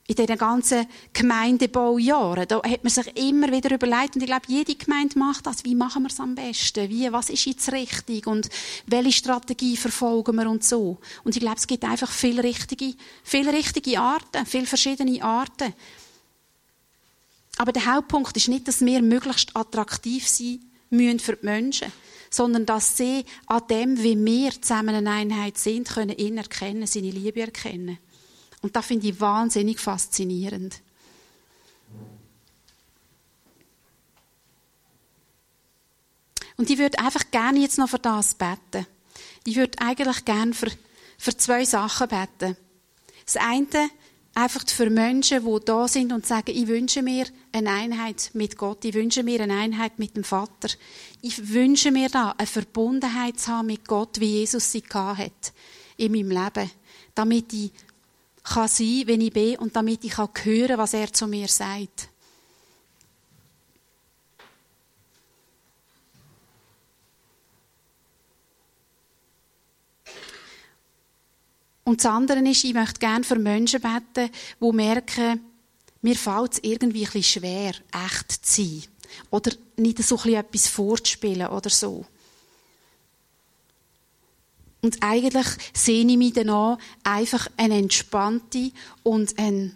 in 0.06 0.16
diesen 0.16 0.38
ganzen 0.38 0.86
Gemeindebaujahren, 1.14 2.48
da 2.48 2.62
hat 2.62 2.84
man 2.84 2.92
sich 2.92 3.08
immer 3.18 3.50
wieder 3.52 3.74
überlegt, 3.74 4.16
und 4.16 4.22
ich 4.22 4.28
glaube, 4.28 4.46
jede 4.48 4.76
Gemeinde 4.76 5.18
macht 5.18 5.46
das. 5.46 5.64
Wie 5.64 5.76
machen 5.76 6.04
wir 6.04 6.10
es 6.10 6.20
am 6.20 6.36
besten? 6.36 6.90
Wie, 6.90 7.10
was 7.12 7.30
ist 7.30 7.46
jetzt 7.46 7.72
richtig? 7.72 8.28
Und 8.28 8.50
welche 8.86 9.14
Strategie 9.14 9.78
verfolgen 9.78 10.36
wir 10.36 10.50
und 10.50 10.64
so? 10.64 10.98
Und 11.24 11.38
ich 11.38 11.42
glaube, 11.42 11.56
es 11.58 11.68
gibt 11.68 11.86
einfach 11.86 12.12
viele 12.12 12.44
richtige, 12.44 12.96
viele 13.24 13.54
richtige 13.54 13.98
Arten, 13.98 14.46
viele 14.46 14.66
verschiedene 14.66 15.24
Arten. 15.24 15.74
Aber 17.58 17.72
der 17.72 17.86
Hauptpunkt 17.86 18.36
ist 18.36 18.50
nicht, 18.50 18.68
dass 18.68 18.84
wir 18.84 19.02
möglichst 19.02 19.56
attraktiv 19.56 20.28
sein 20.28 20.60
müssen 20.90 21.20
für 21.20 21.38
die 21.38 21.46
Menschen, 21.46 21.92
sondern 22.30 22.66
dass 22.66 22.98
sie 22.98 23.24
an 23.46 23.62
dem, 23.70 24.04
wie 24.04 24.18
wir 24.18 24.52
zusammen 24.62 24.96
eine 24.96 25.12
Einheit 25.12 25.58
sind, 25.58 25.88
können 25.88 26.18
ihn 26.18 26.38
erkennen, 26.38 26.88
seine 26.88 27.12
Liebe 27.12 27.40
erkennen. 27.40 28.00
Und 28.64 28.76
das 28.76 28.86
finde 28.86 29.08
ich 29.08 29.20
wahnsinnig 29.20 29.80
faszinierend. 29.80 30.82
Und 36.56 36.70
ich 36.70 36.78
würde 36.78 36.98
einfach 37.00 37.30
gerne 37.30 37.60
jetzt 37.60 37.78
noch 37.78 37.90
für 37.90 38.00
das 38.00 38.36
beten. 38.36 38.88
Ich 39.46 39.58
würde 39.58 39.78
eigentlich 39.80 40.24
gerne 40.24 40.54
für, 40.54 40.72
für 41.18 41.36
zwei 41.36 41.66
Sachen 41.66 42.08
beten. 42.08 42.56
Das 43.26 43.36
eine, 43.36 43.90
einfach 44.34 44.66
für 44.70 44.90
Menschen, 44.90 45.46
die 45.46 45.66
da 45.66 45.88
sind 45.90 46.14
und 46.14 46.26
sagen, 46.26 46.52
ich 46.56 46.68
wünsche 46.68 47.02
mir 47.02 47.26
eine 47.52 47.70
Einheit 47.70 48.32
mit 48.34 48.58
Gott, 48.58 48.86
ich 48.86 48.94
wünsche 48.94 49.24
mir 49.24 49.42
eine 49.42 49.58
Einheit 49.58 50.00
mit 50.00 50.16
dem 50.16 50.24
Vater. 50.24 50.70
Ich 51.22 51.50
wünsche 51.50 51.92
mir 51.92 52.08
da 52.08 52.34
eine 52.38 52.48
Verbundenheit 52.48 53.42
zu 53.42 53.52
haben 53.52 53.68
mit 53.68 53.86
Gott, 53.86 54.22
wie 54.22 54.40
Jesus 54.40 54.72
sie 54.72 54.84
hat 54.94 55.54
in 55.98 56.14
meinem 56.14 56.32
Leben, 56.32 56.72
damit 57.14 57.52
ich 57.52 57.72
kann 58.44 58.68
sein, 58.68 59.04
wenn 59.06 59.22
ich 59.22 59.34
bin 59.34 59.58
und 59.58 59.76
damit 59.76 60.04
ich 60.04 60.14
kann 60.14 60.30
hören, 60.44 60.78
was 60.78 60.94
er 60.94 61.12
zu 61.12 61.28
mir 61.28 61.48
sagt. 61.48 62.10
Und 71.86 72.04
das 72.04 72.12
andere 72.12 72.40
ist, 72.40 72.64
ich 72.64 72.74
möchte 72.74 73.00
gerne 73.00 73.24
für 73.24 73.38
Menschen 73.38 73.82
beten, 73.82 74.32
die 74.60 74.72
merken, 74.72 75.42
mir 76.02 76.16
fällt 76.16 76.54
es 76.54 76.60
irgendwie 76.64 77.08
ein 77.08 77.24
schwer, 77.24 77.74
echt 78.06 78.46
zu 78.46 78.62
sein. 78.62 78.84
Oder 79.30 79.52
nicht 79.78 80.02
so 80.04 80.16
etwas 80.16 80.68
vorzuspielen 80.68 81.48
oder 81.48 81.70
so. 81.70 82.06
Und 84.84 85.02
eigentlich 85.02 85.48
sehne 85.74 86.12
ich 86.12 86.18
mich 86.18 86.34
danach, 86.34 86.78
einfach 87.04 87.48
eine 87.56 87.78
entspannte 87.78 88.72
und 89.02 89.40
eine, 89.40 89.72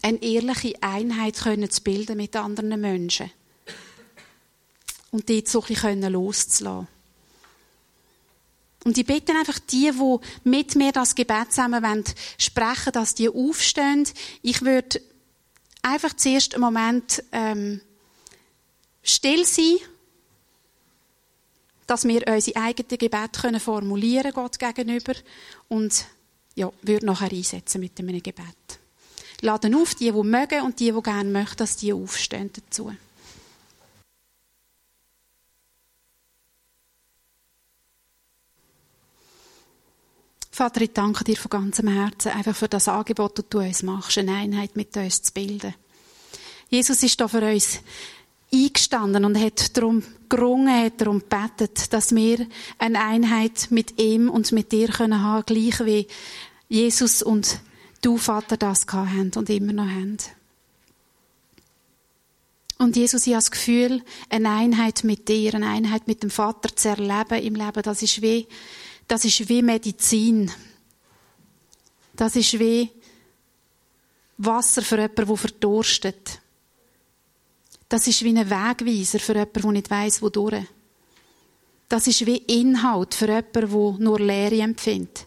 eine 0.00 0.22
ehrliche 0.22 0.74
Einheit 0.82 1.38
können 1.38 1.70
zu 1.70 1.82
bilden 1.82 2.16
mit 2.16 2.34
anderen 2.34 2.80
Menschen. 2.80 3.30
Und 5.10 5.28
dort 5.28 5.48
so 5.48 5.60
ein 5.60 5.66
bisschen 5.68 6.02
loszulassen. 6.10 6.88
Und 8.84 8.96
ich 8.96 9.04
bitte 9.04 9.32
einfach 9.32 9.58
die, 9.58 9.92
die 9.92 10.48
mit 10.48 10.76
mir 10.76 10.92
das 10.92 11.14
Gebet 11.14 11.50
zusammen 11.50 11.82
wollen, 11.84 12.04
sprechen, 12.38 12.92
dass 12.94 13.14
die 13.14 13.28
aufstehen. 13.28 14.08
Ich 14.40 14.62
würde 14.62 15.02
einfach 15.82 16.16
zuerst 16.16 16.54
einen 16.54 16.64
Moment 16.64 17.22
ähm, 17.32 17.82
still 19.02 19.44
sein 19.44 19.76
dass 21.92 22.08
wir 22.08 22.26
unsere 22.26 22.58
eigenen 22.58 22.96
Gebete 22.96 23.38
können 23.42 23.60
formulieren 23.60 24.32
Gott 24.32 24.58
gegenüber 24.58 25.12
und 25.68 26.06
ja, 26.54 26.72
würde 26.80 27.04
nachher 27.04 27.30
einsetzen 27.30 27.82
mit 27.82 27.98
einem 27.98 28.22
Gebet. 28.22 28.46
Laden 29.42 29.74
auf, 29.74 29.94
die, 29.94 30.10
die 30.10 30.22
mögen 30.22 30.62
und 30.62 30.80
die, 30.80 30.90
die 30.90 31.02
gerne 31.02 31.30
möchten, 31.30 31.58
dass 31.58 31.76
die 31.76 31.92
aufstehen 31.92 32.50
dazu. 32.50 32.92
Vater, 40.50 40.80
ich 40.80 40.94
danke 40.94 41.24
dir 41.24 41.36
von 41.36 41.50
ganzem 41.50 41.88
Herzen 41.88 42.32
einfach 42.32 42.56
für 42.56 42.68
das 42.68 42.88
Angebot, 42.88 43.36
das 43.36 43.44
du 43.50 43.58
uns 43.58 43.82
machst, 43.82 44.16
eine 44.16 44.36
Einheit 44.36 44.76
mit 44.76 44.96
uns 44.96 45.20
zu 45.20 45.32
bilden. 45.34 45.74
Jesus 46.70 47.02
ist 47.02 47.20
da 47.20 47.28
für 47.28 47.42
uns 47.42 47.80
eingestanden 48.52 49.24
und 49.24 49.38
hat 49.38 49.76
darum 49.76 50.02
gerungen, 50.28 50.84
hat 50.84 51.00
darum 51.00 51.20
gebetet, 51.20 51.92
dass 51.92 52.14
wir 52.14 52.46
eine 52.78 53.00
Einheit 53.00 53.68
mit 53.70 54.00
ihm 54.00 54.28
und 54.28 54.52
mit 54.52 54.72
dir 54.72 54.88
können 54.88 55.22
haben, 55.22 55.44
gleich 55.46 55.84
wie 55.84 56.06
Jesus 56.68 57.22
und 57.22 57.60
du, 58.02 58.16
Vater, 58.18 58.56
das 58.56 58.86
haben 58.90 59.32
und 59.36 59.50
immer 59.50 59.72
noch 59.72 59.88
haben. 59.88 60.18
Und 62.78 62.96
Jesus, 62.96 63.26
ich 63.26 63.32
habe 63.32 63.38
das 63.38 63.50
Gefühl, 63.52 64.02
eine 64.28 64.50
Einheit 64.50 65.04
mit 65.04 65.28
dir, 65.28 65.54
eine 65.54 65.68
Einheit 65.68 66.08
mit 66.08 66.22
dem 66.22 66.30
Vater 66.30 66.74
zu 66.74 66.88
erleben 66.88 67.42
im 67.42 67.54
Leben, 67.54 67.82
das 67.82 68.02
ist 68.02 68.20
wie, 68.22 68.48
das 69.06 69.24
ist 69.24 69.48
wie 69.48 69.62
Medizin. 69.62 70.50
Das 72.16 72.34
ist 72.34 72.58
wie 72.58 72.90
Wasser 74.38 74.82
für 74.82 74.96
jemanden, 74.96 75.26
der 75.26 75.36
verdurstet. 75.36 76.41
Das 77.92 78.06
ist 78.06 78.24
wie 78.24 78.30
ein 78.30 78.48
Wegweiser 78.48 79.18
für 79.18 79.34
jemanden, 79.34 79.60
der 79.60 79.70
nicht 79.72 79.90
weiss, 79.90 80.22
wodurch. 80.22 80.64
Das 81.90 82.06
ist 82.06 82.24
wie 82.24 82.38
Inhalt 82.38 83.12
für 83.12 83.26
jemanden, 83.26 83.52
der 83.52 83.68
nur 83.98 84.18
Leere 84.18 84.62
empfindet. 84.62 85.26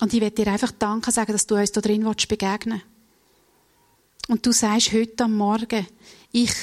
Und 0.00 0.14
ich 0.14 0.22
werde 0.22 0.36
dir 0.36 0.52
einfach 0.52 0.72
Danke 0.72 1.10
sagen, 1.10 1.32
dass 1.32 1.46
du 1.46 1.56
uns 1.56 1.72
da 1.72 1.82
drin 1.82 2.10
begegnen 2.26 2.80
willst. 2.80 4.28
Und 4.30 4.46
du 4.46 4.52
sagst 4.52 4.90
heute 4.94 5.24
am 5.24 5.36
Morgen, 5.36 5.86
ich 6.32 6.54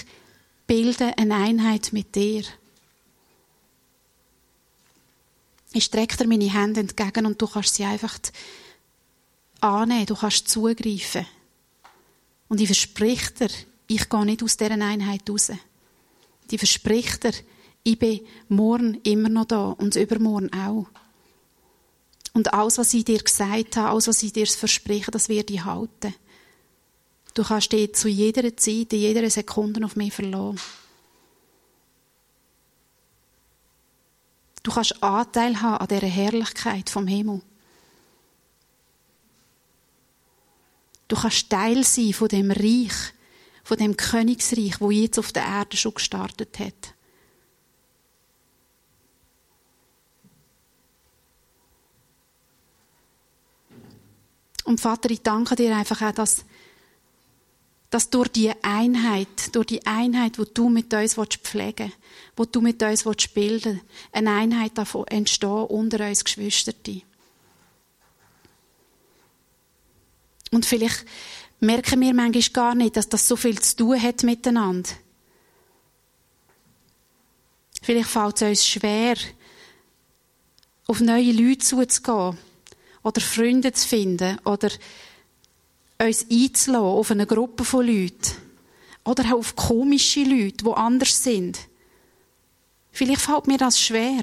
bilde 0.66 1.16
eine 1.16 1.36
Einheit 1.36 1.94
mit 1.94 2.16
dir. 2.16 2.44
Ich 5.74 5.84
strecke 5.84 6.18
dir 6.18 6.28
meine 6.28 6.52
Hände 6.52 6.80
entgegen 6.80 7.28
und 7.28 7.40
du 7.40 7.46
kannst 7.46 7.76
sie 7.76 7.86
einfach 7.86 8.18
annehmen, 9.62 10.08
du 10.08 10.16
kannst 10.16 10.50
zugreifen. 10.50 11.28
Und 12.50 12.62
ich 12.62 12.68
verspreche 12.68 13.34
dir, 13.34 13.50
ich 13.88 14.10
gehe 14.10 14.26
nicht 14.26 14.44
aus 14.44 14.58
dieser 14.58 14.72
Einheit 14.72 15.30
raus. 15.30 15.52
Ich 16.50 16.58
verspreche 16.58 17.20
dir, 17.20 17.34
ich 17.84 18.00
bin 18.00 18.22
morgen 18.50 19.00
immer 19.04 19.30
noch 19.30 19.46
da 19.46 19.70
und 19.70 19.96
übermorgen 19.96 20.52
auch. 20.54 20.88
Und 22.34 22.54
alles, 22.54 22.78
was 22.78 22.94
ich 22.94 23.06
dir 23.06 23.20
gesagt 23.20 23.78
habe, 23.78 23.90
alles, 23.90 24.08
was 24.08 24.22
ich 24.24 24.34
dir 24.34 24.46
verspreche, 24.46 25.10
das 25.10 25.30
werde 25.30 25.54
ich 25.54 25.66
halten. 25.66 26.14
Du 27.34 27.44
kannst 27.44 27.72
dich 27.72 27.96
zu 27.96 28.08
jeder 28.08 28.56
Zeit, 28.58 28.94
in 28.94 29.00
jeder 29.00 29.30
Sekunde 29.30 29.84
auf 29.86 29.96
mich 29.96 30.14
verlassen. 30.14 30.60
Du 34.64 34.72
kannst 34.72 35.02
Anteil 35.02 35.62
haben 35.62 35.78
an 35.78 35.88
dieser 35.88 36.08
Herrlichkeit 36.08 36.90
vom 36.90 37.08
Himmel. 37.08 37.42
Du 41.08 41.16
kannst 41.16 41.50
Teil 41.50 41.84
sein 41.84 42.14
von 42.14 42.28
dem 42.28 42.52
Reich, 42.52 43.14
von 43.64 43.78
dem 43.78 43.96
Königsreich, 43.96 44.80
wo 44.80 44.92
jetzt 44.92 45.20
auf 45.20 45.32
der 45.32 45.44
Erde 45.44 45.78
schon 45.78 45.94
gestartet 45.94 46.60
hat. 46.60 46.94
Und 54.68 54.82
Vater, 54.82 55.10
ich 55.12 55.22
danke 55.22 55.56
dir 55.56 55.74
einfach 55.74 56.02
auch, 56.02 56.12
dass, 56.12 56.44
dass 57.90 58.10
durch 58.10 58.28
die 58.28 58.52
Einheit, 58.64 59.56
durch 59.56 59.68
die 59.68 59.86
Einheit, 59.88 60.38
wo 60.38 60.44
du 60.44 60.68
mit 60.68 60.94
uns 60.94 61.16
pflegen 61.16 61.86
willst, 61.88 61.98
wo 62.36 62.44
du 62.44 62.60
mit 62.60 62.84
uns 62.84 63.04
bilden 63.30 63.80
willst, 63.82 63.86
eine 64.12 64.32
Einheit 64.32 64.78
davon 64.78 65.08
entstehen 65.08 65.68
unter 65.68 66.06
uns 66.06 66.26
Geschwistern. 66.26 67.02
Und 70.52 70.66
vielleicht 70.66 71.06
merken 71.60 72.02
wir 72.02 72.14
manchmal 72.14 72.54
gar 72.54 72.76
nicht, 72.76 72.96
dass 72.98 73.10
das 73.10 73.28
so 73.28 73.36
viel 73.36 73.60
zu 73.60 73.76
tun 73.76 74.02
hat 74.02 74.24
miteinander. 74.24 74.90
Vielleicht 77.82 78.10
fällt 78.10 78.42
es 78.42 78.50
uns 78.50 78.68
schwer, 78.68 79.16
auf 80.88 81.00
neue 81.00 81.32
Leute 81.32 81.60
zuzugehen 81.60 82.38
oder 83.04 83.22
Freunde 83.22 83.72
zu 83.74 83.88
finden 83.88 84.40
oder 84.46 84.70
uns 86.00 86.26
einzulassen 86.30 86.76
auf 86.76 87.12
eine 87.12 87.26
Gruppe 87.26 87.64
von 87.64 87.86
Leuten 87.86 88.36
oder 89.04 89.24
auch 89.26 89.40
auf 89.40 89.56
komische 89.56 90.24
Leute, 90.24 90.64
die 90.64 90.72
anders 90.72 91.24
sind. 91.24 91.60
Vielleicht 92.92 93.22
fällt 93.22 93.48
mir 93.48 93.58
das 93.58 93.80
schwer. 93.80 94.22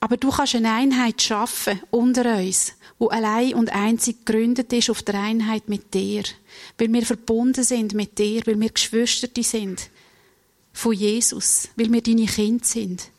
Aber 0.00 0.16
du 0.16 0.30
kannst 0.30 0.54
eine 0.54 0.72
Einheit 0.72 1.20
schaffen 1.22 1.80
unter 1.90 2.36
uns, 2.36 2.74
wo 2.98 3.08
allein 3.08 3.54
und 3.54 3.72
einzig 3.72 4.24
gegründet 4.24 4.72
ist 4.72 4.90
auf 4.90 5.02
der 5.02 5.20
Einheit 5.20 5.68
mit 5.68 5.92
dir, 5.92 6.22
weil 6.78 6.92
wir 6.92 7.04
verbunden 7.04 7.64
sind 7.64 7.94
mit 7.94 8.18
dir, 8.18 8.42
weil 8.46 8.60
wir 8.60 8.70
Geschwister 8.70 9.28
sind 9.42 9.90
von 10.72 10.92
Jesus, 10.92 11.68
weil 11.76 11.92
wir 11.92 12.02
deine 12.02 12.26
Kinder 12.26 12.64
sind. 12.64 13.10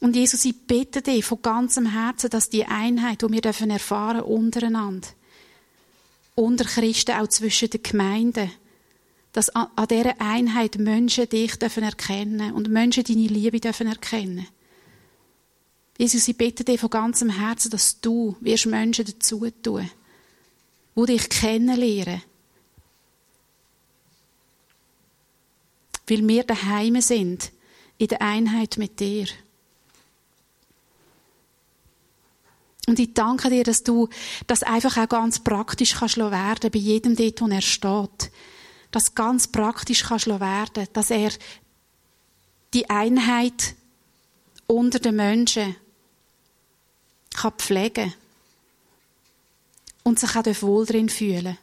Und 0.00 0.16
Jesus, 0.16 0.44
ich 0.44 0.66
bitte 0.66 1.00
dich 1.00 1.24
von 1.24 1.40
ganzem 1.40 1.86
Herzen, 1.86 2.28
dass 2.28 2.50
die 2.50 2.66
Einheit, 2.66 3.22
die 3.22 3.30
wir 3.30 3.40
dürfen 3.40 3.70
erfahren 3.70 4.20
untereinander, 4.20 5.08
unter 6.34 6.64
Christen, 6.64 7.12
auch 7.12 7.28
zwischen 7.28 7.70
den 7.70 7.82
Gemeinden, 7.82 8.50
dass 9.34 9.50
an 9.50 9.68
dieser 9.90 10.20
Einheit 10.20 10.78
Menschen 10.78 11.28
dich 11.28 11.56
dürfen 11.56 11.82
erkennen 11.82 12.52
und 12.52 12.70
Menschen 12.70 13.02
deine 13.02 13.26
Liebe 13.26 13.58
dürfen 13.58 13.88
erkennen. 13.88 14.46
Jesus, 15.98 16.28
ich 16.28 16.38
bitte 16.38 16.62
dich 16.62 16.80
von 16.80 16.88
ganzem 16.88 17.30
Herzen, 17.30 17.72
dass 17.72 18.00
du 18.00 18.36
wirst 18.40 18.66
Menschen 18.66 19.04
dazu 19.04 19.50
tun, 19.50 19.90
die 20.96 21.06
dich 21.06 21.28
kennenlernen. 21.28 22.22
Weil 26.06 26.28
wir 26.28 26.44
daheim 26.44 27.00
sind, 27.00 27.50
in 27.98 28.06
der 28.06 28.22
Einheit 28.22 28.76
mit 28.76 29.00
dir. 29.00 29.26
Und 32.86 33.00
ich 33.00 33.14
danke 33.14 33.50
dir, 33.50 33.64
dass 33.64 33.82
du 33.82 34.08
das 34.46 34.62
einfach 34.62 34.96
auch 34.96 35.08
ganz 35.08 35.40
praktisch 35.40 35.94
kannst 35.94 36.18
werden 36.18 36.70
bei 36.70 36.78
jedem 36.78 37.16
dort, 37.16 37.40
wo 37.40 37.48
er 37.48 37.62
steht 37.62 38.30
das 38.94 39.14
ganz 39.14 39.48
praktisch 39.48 40.04
kannst 40.04 40.26
werden 40.26 40.88
dass 40.92 41.10
er 41.10 41.30
die 42.72 42.88
Einheit 42.88 43.74
unter 44.66 44.98
den 44.98 45.16
Menschen 45.16 45.76
kann 47.34 47.52
pflegen 47.52 48.14
und 50.04 50.18
sich 50.18 50.36
auch 50.36 50.62
wohl 50.62 50.86
drin 50.86 51.08
fühlen. 51.08 51.58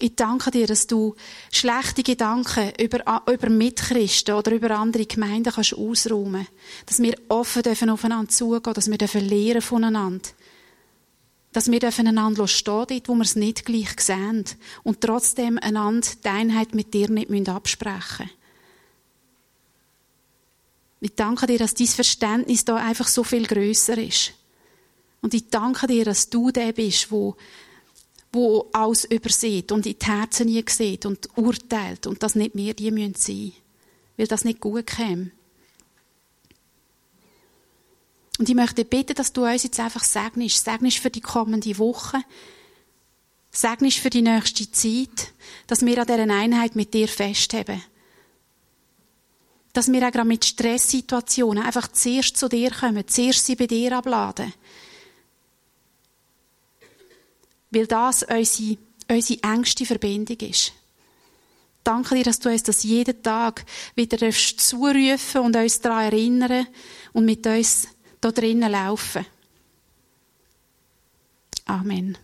Ich 0.00 0.14
danke 0.14 0.52
dir, 0.52 0.66
dass 0.66 0.86
du 0.86 1.16
schlechte 1.50 2.04
Gedanken 2.04 2.72
über, 2.78 3.22
über 3.26 3.50
Mitchristen 3.50 4.34
oder 4.34 4.52
über 4.52 4.70
andere 4.70 5.06
Gemeinden 5.06 5.52
kannst 5.52 5.74
ausräumen. 5.74 6.46
Dass 6.86 7.00
wir 7.00 7.16
offen 7.28 7.62
dürfen 7.62 7.90
aufeinander 7.90 8.30
zugehen, 8.30 8.74
dass 8.74 8.88
wir 8.88 8.96
dürfen 8.96 9.28
lernen 9.28 9.60
voneinander 9.60 10.28
dass 11.52 11.70
wir 11.70 11.82
einander 11.82 12.46
stehen 12.46 12.86
dort, 12.88 13.08
wo 13.08 13.14
wir 13.14 13.22
es 13.22 13.36
nicht 13.36 13.64
gleich 13.64 13.98
sehen 14.00 14.44
und 14.82 15.00
trotzdem 15.00 15.58
einander 15.58 16.06
die 16.22 16.28
Einheit 16.28 16.74
mit 16.74 16.92
dir 16.92 17.10
nicht 17.10 17.48
absprechen 17.48 18.26
müssen. 18.26 18.38
Ich 21.00 21.14
danke 21.14 21.46
dir, 21.46 21.58
dass 21.58 21.74
dein 21.74 21.86
Verständnis 21.86 22.64
da 22.64 22.76
einfach 22.76 23.06
so 23.06 23.22
viel 23.22 23.46
größer 23.46 23.96
ist. 23.98 24.32
Und 25.20 25.34
ich 25.34 25.48
danke 25.48 25.86
dir, 25.86 26.04
dass 26.04 26.28
du 26.28 26.50
der 26.50 26.72
bist, 26.72 27.10
wo, 27.10 27.36
wo 28.32 28.68
alles 28.72 29.04
übersieht 29.04 29.72
und 29.72 29.86
in 29.86 29.96
die 29.98 30.06
Herzen 30.06 30.46
nie 30.46 30.64
sieht 30.68 31.06
und 31.06 31.28
urteilt 31.36 32.06
und 32.06 32.22
dass 32.22 32.34
nicht 32.34 32.54
wir 32.54 32.74
die 32.74 32.90
sein 32.90 32.94
müssen, 32.94 33.52
weil 34.16 34.26
das 34.26 34.44
nicht 34.44 34.60
gut 34.60 34.86
käme. 34.86 35.30
Und 38.38 38.48
ich 38.48 38.54
möchte 38.54 38.84
bitten, 38.84 39.14
dass 39.14 39.32
du 39.32 39.44
uns 39.44 39.64
jetzt 39.64 39.80
einfach 39.80 40.04
segnest. 40.04 40.64
Segnest 40.64 40.98
für 40.98 41.10
die 41.10 41.20
kommende 41.20 41.76
Woche. 41.78 42.22
Segnest 43.50 43.98
für 43.98 44.10
die 44.10 44.22
nächste 44.22 44.70
Zeit. 44.70 45.32
Dass 45.66 45.84
wir 45.84 45.98
an 45.98 46.06
dieser 46.06 46.34
Einheit 46.34 46.76
mit 46.76 46.94
dir 46.94 47.08
festheben. 47.08 47.82
Dass 49.72 49.90
wir 49.90 50.06
auch 50.06 50.12
gerade 50.12 50.28
mit 50.28 50.44
Stresssituationen 50.44 51.64
einfach 51.64 51.88
zuerst 51.88 52.36
zu 52.36 52.48
dir 52.48 52.70
kommen, 52.70 53.06
zuerst 53.06 53.44
sie 53.44 53.56
bei 53.56 53.66
dir 53.66 53.98
abladen. 53.98 54.52
Weil 57.70 57.86
das 57.86 58.22
unsere, 58.22 58.78
unsere 59.08 59.42
engste 59.42 59.84
Verbindung 59.84 60.38
ist. 60.48 60.72
Danke 61.84 62.14
dir, 62.14 62.24
dass 62.24 62.38
du 62.38 62.50
uns 62.50 62.62
das 62.62 62.82
jeden 62.82 63.22
Tag 63.22 63.64
wieder 63.94 64.18
zurufen 64.30 65.40
und 65.40 65.56
uns 65.56 65.80
daran 65.80 66.04
erinnern 66.04 66.66
und 67.12 67.24
mit 67.24 67.46
uns 67.46 67.88
da 68.18 68.30
drinnen 68.30 68.70
laufen. 68.70 69.26
Amen. 71.64 72.16